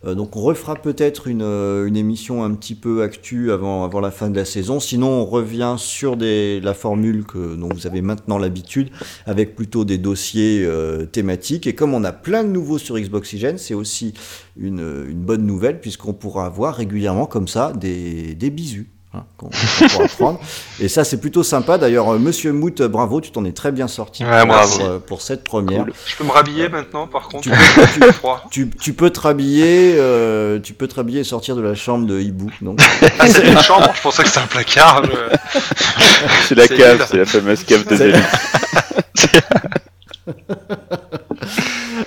[0.04, 4.10] Euh, donc on refera peut-être une, euh, une émission un petit peu actu avant, la
[4.10, 4.80] fin de la saison.
[4.80, 8.90] Sinon, on revient sur la formule que, dont vous avez maintenant l'habitude,
[9.26, 11.66] avec plutôt des dossiers euh, thématiques.
[11.66, 14.14] Et comme on a plein de nouveaux sur Xboxygène, c'est aussi
[14.56, 18.86] une, bonne nouvelle puisqu'on pourra avoir régulièrement comme ça des bisous.
[19.18, 19.48] Hein, qu'on
[19.88, 20.40] pourra prendre.
[20.80, 21.76] Et ça, c'est plutôt sympa.
[21.78, 24.78] D'ailleurs, euh, Monsieur Mout, euh, bravo, tu t'en es très bien sorti Ouais, bravo.
[24.78, 25.84] pour, euh, pour cette première.
[25.84, 25.92] Cool.
[26.06, 27.42] Je peux me rhabiller maintenant, par contre.
[27.44, 27.50] Tu
[27.94, 28.44] Tu peux, froid.
[28.50, 32.06] Tu, tu peux te rhabiller, euh, tu peux te rhabiller et sortir de la chambre
[32.06, 32.50] de hibou.
[32.62, 32.80] Donc,
[33.18, 35.02] Ah, c'est une chambre, je pensais que c'était un placard.
[35.04, 35.60] je-
[36.48, 38.18] C'est la cave, c'est la fameuse cave de Zelda.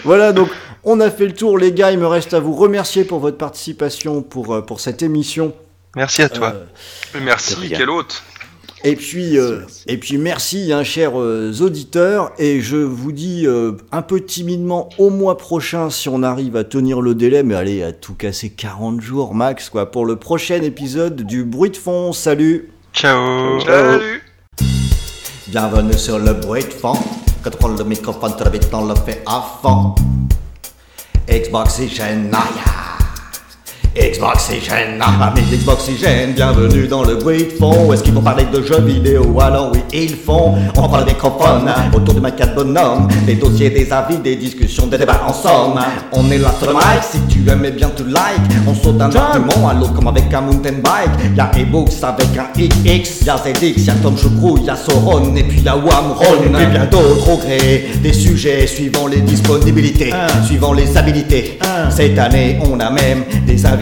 [0.03, 0.49] voilà, donc
[0.83, 1.91] on a fait le tour, les gars.
[1.91, 5.53] Il me reste à vous remercier pour votre participation pour, pour cette émission.
[5.95, 6.53] Merci à toi.
[6.55, 8.23] Euh, merci, quel hôte.
[8.83, 12.31] et puis, euh, et puis merci, hein, chers euh, auditeurs.
[12.37, 16.63] Et je vous dis euh, un peu timidement au mois prochain, si on arrive à
[16.63, 20.61] tenir le délai, mais allez, à tout casser 40 jours max, quoi, pour le prochain
[20.61, 22.13] épisode du bruit de fond.
[22.13, 22.71] Salut!
[22.93, 23.59] Ciao.
[23.61, 24.23] Salut
[25.47, 26.97] Bienvenue sur le bruit de fond.
[27.43, 29.95] Quand on prend le microphone, très vite on le fait à fond.
[31.27, 33.00] Xboxygène, aïe.
[33.93, 37.91] Xboxygène, amis Xboxygène, bienvenue dans le bruit de fond.
[37.91, 39.37] Est-ce qu'ils vont parler de jeux vidéo?
[39.41, 40.55] Alors oui, ils font.
[40.77, 43.09] On prend le microphone autour de ma quatre bonhomme.
[43.25, 45.77] Des dossiers, des avis, des discussions, des débats en somme.
[46.13, 48.39] On est là sur le mic, si tu aimais bien tu like.
[48.65, 51.35] On saute d'un argument à l'autre comme avec un mountain bike.
[51.35, 55.75] Y'a ebooks avec un XX, y'a ZX, y'a Tom Choucrou, y'a Sauron, et puis y'a
[55.75, 56.43] Wamron.
[56.45, 60.13] Et puis bien d'autres au gré des sujets suivant les disponibilités,
[60.45, 61.59] suivant les habilités.
[61.89, 63.80] Cette année, on a même des invités.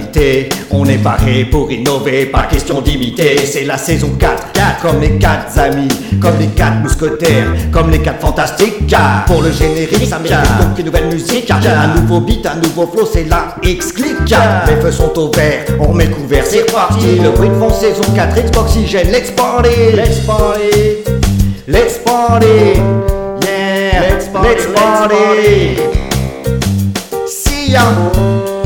[0.72, 3.38] On est paré pour innover, pas question d'imiter.
[3.46, 5.88] C'est la saison 4, 4 comme les 4 amis,
[6.22, 8.88] comme les 4 mousquetaires, comme les 4 fantastiques.
[8.88, 11.52] Car pour le générique, ça mérite donc une nouvelle musique.
[11.52, 14.18] Un nouveau beat, un nouveau flow, c'est la X-Click.
[14.68, 17.20] Les feux sont au vert, on remet le couvert, c'est parti.
[17.22, 21.04] Le bruit de fond, saison 4, Xboxygène, let's party, let's party,
[21.68, 22.46] let's party,
[23.44, 25.78] yeah, let's party, let's party.
[27.28, 28.59] See ya.